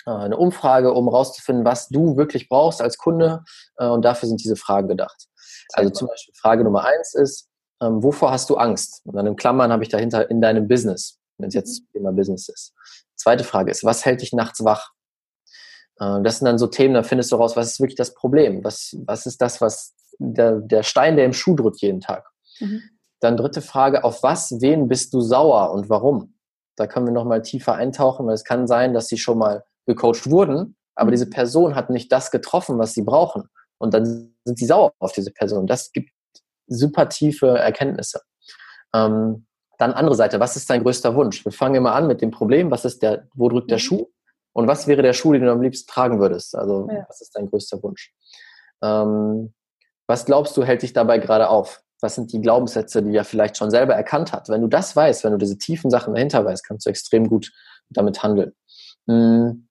äh, 0.06 0.12
eine 0.12 0.38
Umfrage, 0.38 0.94
um 0.94 1.08
rauszufinden, 1.08 1.66
was 1.66 1.90
du 1.90 2.16
wirklich 2.16 2.48
brauchst 2.48 2.82
als 2.82 2.98
Kunde. 2.98 3.44
Äh, 3.78 3.88
und 3.88 4.06
dafür 4.06 4.30
sind 4.30 4.44
diese 4.44 4.56
Fragen 4.56 4.88
gedacht. 4.88 5.28
Also 5.74 5.90
zum 5.90 6.08
Beispiel 6.08 6.34
Frage 6.36 6.64
Nummer 6.64 6.86
eins 6.86 7.16
ist, 7.16 7.50
ähm, 7.82 8.04
wovor 8.04 8.32
hast 8.32 8.50
du 8.50 8.56
Angst? 8.56 9.02
Und 9.06 9.16
dann 9.16 9.28
in 9.28 9.36
Klammern 9.36 9.72
habe 9.72 9.84
ich 9.84 9.90
dahinter 9.90 10.30
in 10.30 10.42
deinem 10.42 10.68
Business, 10.68 11.20
wenn 11.38 11.50
es 11.50 11.54
jetzt 11.54 11.82
mhm. 11.82 11.88
Thema 11.94 12.12
Business 12.12 12.50
ist. 12.50 12.74
Zweite 13.16 13.44
Frage 13.44 13.72
ist, 13.72 13.84
was 13.84 14.06
hält 14.06 14.22
dich 14.22 14.34
nachts 14.34 14.64
wach? 14.64 14.92
Äh, 16.00 16.22
das 16.22 16.40
sind 16.40 16.46
dann 16.46 16.58
so 16.58 16.68
Themen, 16.68 16.94
da 16.94 17.04
findest 17.04 17.32
du 17.32 17.36
raus, 17.36 17.56
was 17.56 17.74
ist 17.74 17.80
wirklich 17.80 17.96
das 17.96 18.14
Problem? 18.14 18.64
Was, 18.64 18.96
was 19.06 19.26
ist 19.26 19.42
das, 19.42 19.62
was 19.62 19.94
der, 20.20 20.60
der 20.60 20.84
Stein, 20.84 21.16
der 21.16 21.26
im 21.26 21.34
Schuh 21.34 21.56
drückt 21.56 21.82
jeden 21.82 22.02
Tag? 22.02 22.26
Mhm. 22.60 22.82
Dann 23.20 23.38
dritte 23.38 23.62
Frage, 23.62 24.04
auf 24.04 24.24
was, 24.24 24.62
wen 24.62 24.88
bist 24.88 25.14
du 25.14 25.22
sauer 25.22 25.72
und 25.72 25.90
warum? 25.90 26.36
Da 26.76 26.88
können 26.88 27.06
wir 27.06 27.14
nochmal 27.14 27.42
tiefer 27.42 27.76
eintauchen, 27.76 28.28
weil 28.28 28.36
es 28.36 28.44
kann 28.44 28.68
sein, 28.68 28.94
dass 28.94 29.08
sie 29.08 29.18
schon 29.18 29.38
mal 29.38 29.64
gecoacht 29.86 30.30
wurden, 30.30 30.76
aber 30.96 31.08
mhm. 31.08 31.14
diese 31.14 31.30
Person 31.30 31.76
hat 31.76 31.90
nicht 31.90 32.12
das 32.12 32.32
getroffen, 32.32 32.78
was 32.78 32.94
sie 32.94 33.04
brauchen. 33.04 33.50
Und 33.78 33.94
dann 33.94 34.34
sind 34.46 34.58
sie 34.58 34.66
sauer 34.66 34.94
auf 35.00 35.12
diese 35.12 35.32
Person. 35.32 35.68
Das 35.68 35.92
gibt 35.92 36.12
super 36.68 37.10
tiefe 37.10 37.48
Erkenntnisse. 37.48 38.22
Ähm, 38.94 39.46
Dann 39.78 39.94
andere 39.94 40.16
Seite, 40.16 40.40
was 40.40 40.56
ist 40.56 40.70
dein 40.70 40.84
größter 40.84 41.16
Wunsch? 41.16 41.44
Wir 41.44 41.52
fangen 41.52 41.76
immer 41.76 41.94
an 41.94 42.08
mit 42.08 42.22
dem 42.22 42.32
Problem, 42.32 42.72
was 42.72 42.86
ist 42.86 43.02
der, 43.02 43.28
wo 43.34 43.50
drückt 43.50 43.70
der 43.72 43.78
mhm. 43.78 43.82
Schuh? 43.82 44.08
Und 44.54 44.68
was 44.68 44.88
wäre 44.88 45.02
der 45.02 45.14
Schuh, 45.14 45.34
den 45.34 45.44
du 45.44 45.52
am 45.52 45.62
liebsten 45.62 45.92
tragen 45.92 46.20
würdest? 46.20 46.56
Also, 46.56 46.88
ja. 46.90 47.06
was 47.10 47.20
ist 47.20 47.36
dein 47.36 47.50
größter 47.50 47.84
Wunsch? 47.84 48.14
Ähm, 48.82 49.54
was 50.08 50.26
glaubst 50.26 50.56
du, 50.56 50.64
hält 50.64 50.82
dich 50.82 50.94
dabei 50.94 51.18
gerade 51.18 51.50
auf? 51.50 51.82
Was 52.02 52.16
sind 52.16 52.32
die 52.32 52.42
Glaubenssätze, 52.42 53.04
die 53.04 53.16
er 53.16 53.26
vielleicht 53.26 53.58
schon 53.58 53.72
selber 53.72 53.96
erkannt 53.96 54.32
hat? 54.32 54.48
Wenn 54.48 54.62
du 54.62 54.68
das 54.68 54.96
weißt, 54.96 55.24
wenn 55.24 55.34
du 55.34 55.38
diese 55.38 55.58
tiefen 55.58 55.90
Sachen 55.90 56.14
dahinter 56.14 56.46
weißt, 56.46 56.66
kannst 56.66 56.86
du 56.86 56.90
extrem 56.90 57.28
gut 57.28 57.52
damit 57.90 58.24
handeln. 58.24 58.54
Hm. 59.08 59.68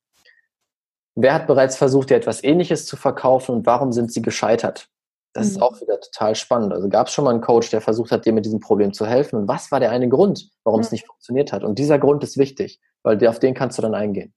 Wer 1.16 1.34
hat 1.34 1.46
bereits 1.46 1.76
versucht, 1.76 2.10
dir 2.10 2.16
etwas 2.16 2.42
Ähnliches 2.42 2.86
zu 2.86 2.96
verkaufen 2.96 3.54
und 3.54 3.66
warum 3.66 3.92
sind 3.92 4.12
sie 4.12 4.22
gescheitert? 4.22 4.88
Das 5.34 5.48
mhm. 5.48 5.52
ist 5.52 5.62
auch 5.62 5.80
wieder 5.80 6.00
total 6.00 6.34
spannend. 6.34 6.72
Also 6.72 6.88
gab 6.88 7.08
es 7.08 7.12
schon 7.12 7.24
mal 7.24 7.32
einen 7.32 7.40
Coach, 7.40 7.68
der 7.70 7.80
versucht 7.80 8.12
hat, 8.12 8.24
dir 8.24 8.32
mit 8.32 8.46
diesem 8.46 8.60
Problem 8.60 8.92
zu 8.92 9.04
helfen? 9.04 9.36
Und 9.36 9.48
was 9.48 9.70
war 9.70 9.80
der 9.80 9.90
eine 9.90 10.08
Grund, 10.08 10.48
warum 10.62 10.80
mhm. 10.80 10.84
es 10.84 10.92
nicht 10.92 11.06
funktioniert 11.06 11.52
hat? 11.52 11.64
Und 11.64 11.78
dieser 11.78 11.98
Grund 11.98 12.22
ist 12.24 12.38
wichtig, 12.38 12.80
weil 13.02 13.24
auf 13.26 13.40
den 13.40 13.52
kannst 13.52 13.76
du 13.76 13.82
dann 13.82 13.94
eingehen. 13.94 14.32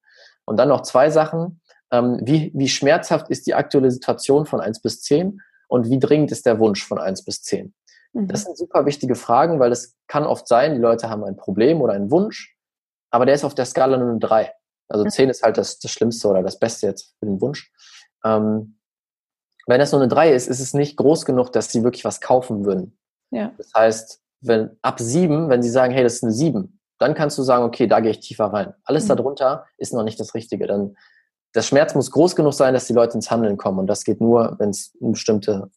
Und 0.46 0.58
dann 0.58 0.70
noch 0.70 0.82
zwei 0.82 1.10
Sachen. 1.10 1.62
Ähm, 1.92 2.20
wie, 2.24 2.52
wie 2.54 2.68
schmerzhaft 2.68 3.30
ist 3.30 3.48
die 3.48 3.54
aktuelle 3.54 3.92
Situation 3.92 4.46
von 4.46 4.60
1 4.60 4.82
bis 4.82 5.02
10 5.04 5.40
und 5.70 5.90
wie 5.90 6.00
dringend 6.00 6.32
ist 6.32 6.46
der 6.46 6.60
Wunsch 6.60 6.86
von 6.86 7.00
1 7.00 7.24
bis 7.24 7.44
10? 7.44 7.74
Mhm. 8.14 8.28
Das 8.28 8.44
sind 8.44 8.58
super 8.58 8.86
wichtige 8.86 9.16
Fragen, 9.16 9.60
weil 9.60 9.72
es 9.72 9.96
kann 10.08 10.26
oft 10.26 10.48
sein, 10.48 10.74
die 10.74 10.82
Leute 10.82 11.10
haben 11.10 11.24
ein 11.24 11.38
Problem 11.38 11.82
oder 11.82 11.94
einen 11.94 12.12
Wunsch, 12.12 12.58
aber 13.12 13.26
der 13.26 13.36
ist 13.36 13.46
auf 13.46 13.56
der 13.56 13.66
Skala 13.66 13.98
nur 13.98 14.10
eine 14.10 14.20
3. 14.20 14.52
Also. 14.90 15.06
10 15.06 15.30
ist 15.30 15.44
halt 15.44 15.58
das, 15.58 15.80
das 15.80 15.92
Schlimmste 15.92 16.28
oder 16.28 16.44
das 16.44 16.60
Beste 16.60 16.88
jetzt 16.88 17.16
für 17.20 17.26
den 17.26 17.40
Wunsch. 17.42 17.72
Ähm, 18.26 18.77
wenn 19.68 19.80
das 19.80 19.92
nur 19.92 20.02
eine 20.02 20.10
3 20.10 20.32
ist, 20.32 20.48
ist 20.48 20.60
es 20.60 20.74
nicht 20.74 20.98
groß 20.98 21.26
genug, 21.26 21.52
dass 21.52 21.72
sie 21.72 21.84
wirklich 21.84 22.06
was 22.06 22.22
kaufen 22.22 22.66
würden. 22.66 22.98
Ja. 23.32 23.52
Das 23.58 23.72
heißt, 23.76 24.22
wenn 24.42 24.78
ab 24.82 25.00
7, 25.00 25.50
wenn 25.50 25.62
sie 25.62 25.70
sagen, 25.70 25.94
hey, 25.94 26.04
das 26.04 26.16
ist 26.16 26.24
eine 26.24 26.32
7, 26.32 26.80
dann 27.00 27.14
kannst 27.14 27.38
du 27.38 27.44
sagen, 27.44 27.64
okay, 27.64 27.86
da 27.88 28.00
gehe 28.00 28.12
ich 28.12 28.22
tiefer 28.22 28.46
rein. 28.46 28.74
Alles 28.86 29.04
mhm. 29.04 29.10
darunter 29.10 29.66
ist 29.78 29.94
noch 29.94 30.04
nicht 30.04 30.20
das 30.20 30.34
Richtige. 30.34 30.68
Dann 30.68 30.96
das 31.54 31.68
Schmerz 31.68 31.96
muss 31.96 32.12
groß 32.12 32.36
genug 32.36 32.54
sein, 32.54 32.74
dass 32.74 32.88
die 32.88 32.94
Leute 32.94 33.16
ins 33.16 33.30
Handeln 33.30 33.58
kommen. 33.58 33.80
Und 33.80 33.88
das 33.88 34.04
geht 34.04 34.22
nur, 34.22 34.56
wenn 34.60 34.70
es 34.70 34.96
eine 35.02 35.12
bestimmte 35.12 35.70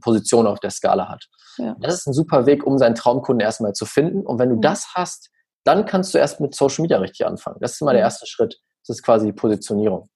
Position 0.00 0.46
auf 0.46 0.60
der 0.60 0.70
Skala 0.70 1.08
hat. 1.08 1.24
Ja. 1.58 1.76
Das 1.80 1.94
ist 1.94 2.06
ein 2.06 2.12
super 2.12 2.46
Weg, 2.46 2.66
um 2.66 2.78
seinen 2.78 2.94
Traumkunden 2.94 3.40
erstmal 3.40 3.72
zu 3.72 3.86
finden. 3.86 4.24
Und 4.24 4.38
wenn 4.38 4.48
du 4.48 4.56
mhm. 4.56 4.62
das 4.62 4.94
hast, 4.94 5.30
dann 5.64 5.86
kannst 5.86 6.14
du 6.14 6.18
erst 6.18 6.40
mit 6.40 6.54
Social 6.54 6.82
Media 6.82 6.98
richtig 6.98 7.26
anfangen. 7.26 7.58
Das 7.60 7.72
ist 7.72 7.80
immer 7.82 7.92
der 7.92 8.02
mhm. 8.02 8.06
erste 8.06 8.26
Schritt. 8.26 8.60
Das 8.86 8.96
ist 8.96 9.02
quasi 9.02 9.26
die 9.26 9.32
Positionierung. 9.32 10.08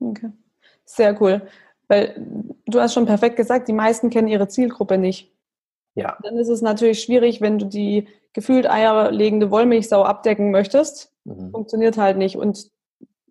Okay. 0.00 0.30
Sehr 0.84 1.20
cool. 1.20 1.46
Weil 1.88 2.14
du 2.66 2.80
hast 2.80 2.94
schon 2.94 3.06
perfekt 3.06 3.36
gesagt, 3.36 3.68
die 3.68 3.72
meisten 3.72 4.10
kennen 4.10 4.28
ihre 4.28 4.48
Zielgruppe 4.48 4.98
nicht. 4.98 5.32
Ja. 5.94 6.16
Dann 6.22 6.36
ist 6.36 6.48
es 6.48 6.62
natürlich 6.62 7.00
schwierig, 7.00 7.40
wenn 7.40 7.58
du 7.58 7.66
die 7.66 8.08
gefühlt 8.32 8.68
eierlegende 8.68 9.50
Wollmilchsau 9.50 10.02
abdecken 10.02 10.50
möchtest. 10.50 11.12
Mhm. 11.24 11.50
Funktioniert 11.52 11.96
halt 11.96 12.16
nicht. 12.16 12.36
Und 12.36 12.70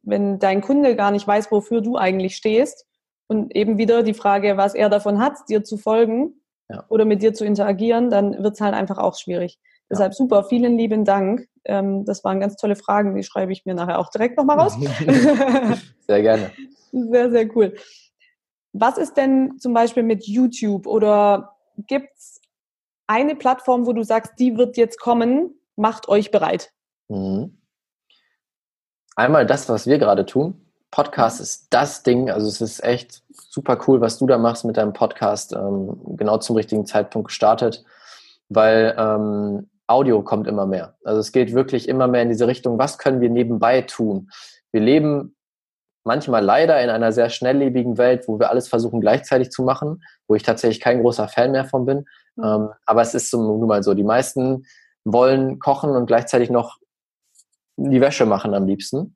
wenn 0.01 0.39
dein 0.39 0.61
Kunde 0.61 0.95
gar 0.95 1.11
nicht 1.11 1.27
weiß, 1.27 1.51
wofür 1.51 1.81
du 1.81 1.97
eigentlich 1.97 2.35
stehst 2.35 2.85
und 3.27 3.55
eben 3.55 3.77
wieder 3.77 4.03
die 4.03 4.13
Frage, 4.13 4.57
was 4.57 4.75
er 4.75 4.89
davon 4.89 5.19
hat, 5.19 5.37
dir 5.49 5.63
zu 5.63 5.77
folgen 5.77 6.41
ja. 6.69 6.85
oder 6.89 7.05
mit 7.05 7.21
dir 7.21 7.33
zu 7.33 7.45
interagieren, 7.45 8.09
dann 8.09 8.43
wird 8.43 8.55
es 8.55 8.61
halt 8.61 8.73
einfach 8.73 8.97
auch 8.97 9.17
schwierig. 9.17 9.59
Ja. 9.61 9.69
Deshalb 9.91 10.13
super, 10.13 10.43
vielen 10.43 10.77
lieben 10.77 11.05
Dank. 11.05 11.47
Ähm, 11.65 12.05
das 12.05 12.23
waren 12.23 12.39
ganz 12.39 12.55
tolle 12.55 12.75
Fragen, 12.75 13.15
die 13.15 13.23
schreibe 13.23 13.51
ich 13.51 13.65
mir 13.65 13.73
nachher 13.73 13.99
auch 13.99 14.09
direkt 14.09 14.37
nochmal 14.37 14.59
raus. 14.59 14.77
sehr 16.07 16.21
gerne. 16.21 16.51
Sehr, 16.95 17.31
sehr 17.31 17.55
cool. 17.55 17.73
Was 18.73 18.97
ist 18.97 19.15
denn 19.15 19.57
zum 19.59 19.73
Beispiel 19.73 20.03
mit 20.03 20.25
YouTube 20.25 20.87
oder 20.87 21.55
gibt 21.87 22.09
es 22.17 22.41
eine 23.07 23.35
Plattform, 23.35 23.85
wo 23.85 23.93
du 23.93 24.03
sagst, 24.03 24.33
die 24.39 24.57
wird 24.57 24.77
jetzt 24.77 24.99
kommen, 24.99 25.55
macht 25.75 26.09
euch 26.09 26.31
bereit? 26.31 26.71
Mhm 27.07 27.57
einmal 29.15 29.45
das, 29.45 29.69
was 29.69 29.87
wir 29.87 29.97
gerade 29.97 30.25
tun. 30.25 30.55
Podcast 30.91 31.41
ist 31.41 31.67
das 31.71 32.03
Ding. 32.03 32.29
Also 32.29 32.47
es 32.47 32.61
ist 32.61 32.83
echt 32.83 33.23
super 33.31 33.79
cool, 33.87 34.01
was 34.01 34.19
du 34.19 34.27
da 34.27 34.37
machst 34.37 34.63
mit 34.65 34.77
deinem 34.77 34.93
Podcast. 34.93 35.53
Ähm, 35.53 35.99
genau 36.17 36.37
zum 36.37 36.55
richtigen 36.55 36.85
Zeitpunkt 36.85 37.29
gestartet, 37.29 37.83
weil 38.49 38.95
ähm, 38.97 39.69
Audio 39.87 40.21
kommt 40.21 40.47
immer 40.47 40.67
mehr. 40.67 40.95
Also 41.03 41.19
es 41.19 41.31
geht 41.31 41.53
wirklich 41.53 41.89
immer 41.89 42.07
mehr 42.07 42.21
in 42.21 42.29
diese 42.29 42.47
Richtung, 42.47 42.77
was 42.77 42.97
können 42.97 43.21
wir 43.21 43.29
nebenbei 43.29 43.81
tun? 43.81 44.29
Wir 44.71 44.81
leben 44.81 45.35
manchmal 46.03 46.43
leider 46.43 46.81
in 46.81 46.89
einer 46.89 47.11
sehr 47.11 47.29
schnelllebigen 47.29 47.97
Welt, 47.97 48.27
wo 48.27 48.39
wir 48.39 48.49
alles 48.49 48.67
versuchen 48.67 49.01
gleichzeitig 49.01 49.51
zu 49.51 49.63
machen, 49.63 50.03
wo 50.27 50.35
ich 50.35 50.43
tatsächlich 50.43 50.79
kein 50.79 51.01
großer 51.01 51.27
Fan 51.27 51.51
mehr 51.51 51.65
von 51.65 51.85
bin. 51.85 52.05
Mhm. 52.35 52.43
Ähm, 52.43 52.69
aber 52.85 53.01
es 53.01 53.13
ist 53.13 53.29
so, 53.29 53.41
nun 53.41 53.67
mal 53.67 53.83
so, 53.83 53.93
die 53.93 54.03
meisten 54.03 54.65
wollen 55.05 55.59
kochen 55.59 55.91
und 55.91 56.05
gleichzeitig 56.05 56.49
noch 56.49 56.77
die 57.77 58.01
Wäsche 58.01 58.25
machen 58.25 58.53
am 58.53 58.67
liebsten. 58.67 59.15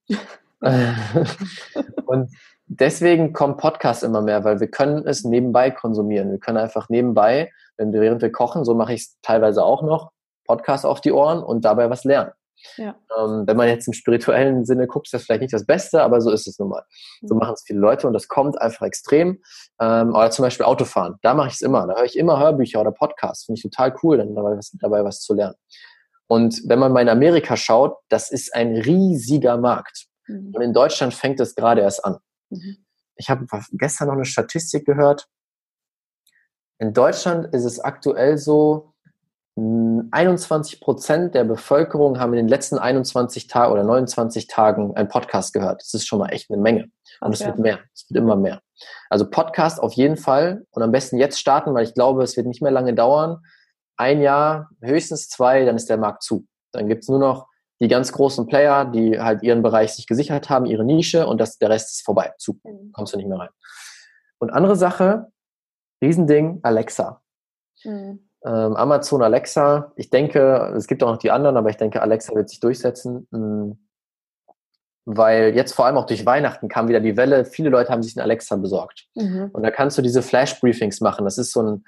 und 2.05 2.31
deswegen 2.65 3.33
kommt 3.33 3.57
Podcast 3.57 4.03
immer 4.03 4.21
mehr, 4.21 4.43
weil 4.43 4.59
wir 4.59 4.67
können 4.69 5.05
es 5.07 5.23
nebenbei 5.23 5.71
konsumieren. 5.71 6.31
Wir 6.31 6.39
können 6.39 6.57
einfach 6.57 6.89
nebenbei, 6.89 7.51
wenn 7.77 7.93
wir, 7.93 8.01
während 8.01 8.21
wir 8.21 8.31
kochen, 8.31 8.65
so 8.65 8.73
mache 8.73 8.93
ich 8.93 9.01
es 9.01 9.17
teilweise 9.21 9.63
auch 9.63 9.83
noch, 9.83 10.11
Podcast 10.45 10.85
auf 10.85 11.01
die 11.01 11.11
Ohren 11.11 11.43
und 11.43 11.65
dabei 11.65 11.89
was 11.89 12.03
lernen. 12.03 12.31
Ja. 12.77 12.95
Ähm, 13.17 13.43
wenn 13.45 13.57
man 13.57 13.67
jetzt 13.67 13.87
im 13.87 13.93
spirituellen 13.93 14.65
Sinne 14.65 14.87
guckt, 14.87 15.07
ist 15.07 15.13
das 15.13 15.23
vielleicht 15.23 15.41
nicht 15.41 15.53
das 15.53 15.65
Beste, 15.65 16.01
aber 16.01 16.21
so 16.21 16.31
ist 16.31 16.47
es 16.47 16.59
nun 16.59 16.69
mal. 16.69 16.83
So 17.21 17.35
mhm. 17.35 17.39
machen 17.39 17.53
es 17.53 17.63
viele 17.65 17.79
Leute 17.79 18.07
und 18.07 18.13
das 18.13 18.27
kommt 18.27 18.59
einfach 18.59 18.85
extrem. 18.85 19.41
Ähm, 19.79 20.09
oder 20.09 20.31
zum 20.31 20.43
Beispiel 20.43 20.65
Autofahren, 20.65 21.15
da 21.21 21.33
mache 21.33 21.49
ich 21.49 21.55
es 21.55 21.61
immer. 21.61 21.87
Da 21.87 21.95
höre 21.95 22.05
ich 22.05 22.17
immer 22.17 22.39
Hörbücher 22.39 22.81
oder 22.81 22.91
Podcasts. 22.91 23.45
Finde 23.45 23.59
ich 23.59 23.63
total 23.63 23.95
cool, 24.03 24.17
dann 24.17 24.35
dabei 24.35 24.57
was, 24.57 24.71
dabei 24.79 25.03
was 25.03 25.21
zu 25.21 25.33
lernen. 25.33 25.55
Und 26.27 26.61
wenn 26.65 26.79
man 26.79 26.91
mal 26.91 27.01
in 27.01 27.09
Amerika 27.09 27.55
schaut, 27.55 27.97
das 28.09 28.31
ist 28.31 28.53
ein 28.53 28.75
riesiger 28.75 29.57
Markt. 29.57 30.07
Mhm. 30.27 30.51
Und 30.53 30.61
in 30.61 30.73
Deutschland 30.73 31.13
fängt 31.13 31.39
es 31.39 31.55
gerade 31.55 31.81
erst 31.81 32.03
an. 32.03 32.17
Mhm. 32.49 32.85
Ich 33.15 33.29
habe 33.29 33.45
gestern 33.73 34.07
noch 34.07 34.15
eine 34.15 34.25
Statistik 34.25 34.85
gehört. 34.85 35.27
In 36.79 36.93
Deutschland 36.93 37.53
ist 37.53 37.65
es 37.65 37.79
aktuell 37.79 38.37
so, 38.37 38.93
21 39.57 40.81
Prozent 40.81 41.33
der 41.33 41.43
Bevölkerung 41.43 42.19
haben 42.19 42.33
in 42.33 42.37
den 42.37 42.47
letzten 42.47 42.77
21 42.77 43.47
Tagen 43.47 43.73
oder 43.73 43.83
29 43.83 44.47
Tagen 44.47 44.95
einen 44.95 45.07
Podcast 45.07 45.53
gehört. 45.53 45.81
Das 45.81 45.93
ist 45.93 46.07
schon 46.07 46.19
mal 46.19 46.29
echt 46.29 46.51
eine 46.51 46.61
Menge. 46.61 46.89
Und 47.21 47.33
es 47.33 47.43
wird 47.43 47.57
mehr. 47.57 47.79
Es 47.95 48.05
wird 48.09 48.23
immer 48.23 48.35
mehr. 48.35 48.61
Also 49.09 49.29
Podcast 49.29 49.79
auf 49.79 49.93
jeden 49.93 50.17
Fall 50.17 50.65
und 50.69 50.83
am 50.83 50.91
besten 50.91 51.17
jetzt 51.17 51.39
starten, 51.39 51.73
weil 51.73 51.85
ich 51.85 51.95
glaube, 51.95 52.23
es 52.23 52.37
wird 52.37 52.45
nicht 52.45 52.61
mehr 52.61 52.71
lange 52.71 52.93
dauern, 52.93 53.39
ein 53.95 54.21
Jahr, 54.21 54.69
höchstens 54.81 55.27
zwei, 55.27 55.65
dann 55.65 55.75
ist 55.75 55.89
der 55.89 55.97
Markt 55.97 56.21
zu. 56.21 56.45
Dann 56.71 56.87
gibt's 56.87 57.07
nur 57.07 57.19
noch 57.19 57.47
die 57.79 57.87
ganz 57.87 58.11
großen 58.11 58.45
Player, 58.45 58.85
die 58.85 59.19
halt 59.19 59.41
ihren 59.41 59.63
Bereich 59.63 59.93
sich 59.93 60.05
gesichert 60.05 60.49
haben, 60.49 60.65
ihre 60.65 60.85
Nische 60.85 61.25
und 61.25 61.39
das, 61.39 61.57
der 61.57 61.69
Rest 61.69 61.89
ist 61.89 62.05
vorbei. 62.05 62.33
Zu. 62.37 62.59
Mhm. 62.63 62.91
Kommst 62.91 63.13
du 63.13 63.17
nicht 63.17 63.27
mehr 63.27 63.39
rein. 63.39 63.49
Und 64.37 64.51
andere 64.51 64.75
Sache, 64.75 65.31
Riesending, 66.01 66.59
Alexa. 66.61 67.21
Mhm. 67.83 68.26
Ähm, 68.45 68.75
Amazon 68.75 69.23
Alexa, 69.23 69.91
ich 69.95 70.09
denke, 70.09 70.73
es 70.75 70.87
gibt 70.87 71.03
auch 71.03 71.11
noch 71.11 71.17
die 71.17 71.31
anderen, 71.31 71.57
aber 71.57 71.69
ich 71.69 71.77
denke, 71.77 72.01
Alexa 72.01 72.35
wird 72.35 72.49
sich 72.49 72.59
durchsetzen. 72.59 73.27
Mhm. 73.31 73.77
Weil 75.05 75.55
jetzt 75.55 75.73
vor 75.73 75.85
allem 75.85 75.97
auch 75.97 76.05
durch 76.05 76.25
Weihnachten 76.25 76.67
kam 76.67 76.89
wieder 76.89 76.99
die 76.99 77.15
Welle, 77.15 77.45
viele 77.45 77.69
Leute 77.69 77.91
haben 77.91 78.03
sich 78.03 78.17
einen 78.17 78.23
Alexa 78.23 78.57
besorgt. 78.57 79.07
Mhm. 79.15 79.49
Und 79.53 79.63
da 79.63 79.71
kannst 79.71 79.97
du 79.97 80.01
diese 80.01 80.21
Flash-Briefings 80.21 80.99
machen. 81.01 81.25
Das 81.25 81.37
ist 81.37 81.51
so 81.53 81.61
ein 81.61 81.85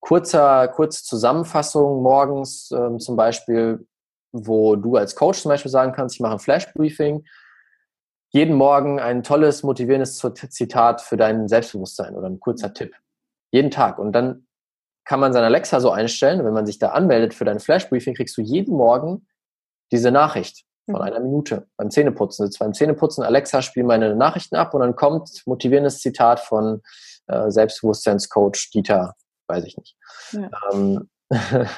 kurzer, 0.00 0.68
kurze 0.68 1.02
Zusammenfassung 1.04 2.02
morgens 2.02 2.70
ähm, 2.70 2.98
zum 3.00 3.16
Beispiel, 3.16 3.86
wo 4.32 4.76
du 4.76 4.96
als 4.96 5.14
Coach 5.14 5.42
zum 5.42 5.50
Beispiel 5.50 5.70
sagen 5.70 5.92
kannst, 5.92 6.16
ich 6.16 6.20
mache 6.20 6.34
ein 6.34 6.38
Flash-Briefing, 6.38 7.24
jeden 8.30 8.56
Morgen 8.56 8.98
ein 8.98 9.22
tolles, 9.22 9.62
motivierendes 9.62 10.18
Zitat 10.50 11.02
für 11.02 11.16
dein 11.16 11.46
Selbstbewusstsein 11.46 12.16
oder 12.16 12.28
ein 12.28 12.40
kurzer 12.40 12.74
Tipp. 12.74 12.94
Jeden 13.52 13.70
Tag. 13.70 13.98
Und 13.98 14.12
dann 14.12 14.43
kann 15.04 15.20
man 15.20 15.32
sein 15.32 15.44
Alexa 15.44 15.80
so 15.80 15.90
einstellen, 15.90 16.44
wenn 16.44 16.54
man 16.54 16.66
sich 16.66 16.78
da 16.78 16.90
anmeldet 16.90 17.34
für 17.34 17.44
dein 17.44 17.60
Flash-Briefing, 17.60 18.14
kriegst 18.14 18.36
du 18.36 18.40
jeden 18.40 18.74
Morgen 18.76 19.26
diese 19.92 20.10
Nachricht 20.10 20.64
von 20.86 20.96
mhm. 20.96 21.02
einer 21.02 21.20
Minute 21.20 21.66
beim 21.76 21.90
Zähneputzen. 21.90 22.46
Sitzt 22.46 22.58
beim 22.58 22.74
Zähneputzen, 22.74 23.24
Alexa, 23.24 23.62
spiel 23.62 23.84
meine 23.84 24.14
Nachrichten 24.14 24.56
ab 24.56 24.74
und 24.74 24.80
dann 24.80 24.96
kommt 24.96 25.42
motivierendes 25.46 26.00
Zitat 26.00 26.40
von 26.40 26.82
äh, 27.26 27.50
Selbstbewusstseinscoach 27.50 28.70
Dieter 28.72 29.14
weiß 29.48 29.64
ich 29.64 29.76
nicht. 29.76 29.96
Ja. 30.32 30.50
Ähm, 30.72 31.08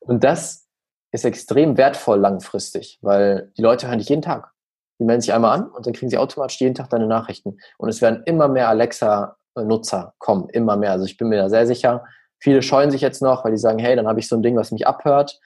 und 0.00 0.24
das 0.24 0.66
ist 1.12 1.24
extrem 1.24 1.76
wertvoll 1.76 2.18
langfristig, 2.18 2.98
weil 3.02 3.52
die 3.56 3.62
Leute 3.62 3.88
hören 3.88 3.98
dich 3.98 4.08
jeden 4.08 4.22
Tag. 4.22 4.52
Die 5.00 5.04
melden 5.04 5.20
sich 5.20 5.32
einmal 5.32 5.56
an 5.56 5.70
und 5.70 5.86
dann 5.86 5.92
kriegen 5.92 6.10
sie 6.10 6.18
automatisch 6.18 6.60
jeden 6.60 6.74
Tag 6.74 6.90
deine 6.90 7.06
Nachrichten. 7.06 7.58
Und 7.78 7.88
es 7.88 8.02
werden 8.02 8.22
immer 8.26 8.48
mehr 8.48 8.68
Alexa-Nutzer 8.68 10.14
kommen, 10.18 10.48
immer 10.50 10.76
mehr. 10.76 10.92
Also 10.92 11.04
ich 11.04 11.16
bin 11.16 11.28
mir 11.28 11.36
da 11.36 11.48
sehr 11.48 11.66
sicher. 11.66 12.04
Viele 12.40 12.62
scheuen 12.62 12.90
sich 12.90 13.00
jetzt 13.00 13.22
noch, 13.22 13.44
weil 13.44 13.52
die 13.52 13.58
sagen, 13.58 13.78
hey, 13.78 13.96
dann 13.96 14.06
habe 14.06 14.20
ich 14.20 14.28
so 14.28 14.36
ein 14.36 14.42
Ding, 14.42 14.56
was 14.56 14.70
mich 14.70 14.86
abhört. 14.86 15.38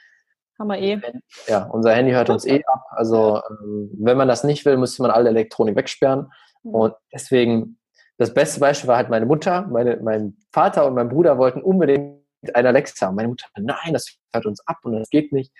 Haben 0.58 0.68
wir 0.68 0.78
eh. 0.78 1.00
Ja, 1.48 1.64
unser 1.64 1.92
Handy 1.92 2.12
hört 2.12 2.30
uns 2.30 2.44
eh 2.44 2.62
ab. 2.64 2.84
Also 2.90 3.40
ähm, 3.50 3.90
wenn 3.98 4.16
man 4.16 4.28
das 4.28 4.44
nicht 4.44 4.64
will, 4.64 4.76
müsste 4.76 5.02
man 5.02 5.10
alle 5.10 5.30
Elektronik 5.30 5.76
wegsperren. 5.76 6.30
Mhm. 6.62 6.74
Und 6.74 6.94
deswegen 7.12 7.78
das 8.18 8.34
beste 8.34 8.60
Beispiel 8.60 8.88
war 8.88 8.96
halt 8.98 9.10
meine 9.10 9.26
Mutter, 9.26 9.66
meine, 9.68 9.96
mein 9.96 10.36
Vater 10.52 10.86
und 10.86 10.94
mein 10.94 11.08
Bruder 11.08 11.38
wollten 11.38 11.62
unbedingt 11.62 12.22
eine 12.54 12.68
Alexa. 12.68 13.10
Meine 13.10 13.28
Mutter, 13.28 13.46
nein, 13.56 13.92
das 13.92 14.16
hört 14.32 14.46
uns 14.46 14.64
ab 14.66 14.78
und 14.84 14.92
das 14.92 15.10
geht 15.10 15.32
nicht. 15.32 15.52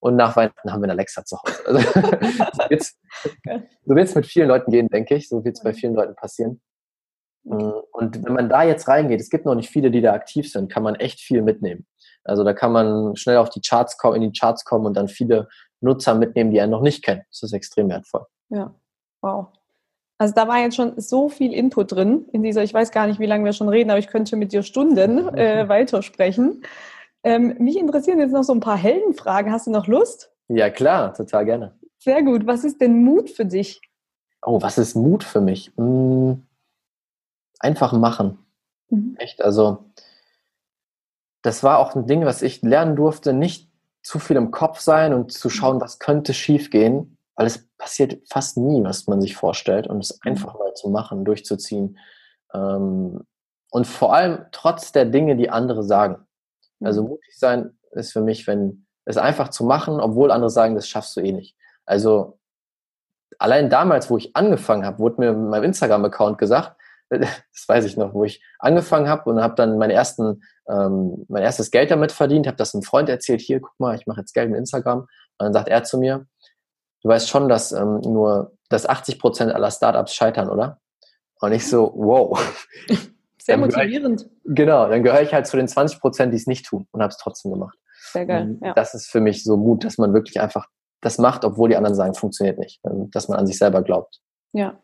Und 0.00 0.16
nach 0.16 0.36
Weihnachten 0.36 0.72
haben 0.72 0.80
wir 0.80 0.84
eine 0.84 0.92
Alexa 0.92 1.24
zu 1.24 1.36
Hause. 1.38 1.66
Also, 1.66 1.80
so 3.84 3.94
wird 3.94 4.08
es 4.08 4.14
mit 4.14 4.26
vielen 4.26 4.48
Leuten 4.48 4.70
gehen, 4.70 4.88
denke 4.88 5.16
ich. 5.16 5.28
So 5.28 5.44
wird 5.44 5.56
es 5.56 5.62
bei 5.62 5.72
vielen 5.72 5.94
Leuten 5.94 6.14
passieren. 6.14 6.60
Mm, 7.48 7.72
und 7.92 8.24
wenn 8.24 8.34
man 8.34 8.48
da 8.48 8.62
jetzt 8.62 8.88
reingeht, 8.88 9.20
es 9.20 9.30
gibt 9.30 9.46
noch 9.46 9.54
nicht 9.54 9.70
viele, 9.70 9.90
die 9.90 10.00
da 10.00 10.12
aktiv 10.12 10.50
sind, 10.50 10.70
kann 10.72 10.82
man 10.82 10.94
echt 10.96 11.20
viel 11.20 11.42
mitnehmen. 11.42 11.86
Also 12.24 12.44
da 12.44 12.52
kann 12.52 12.72
man 12.72 13.16
schnell 13.16 13.38
auf 13.38 13.50
die 13.50 13.60
Charts 13.60 13.96
kommen, 13.96 14.16
in 14.22 14.32
die 14.32 14.38
Charts 14.38 14.64
kommen 14.64 14.86
und 14.86 14.96
dann 14.96 15.08
viele 15.08 15.48
Nutzer 15.80 16.14
mitnehmen, 16.14 16.50
die 16.50 16.60
einen 16.60 16.72
noch 16.72 16.82
nicht 16.82 17.04
kennen. 17.04 17.22
Das 17.30 17.42
ist 17.42 17.52
extrem 17.52 17.88
wertvoll. 17.88 18.26
Ja, 18.50 18.74
wow. 19.22 19.48
Also 20.18 20.34
da 20.34 20.48
war 20.48 20.58
jetzt 20.58 20.74
schon 20.74 21.00
so 21.00 21.28
viel 21.28 21.52
Input 21.54 21.92
drin 21.92 22.26
in 22.32 22.42
dieser, 22.42 22.64
ich 22.64 22.74
weiß 22.74 22.90
gar 22.90 23.06
nicht, 23.06 23.20
wie 23.20 23.26
lange 23.26 23.44
wir 23.44 23.52
schon 23.52 23.68
reden, 23.68 23.90
aber 23.90 24.00
ich 24.00 24.08
könnte 24.08 24.36
mit 24.36 24.52
dir 24.52 24.62
Stunden 24.62 25.28
äh, 25.36 25.68
weitersprechen. 25.68 26.62
Ähm, 27.22 27.54
mich 27.58 27.78
interessieren 27.78 28.18
jetzt 28.18 28.32
noch 28.32 28.42
so 28.42 28.52
ein 28.52 28.60
paar 28.60 28.76
Heldenfragen. 28.76 29.52
Hast 29.52 29.66
du 29.66 29.70
noch 29.70 29.86
Lust? 29.86 30.32
Ja, 30.48 30.70
klar, 30.70 31.14
total 31.14 31.44
gerne. 31.44 31.78
Sehr 31.98 32.22
gut. 32.22 32.46
Was 32.46 32.64
ist 32.64 32.80
denn 32.80 33.04
Mut 33.04 33.30
für 33.30 33.44
dich? 33.44 33.80
Oh, 34.42 34.60
was 34.60 34.78
ist 34.78 34.94
Mut 34.94 35.24
für 35.24 35.40
mich? 35.40 35.72
Hm, 35.76 36.42
einfach 37.58 37.92
machen. 37.92 38.38
Mhm. 38.90 39.16
Echt, 39.18 39.42
also 39.42 39.90
das 41.42 41.62
war 41.62 41.78
auch 41.78 41.94
ein 41.94 42.06
Ding, 42.06 42.24
was 42.24 42.42
ich 42.42 42.62
lernen 42.62 42.96
durfte, 42.96 43.32
nicht 43.32 43.70
zu 44.02 44.18
viel 44.18 44.36
im 44.36 44.50
Kopf 44.50 44.80
sein 44.80 45.12
und 45.12 45.32
zu 45.32 45.50
schauen, 45.50 45.80
was 45.80 45.98
könnte 45.98 46.34
schiefgehen, 46.34 47.18
weil 47.34 47.46
es 47.46 47.68
passiert 47.78 48.20
fast 48.28 48.56
nie, 48.56 48.82
was 48.82 49.06
man 49.06 49.20
sich 49.20 49.36
vorstellt 49.36 49.86
und 49.86 50.00
es 50.00 50.18
mhm. 50.24 50.32
einfach 50.32 50.58
mal 50.58 50.74
zu 50.74 50.88
machen, 50.88 51.24
durchzuziehen. 51.24 51.98
Ähm, 52.52 53.24
und 53.70 53.86
vor 53.86 54.14
allem 54.14 54.46
trotz 54.50 54.92
der 54.92 55.04
Dinge, 55.04 55.36
die 55.36 55.50
andere 55.50 55.82
sagen. 55.82 56.26
Also 56.80 57.02
mhm. 57.02 57.08
mutig 57.10 57.36
sein 57.36 57.78
ist 57.92 58.12
für 58.12 58.22
mich, 58.22 58.46
wenn 58.46 58.86
es 59.04 59.16
einfach 59.16 59.48
zu 59.48 59.64
machen, 59.64 60.00
obwohl 60.00 60.30
andere 60.30 60.50
sagen, 60.50 60.74
das 60.74 60.88
schaffst 60.88 61.16
du 61.16 61.20
eh 61.20 61.32
nicht. 61.32 61.56
Also 61.86 62.38
allein 63.38 63.70
damals, 63.70 64.10
wo 64.10 64.16
ich 64.16 64.34
angefangen 64.36 64.84
habe, 64.84 64.98
wurde 64.98 65.20
mir 65.20 65.30
in 65.30 65.48
meinem 65.48 65.64
Instagram-Account 65.64 66.38
gesagt, 66.38 66.77
das 67.18 67.64
weiß 67.66 67.84
ich 67.84 67.96
noch, 67.96 68.14
wo 68.14 68.24
ich 68.24 68.42
angefangen 68.58 69.08
habe 69.08 69.30
und 69.30 69.40
habe 69.40 69.54
dann 69.54 69.78
meinen 69.78 69.90
ersten, 69.90 70.42
ähm, 70.68 71.24
mein 71.28 71.42
erstes 71.42 71.70
Geld 71.70 71.90
damit 71.90 72.12
verdient, 72.12 72.46
habe 72.46 72.56
das 72.56 72.74
einem 72.74 72.82
Freund 72.82 73.08
erzählt, 73.08 73.40
hier, 73.40 73.60
guck 73.60 73.78
mal, 73.78 73.94
ich 73.96 74.06
mache 74.06 74.20
jetzt 74.20 74.34
Geld 74.34 74.50
mit 74.50 74.58
Instagram. 74.58 75.00
Und 75.00 75.08
dann 75.38 75.52
sagt 75.52 75.68
er 75.68 75.84
zu 75.84 75.98
mir, 75.98 76.26
du 77.02 77.08
weißt 77.08 77.28
schon, 77.28 77.48
dass 77.48 77.72
ähm, 77.72 78.00
nur, 78.00 78.52
dass 78.68 78.86
80 78.86 79.18
Prozent 79.18 79.52
aller 79.52 79.70
Startups 79.70 80.14
scheitern, 80.14 80.50
oder? 80.50 80.80
Und 81.40 81.52
ich 81.52 81.66
so, 81.66 81.92
wow. 81.94 82.38
Sehr 83.40 83.56
motivierend. 83.56 84.22
Ich, 84.22 84.28
genau, 84.44 84.88
dann 84.88 85.02
gehöre 85.02 85.22
ich 85.22 85.32
halt 85.32 85.46
zu 85.46 85.56
den 85.56 85.68
20 85.68 86.00
Prozent, 86.00 86.32
die 86.32 86.36
es 86.36 86.46
nicht 86.46 86.66
tun 86.66 86.86
und 86.90 87.00
habe 87.00 87.10
es 87.10 87.16
trotzdem 87.16 87.52
gemacht. 87.52 87.78
Sehr 88.12 88.26
geil. 88.26 88.42
Ähm, 88.42 88.60
ja. 88.62 88.74
Das 88.74 88.94
ist 88.94 89.08
für 89.08 89.20
mich 89.20 89.44
so 89.44 89.56
Mut, 89.56 89.84
dass 89.84 89.96
man 89.96 90.12
wirklich 90.12 90.40
einfach 90.40 90.66
das 91.00 91.18
macht, 91.18 91.44
obwohl 91.44 91.68
die 91.68 91.76
anderen 91.76 91.94
sagen, 91.94 92.14
funktioniert 92.14 92.58
nicht. 92.58 92.80
Ähm, 92.84 93.10
dass 93.10 93.28
man 93.28 93.38
an 93.38 93.46
sich 93.46 93.56
selber 93.56 93.82
glaubt. 93.82 94.20
Ja. 94.52 94.78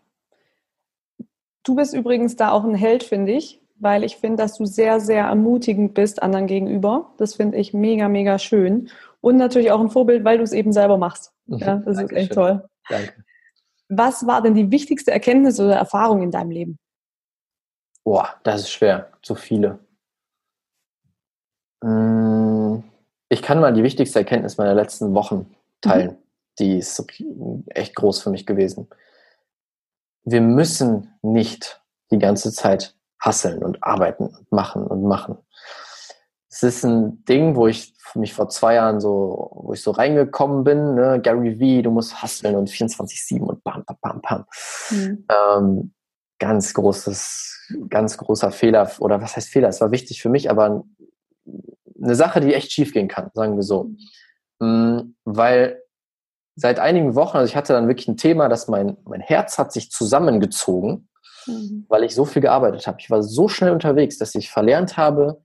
Du 1.64 1.74
bist 1.74 1.94
übrigens 1.94 2.36
da 2.36 2.50
auch 2.50 2.62
ein 2.64 2.74
Held, 2.74 3.02
finde 3.02 3.32
ich, 3.32 3.60
weil 3.76 4.04
ich 4.04 4.18
finde, 4.18 4.42
dass 4.42 4.56
du 4.56 4.66
sehr, 4.66 5.00
sehr 5.00 5.24
ermutigend 5.24 5.94
bist 5.94 6.22
anderen 6.22 6.46
gegenüber. 6.46 7.12
Das 7.16 7.34
finde 7.34 7.56
ich 7.56 7.72
mega, 7.72 8.08
mega 8.08 8.38
schön. 8.38 8.90
Und 9.20 9.38
natürlich 9.38 9.72
auch 9.72 9.80
ein 9.80 9.90
Vorbild, 9.90 10.24
weil 10.24 10.36
du 10.36 10.44
es 10.44 10.52
eben 10.52 10.72
selber 10.72 10.98
machst. 10.98 11.32
Ja, 11.46 11.76
das 11.76 11.98
ist 11.98 12.12
echt 12.12 12.34
toll. 12.34 12.68
Danke. 12.88 13.24
Was 13.88 14.26
war 14.26 14.42
denn 14.42 14.54
die 14.54 14.70
wichtigste 14.70 15.10
Erkenntnis 15.10 15.58
oder 15.58 15.74
Erfahrung 15.74 16.22
in 16.22 16.30
deinem 16.30 16.50
Leben? 16.50 16.78
Boah, 18.04 18.34
das 18.42 18.62
ist 18.62 18.70
schwer. 18.70 19.10
So 19.22 19.34
viele. 19.34 19.78
Mm, 21.82 22.82
ich 23.30 23.42
kann 23.42 23.60
mal 23.60 23.72
die 23.72 23.82
wichtigste 23.82 24.18
Erkenntnis 24.18 24.58
meiner 24.58 24.74
letzten 24.74 25.14
Wochen 25.14 25.54
teilen. 25.80 26.12
Mhm. 26.12 26.16
Die 26.58 26.78
ist 26.78 27.04
echt 27.70 27.94
groß 27.94 28.22
für 28.22 28.30
mich 28.30 28.46
gewesen. 28.46 28.88
Wir 30.24 30.40
müssen 30.40 31.14
nicht 31.22 31.82
die 32.10 32.18
ganze 32.18 32.52
Zeit 32.52 32.94
hasseln 33.20 33.62
und 33.62 33.82
arbeiten 33.82 34.26
und 34.26 34.52
machen 34.52 34.86
und 34.86 35.04
machen. 35.04 35.38
Es 36.48 36.62
ist 36.62 36.84
ein 36.84 37.24
Ding, 37.24 37.56
wo 37.56 37.66
ich 37.66 37.94
mich 38.14 38.32
vor 38.32 38.48
zwei 38.48 38.74
Jahren 38.74 39.00
so, 39.00 39.50
wo 39.54 39.72
ich 39.72 39.82
so 39.82 39.90
reingekommen 39.90 40.62
bin, 40.62 40.94
ne? 40.94 41.20
Gary 41.20 41.56
V, 41.56 41.82
du 41.82 41.90
musst 41.90 42.22
hasseln 42.22 42.54
und 42.54 42.70
24-7 42.70 43.40
und 43.40 43.64
bam, 43.64 43.84
bam, 43.84 43.96
bam, 44.00 44.20
bam. 44.20 44.44
Mhm. 44.90 45.26
Ähm, 45.28 45.94
ganz 46.38 46.74
großes, 46.74 47.72
ganz 47.88 48.16
großer 48.16 48.52
Fehler, 48.52 48.90
oder 48.98 49.20
was 49.20 49.36
heißt 49.36 49.48
Fehler? 49.48 49.68
Es 49.68 49.80
war 49.80 49.90
wichtig 49.90 50.22
für 50.22 50.28
mich, 50.28 50.50
aber 50.50 50.84
eine 52.00 52.14
Sache, 52.14 52.40
die 52.40 52.54
echt 52.54 52.70
schief 52.70 52.92
gehen 52.92 53.08
kann, 53.08 53.30
sagen 53.34 53.56
wir 53.56 53.62
so. 53.62 53.90
Mhm, 54.60 55.16
weil 55.24 55.82
seit 56.56 56.78
einigen 56.78 57.14
Wochen, 57.14 57.36
also 57.36 57.48
ich 57.48 57.56
hatte 57.56 57.72
dann 57.72 57.88
wirklich 57.88 58.08
ein 58.08 58.16
Thema, 58.16 58.48
dass 58.48 58.68
mein, 58.68 58.96
mein 59.04 59.20
Herz 59.20 59.58
hat 59.58 59.72
sich 59.72 59.90
zusammengezogen, 59.90 61.08
mhm. 61.46 61.86
weil 61.88 62.04
ich 62.04 62.14
so 62.14 62.24
viel 62.24 62.42
gearbeitet 62.42 62.86
habe. 62.86 62.98
Ich 63.00 63.10
war 63.10 63.22
so 63.22 63.48
schnell 63.48 63.72
unterwegs, 63.72 64.18
dass 64.18 64.34
ich 64.34 64.50
verlernt 64.50 64.96
habe, 64.96 65.42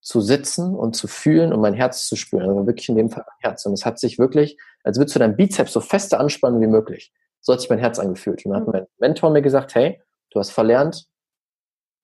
zu 0.00 0.20
sitzen 0.20 0.74
und 0.74 0.94
zu 0.94 1.08
fühlen 1.08 1.52
und 1.52 1.60
mein 1.60 1.74
Herz 1.74 2.06
zu 2.06 2.14
spüren. 2.14 2.48
Also 2.48 2.66
wirklich 2.66 2.88
in 2.88 2.96
dem 2.96 3.10
Fall 3.10 3.24
mein 3.26 3.50
Herz. 3.50 3.66
Und 3.66 3.72
es 3.72 3.84
hat 3.84 3.98
sich 3.98 4.18
wirklich, 4.18 4.56
als 4.84 4.98
würdest 4.98 5.16
du 5.16 5.18
dein 5.18 5.36
Bizeps 5.36 5.72
so 5.72 5.80
feste 5.80 6.20
anspannen 6.20 6.60
wie 6.60 6.68
möglich. 6.68 7.12
So 7.40 7.52
hat 7.52 7.60
sich 7.60 7.70
mein 7.70 7.80
Herz 7.80 7.98
angefühlt. 7.98 8.44
Und 8.46 8.52
dann 8.52 8.60
hat 8.60 8.68
mhm. 8.68 8.72
mein 8.72 8.86
Mentor 8.98 9.30
mir 9.30 9.42
gesagt, 9.42 9.74
hey, 9.74 10.00
Du 10.36 10.40
hast 10.40 10.50
verlernt, 10.50 11.06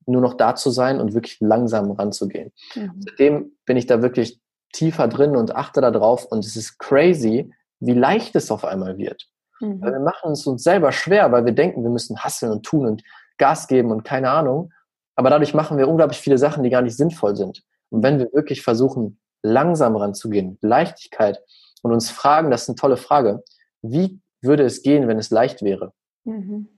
nur 0.07 0.23
noch 0.23 0.33
da 0.33 0.55
zu 0.55 0.71
sein 0.71 1.01
und 1.01 1.13
wirklich 1.13 1.39
langsam 1.41 1.91
ranzugehen. 1.91 2.51
Mhm. 2.75 2.95
Seitdem 2.99 3.57
bin 3.67 3.77
ich 3.77 3.85
da 3.85 4.01
wirklich 4.01 4.41
tiefer 4.73 5.07
drin 5.07 5.37
und 5.37 5.55
achte 5.55 5.83
da 5.83 5.91
drauf 5.91 6.25
und 6.25 6.43
es 6.45 6.57
ist 6.57 6.79
crazy, 6.79 7.53
wie 7.83 7.95
leicht 7.95 8.37
es 8.37 8.51
auf 8.51 8.65
einmal 8.65 8.97
wird. 8.97 9.29
Mhm. 9.61 9.83
Wir 9.83 10.01
machen 10.01 10.33
es 10.33 10.47
uns 10.47 10.63
selber 10.63 10.93
schwer, 10.93 11.33
weil 11.33 11.45
wir 11.45 11.53
denken, 11.53 11.83
wir 11.83 11.91
müssen 11.91 12.19
hasseln 12.19 12.53
und 12.53 12.65
tun 12.65 12.87
und 12.87 13.03
Gas 13.39 13.67
geben 13.67 13.91
und 13.91 14.05
keine 14.05 14.31
Ahnung. 14.31 14.73
Aber 15.17 15.31
dadurch 15.31 15.53
machen 15.53 15.79
wir 15.79 15.89
unglaublich 15.89 16.19
viele 16.19 16.39
Sachen, 16.39 16.63
die 16.63 16.71
gar 16.71 16.83
nicht 16.83 16.97
sinnvoll 16.97 17.37
sind. 17.37 17.63
Und 17.91 18.03
wenn 18.03 18.19
wir 18.19 18.33
wirklich 18.33 18.63
versuchen, 18.63 19.21
langsam 19.43 19.97
ranzugehen, 19.97 20.59
Leichtigkeit 20.63 21.41
und 21.83 21.93
uns 21.93 22.09
fragen, 22.11 22.51
das 22.51 22.63
ist 22.63 22.69
eine 22.69 22.77
tolle 22.77 22.97
Frage, 22.97 23.43
wie 23.83 24.21
würde 24.41 24.65
es 24.65 24.83
gehen, 24.83 25.09
wenn 25.09 25.19
es 25.19 25.31
leicht 25.31 25.63
wäre? 25.63 25.93
Mhm. 26.25 26.69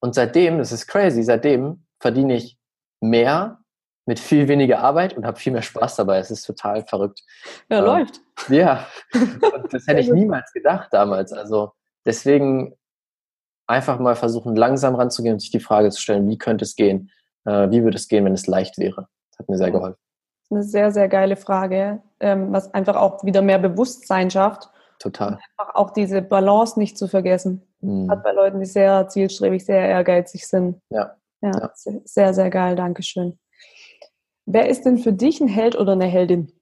Und 0.00 0.14
seitdem, 0.14 0.58
das 0.58 0.72
ist 0.72 0.86
crazy, 0.86 1.22
seitdem 1.22 1.86
verdiene 1.98 2.34
ich 2.36 2.58
mehr 3.00 3.63
mit 4.06 4.20
viel 4.20 4.48
weniger 4.48 4.80
Arbeit 4.80 5.16
und 5.16 5.26
habe 5.26 5.38
viel 5.38 5.52
mehr 5.52 5.62
Spaß 5.62 5.96
dabei. 5.96 6.18
Es 6.18 6.30
ist 6.30 6.44
total 6.44 6.84
verrückt. 6.86 7.22
Ja, 7.70 7.78
ähm, 7.78 7.84
läuft. 7.84 8.20
Ja, 8.48 8.86
und 9.14 9.72
das 9.72 9.86
hätte 9.86 10.00
ich 10.00 10.10
niemals 10.10 10.52
gedacht 10.52 10.88
damals. 10.92 11.32
Also 11.32 11.72
deswegen 12.04 12.76
einfach 13.66 13.98
mal 13.98 14.16
versuchen, 14.16 14.56
langsam 14.56 14.94
ranzugehen 14.94 15.34
und 15.34 15.40
sich 15.40 15.50
die 15.50 15.60
Frage 15.60 15.90
zu 15.90 16.00
stellen, 16.00 16.28
wie 16.28 16.38
könnte 16.38 16.64
es 16.64 16.76
gehen? 16.76 17.10
Äh, 17.44 17.70
wie 17.70 17.82
würde 17.82 17.96
es 17.96 18.08
gehen, 18.08 18.24
wenn 18.24 18.34
es 18.34 18.46
leicht 18.46 18.78
wäre? 18.78 19.08
Das 19.30 19.38
hat 19.38 19.48
mir 19.48 19.56
sehr 19.56 19.70
geholfen. 19.70 19.98
Das 19.98 20.44
ist 20.44 20.52
eine 20.52 20.62
sehr, 20.62 20.92
sehr 20.92 21.08
geile 21.08 21.36
Frage, 21.36 22.02
ähm, 22.20 22.52
was 22.52 22.72
einfach 22.74 22.96
auch 22.96 23.24
wieder 23.24 23.40
mehr 23.40 23.58
Bewusstsein 23.58 24.30
schafft. 24.30 24.68
Total. 24.98 25.38
Einfach 25.58 25.74
auch 25.74 25.90
diese 25.90 26.22
Balance 26.22 26.78
nicht 26.78 26.98
zu 26.98 27.08
vergessen. 27.08 27.62
Mhm. 27.80 28.10
Hat 28.10 28.22
bei 28.22 28.32
Leuten, 28.32 28.60
die 28.60 28.66
sehr 28.66 29.08
zielstrebig, 29.08 29.64
sehr 29.64 29.88
ehrgeizig 29.88 30.46
sind. 30.46 30.80
Ja. 30.90 31.16
Ja, 31.40 31.50
ja. 31.50 31.70
sehr, 32.04 32.32
sehr 32.32 32.50
geil. 32.50 32.76
Dankeschön. 32.76 33.38
Wer 34.46 34.68
ist 34.68 34.84
denn 34.84 34.98
für 34.98 35.12
dich 35.12 35.40
ein 35.40 35.48
Held 35.48 35.76
oder 35.76 35.92
eine 35.92 36.06
Heldin? 36.06 36.52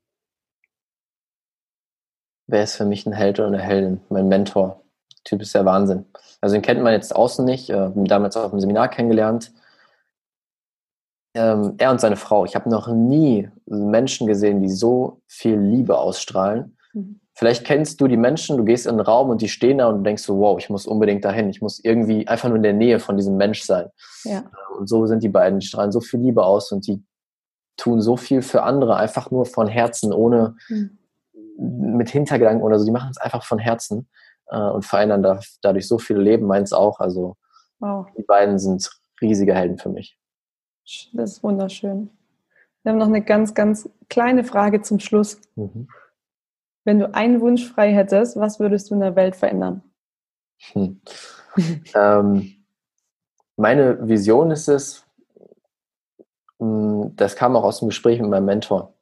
Wer 2.46 2.62
ist 2.62 2.76
für 2.76 2.84
mich 2.84 3.06
ein 3.06 3.12
Held 3.12 3.38
oder 3.38 3.48
eine 3.48 3.62
Heldin? 3.62 4.00
Mein 4.08 4.28
Mentor. 4.28 4.82
Der 5.12 5.24
Typ 5.24 5.42
ist 5.42 5.54
der 5.54 5.64
Wahnsinn. 5.64 6.06
Also 6.40 6.54
den 6.54 6.62
kennt 6.62 6.82
man 6.82 6.92
jetzt 6.92 7.14
außen 7.14 7.44
nicht. 7.44 7.70
Äh, 7.70 7.90
damals 7.94 8.36
auch 8.36 8.44
auf 8.44 8.50
dem 8.50 8.60
Seminar 8.60 8.88
kennengelernt. 8.88 9.52
Ähm, 11.34 11.74
er 11.78 11.90
und 11.90 12.00
seine 12.00 12.16
Frau. 12.16 12.44
Ich 12.44 12.54
habe 12.54 12.68
noch 12.68 12.88
nie 12.88 13.48
Menschen 13.66 14.26
gesehen, 14.26 14.60
die 14.60 14.68
so 14.68 15.22
viel 15.26 15.58
Liebe 15.58 15.98
ausstrahlen. 15.98 16.76
Mhm. 16.92 17.20
Vielleicht 17.34 17.64
kennst 17.64 18.00
du 18.00 18.08
die 18.08 18.18
Menschen, 18.18 18.58
du 18.58 18.64
gehst 18.64 18.86
in 18.86 18.92
einen 18.92 19.00
Raum 19.00 19.30
und 19.30 19.40
die 19.40 19.48
stehen 19.48 19.78
da 19.78 19.88
und 19.88 19.98
du 19.98 20.02
denkst 20.02 20.22
so, 20.22 20.38
wow, 20.38 20.58
ich 20.58 20.68
muss 20.68 20.86
unbedingt 20.86 21.24
dahin. 21.24 21.48
Ich 21.48 21.62
muss 21.62 21.82
irgendwie 21.82 22.28
einfach 22.28 22.48
nur 22.48 22.58
in 22.58 22.62
der 22.62 22.74
Nähe 22.74 23.00
von 23.00 23.16
diesem 23.16 23.38
Mensch 23.38 23.62
sein. 23.62 23.88
Ja. 24.24 24.44
Und 24.78 24.88
so 24.88 25.06
sind 25.06 25.22
die 25.22 25.30
beiden, 25.30 25.58
die 25.58 25.66
strahlen 25.66 25.92
so 25.92 26.00
viel 26.00 26.20
Liebe 26.20 26.44
aus 26.44 26.70
und 26.70 26.86
die 26.86 27.02
tun 27.76 28.00
so 28.00 28.16
viel 28.16 28.42
für 28.42 28.62
andere, 28.62 28.96
einfach 28.96 29.30
nur 29.30 29.46
von 29.46 29.66
Herzen, 29.66 30.12
ohne 30.12 30.56
mhm. 30.68 30.98
mit 31.96 32.10
Hintergedanken 32.10 32.62
oder 32.62 32.78
so. 32.78 32.84
Die 32.84 32.92
machen 32.92 33.10
es 33.10 33.18
einfach 33.18 33.44
von 33.44 33.58
Herzen 33.58 34.08
äh, 34.48 34.58
und 34.58 34.84
verändern 34.84 35.22
da, 35.22 35.40
dadurch 35.62 35.88
so 35.88 35.98
viele 35.98 36.20
Leben, 36.20 36.46
meins 36.46 36.72
auch. 36.72 37.00
Also 37.00 37.36
wow. 37.78 38.06
die 38.16 38.22
beiden 38.22 38.58
sind 38.58 38.90
riesige 39.20 39.54
Helden 39.54 39.78
für 39.78 39.88
mich. 39.88 40.18
Das 41.12 41.32
ist 41.32 41.42
wunderschön. 41.42 42.10
Wir 42.82 42.92
haben 42.92 42.98
noch 42.98 43.06
eine 43.06 43.22
ganz, 43.22 43.54
ganz 43.54 43.88
kleine 44.08 44.44
Frage 44.44 44.82
zum 44.82 44.98
Schluss. 44.98 45.40
Mhm. 45.54 45.88
Wenn 46.84 46.98
du 46.98 47.14
einen 47.14 47.40
Wunsch 47.40 47.68
frei 47.68 47.92
hättest, 47.92 48.36
was 48.36 48.58
würdest 48.58 48.90
du 48.90 48.94
in 48.94 49.00
der 49.00 49.14
Welt 49.14 49.36
verändern? 49.36 49.82
Hm. 50.72 51.00
ähm, 51.94 52.52
meine 53.56 54.08
Vision 54.08 54.50
ist 54.50 54.68
es, 54.68 55.01
das 57.16 57.36
kam 57.36 57.56
auch 57.56 57.64
aus 57.64 57.80
dem 57.80 57.88
Gespräch 57.88 58.20
mit 58.20 58.30
meinem 58.30 58.46
Mentor. 58.46 58.94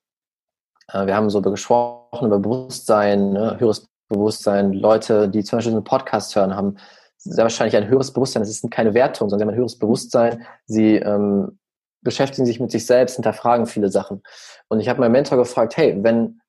Äh, 0.92 1.06
wir 1.06 1.16
haben 1.16 1.30
so 1.30 1.40
gesprochen 1.42 2.26
über 2.26 2.38
Bewusstsein, 2.38 3.32
ne, 3.32 3.56
höheres 3.58 3.88
Bewusstsein. 4.08 4.72
Leute, 4.72 5.28
die 5.28 5.44
zum 5.44 5.58
Beispiel 5.58 5.74
einen 5.74 5.84
Podcast 5.84 6.34
hören, 6.34 6.56
haben 6.56 6.76
sehr 7.18 7.44
wahrscheinlich 7.44 7.76
ein 7.76 7.88
höheres 7.88 8.12
Bewusstsein. 8.12 8.42
Das 8.42 8.50
ist 8.50 8.68
keine 8.70 8.94
Wertung, 8.94 9.28
sondern 9.28 9.38
sie 9.38 9.44
haben 9.44 9.54
ein 9.54 9.58
höheres 9.58 9.78
Bewusstsein. 9.78 10.46
Sie 10.66 10.96
ähm, 10.96 11.58
beschäftigen 12.02 12.46
sich 12.46 12.60
mit 12.60 12.70
sich 12.70 12.86
selbst, 12.86 13.16
hinterfragen 13.16 13.66
viele 13.66 13.90
Sachen. 13.90 14.22
Und 14.68 14.80
ich 14.80 14.88
habe 14.88 15.00
meinen 15.00 15.12
Mentor 15.12 15.38
gefragt, 15.38 15.76
hey, 15.76 16.02
wenn 16.02 16.40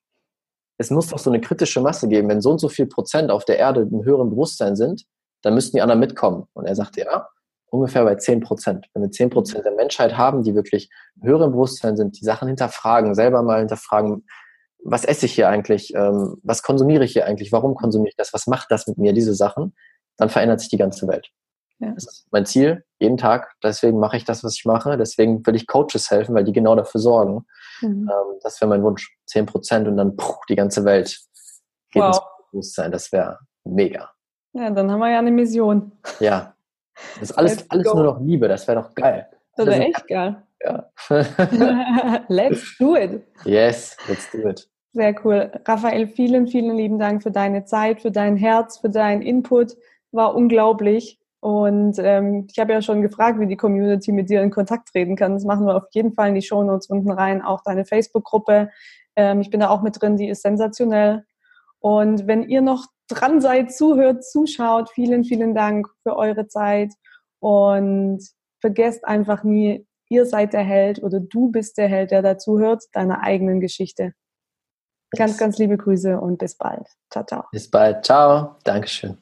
es 0.78 0.90
muss 0.90 1.08
doch 1.08 1.20
so 1.20 1.30
eine 1.30 1.42
kritische 1.42 1.80
Masse 1.80 2.08
geben, 2.08 2.28
wenn 2.30 2.42
so 2.42 2.52
und 2.52 2.60
so 2.60 2.68
viel 2.68 2.88
Prozent 2.88 3.30
auf 3.30 3.46
der 3.46 3.60
Erde 3.60 3.82
im 3.82 4.04
höheren 4.04 4.32
Bewusstsein 4.32 4.76
sind, 4.76 5.04
dann 5.44 5.54
müssten 5.54 5.78
die 5.78 5.82
anderen 5.82 6.00
mitkommen. 6.00 6.48
Und 6.54 6.66
er 6.66 6.76
sagte, 6.76 7.02
ja, 7.02 7.28
ungefähr 7.72 8.04
bei 8.04 8.16
10 8.16 8.42
Prozent. 8.42 8.88
Wenn 8.94 9.04
wir 9.04 9.12
10 9.12 9.30
Prozent 9.30 9.66
der 9.66 9.74
Menschheit 9.74 10.18
haben, 10.18 10.44
die 10.44 10.54
wirklich 10.54 10.90
höheren 11.22 11.52
Bewusstsein 11.52 11.98
sind, 11.98 12.20
die 12.20 12.26
Sachen 12.26 12.48
hinterfragen, 12.48 13.16
selber 13.16 13.42
mal 13.42 13.60
hinterfragen, 13.60 14.26
was 14.84 15.06
esse 15.06 15.26
ich 15.26 15.34
hier 15.34 15.50
eigentlich, 15.50 15.94
ähm, 15.96 16.38
was 16.44 16.64
konsumiere 16.64 17.06
ich 17.06 17.14
hier 17.14 17.26
eigentlich, 17.26 17.52
warum 17.52 17.76
konsumiere 17.76 18.10
ich 18.10 18.16
das, 18.16 18.34
was 18.34 18.48
macht 18.48 18.72
das 18.72 18.88
mit 18.88 18.98
mir, 18.98 19.14
diese 19.14 19.34
Sachen, 19.34 19.74
dann 20.18 20.30
verändert 20.30 20.60
sich 20.60 20.70
die 20.70 20.78
ganze 20.78 21.08
Welt. 21.08 21.30
Ja. 21.80 21.92
Das 21.94 22.04
ist 22.06 22.28
mein 22.32 22.46
Ziel, 22.46 22.84
jeden 23.00 23.18
Tag. 23.18 23.54
Deswegen 23.64 24.00
mache 24.00 24.18
ich 24.18 24.26
das, 24.26 24.44
was 24.44 24.56
ich 24.56 24.66
mache. 24.66 24.98
Deswegen 24.98 25.46
will 25.48 25.56
ich 25.56 25.66
Coaches 25.66 26.12
helfen, 26.12 26.36
weil 26.36 26.44
die 26.44 26.54
genau 26.54 26.76
dafür 26.76 27.02
sorgen. 27.02 27.46
Mhm. 27.82 28.10
Ähm, 28.12 28.40
das 28.44 28.62
wäre 28.62 28.70
mein 28.70 28.84
Wunsch. 28.84 29.18
10 29.26 29.48
Prozent 29.48 29.88
und 29.88 29.98
dann 29.98 30.16
puh, 30.16 30.36
die 30.48 30.56
ganze 30.56 30.86
Welt 30.86 31.20
geht 31.90 32.04
wow. 32.04 32.10
ins 32.10 32.22
Bewusstsein. 32.52 32.92
Das 32.92 33.12
wäre 33.12 33.40
mega. 33.64 34.12
Ja, 34.54 34.70
dann 34.70 34.92
haben 34.92 35.00
wir 35.00 35.10
ja 35.10 35.20
eine 35.20 35.32
Mission. 35.32 35.92
Ja. 36.20 36.54
Das 37.20 37.32
ist 37.32 37.38
alles, 37.38 37.70
alles 37.70 37.94
nur 37.94 38.04
noch 38.04 38.20
Liebe. 38.20 38.48
Das 38.48 38.68
wäre 38.68 38.82
doch 38.82 38.94
geil. 38.96 39.28
Das 39.56 39.66
wäre 39.66 39.84
echt 39.84 40.08
geil. 40.08 40.44
Ja. 40.64 40.90
let's 42.28 42.78
do 42.78 42.96
it. 42.96 43.24
Yes, 43.46 43.98
let's 44.08 44.30
do 44.32 44.48
it. 44.48 44.68
Sehr 44.94 45.16
cool. 45.24 45.52
Raphael, 45.66 46.08
vielen, 46.08 46.48
vielen 46.48 46.76
lieben 46.76 47.00
Dank 47.00 47.24
für 47.24 47.32
deine 47.32 47.66
Zeit, 47.66 48.02
für 48.02 48.12
dein 48.12 48.36
Herz, 48.36 48.80
für 48.80 48.90
deinen 48.90 49.22
Input. 49.22 49.78
War 50.12 50.36
unglaublich. 50.36 51.20
Und 51.40 51.98
ähm, 51.98 52.48
ich 52.52 52.60
habe 52.60 52.74
ja 52.74 52.82
schon 52.82 53.02
gefragt, 53.02 53.40
wie 53.40 53.48
die 53.48 53.58
Community 53.58 54.12
mit 54.12 54.30
dir 54.30 54.44
in 54.44 54.52
Kontakt 54.52 54.90
treten 54.90 55.16
kann. 55.16 55.34
Das 55.34 55.44
machen 55.44 55.66
wir 55.66 55.76
auf 55.76 55.86
jeden 55.92 56.14
Fall 56.14 56.30
in 56.30 56.36
die 56.36 56.42
Show 56.42 56.62
Notes 56.62 56.88
unten 56.88 57.10
rein, 57.10 57.42
auch 57.42 57.62
deine 57.64 57.86
Facebook-Gruppe. 57.86 58.70
Ähm, 59.16 59.42
ich 59.42 59.50
bin 59.50 59.62
da 59.62 59.70
auch 59.70 59.82
mit 59.82 60.00
drin, 60.00 60.18
die 60.18 60.30
ist 60.30 60.44
sensationell. 60.44 61.24
Und 61.80 62.28
wenn 62.28 62.44
ihr 62.44 62.62
noch 62.62 62.86
dran 63.14 63.42
seid, 63.42 63.74
zuhört, 63.74 64.24
zuschaut, 64.24 64.90
vielen, 64.90 65.24
vielen 65.24 65.54
Dank 65.54 65.88
für 66.04 66.16
eure 66.16 66.48
Zeit. 66.48 66.94
Und 67.40 68.20
vergesst 68.62 69.06
einfach 69.06 69.44
nie, 69.44 69.86
ihr 70.10 70.26
seid 70.26 70.54
der 70.54 70.64
Held 70.64 71.02
oder 71.02 71.20
du 71.20 71.52
bist 71.52 71.78
der 71.78 71.88
Held, 71.88 72.12
der 72.12 72.22
dazuhört, 72.22 72.84
deiner 72.94 73.22
eigenen 73.22 73.60
Geschichte. 73.60 74.14
Ganz, 75.18 75.38
ganz 75.38 75.58
liebe 75.58 75.78
Grüße 75.78 76.20
und 76.20 76.38
bis 76.38 76.56
bald. 76.58 76.88
Ciao, 77.12 77.26
ciao. 77.26 77.44
Bis 77.52 77.70
bald. 77.70 78.06
Ciao. 78.06 78.56
Dankeschön. 78.64 79.22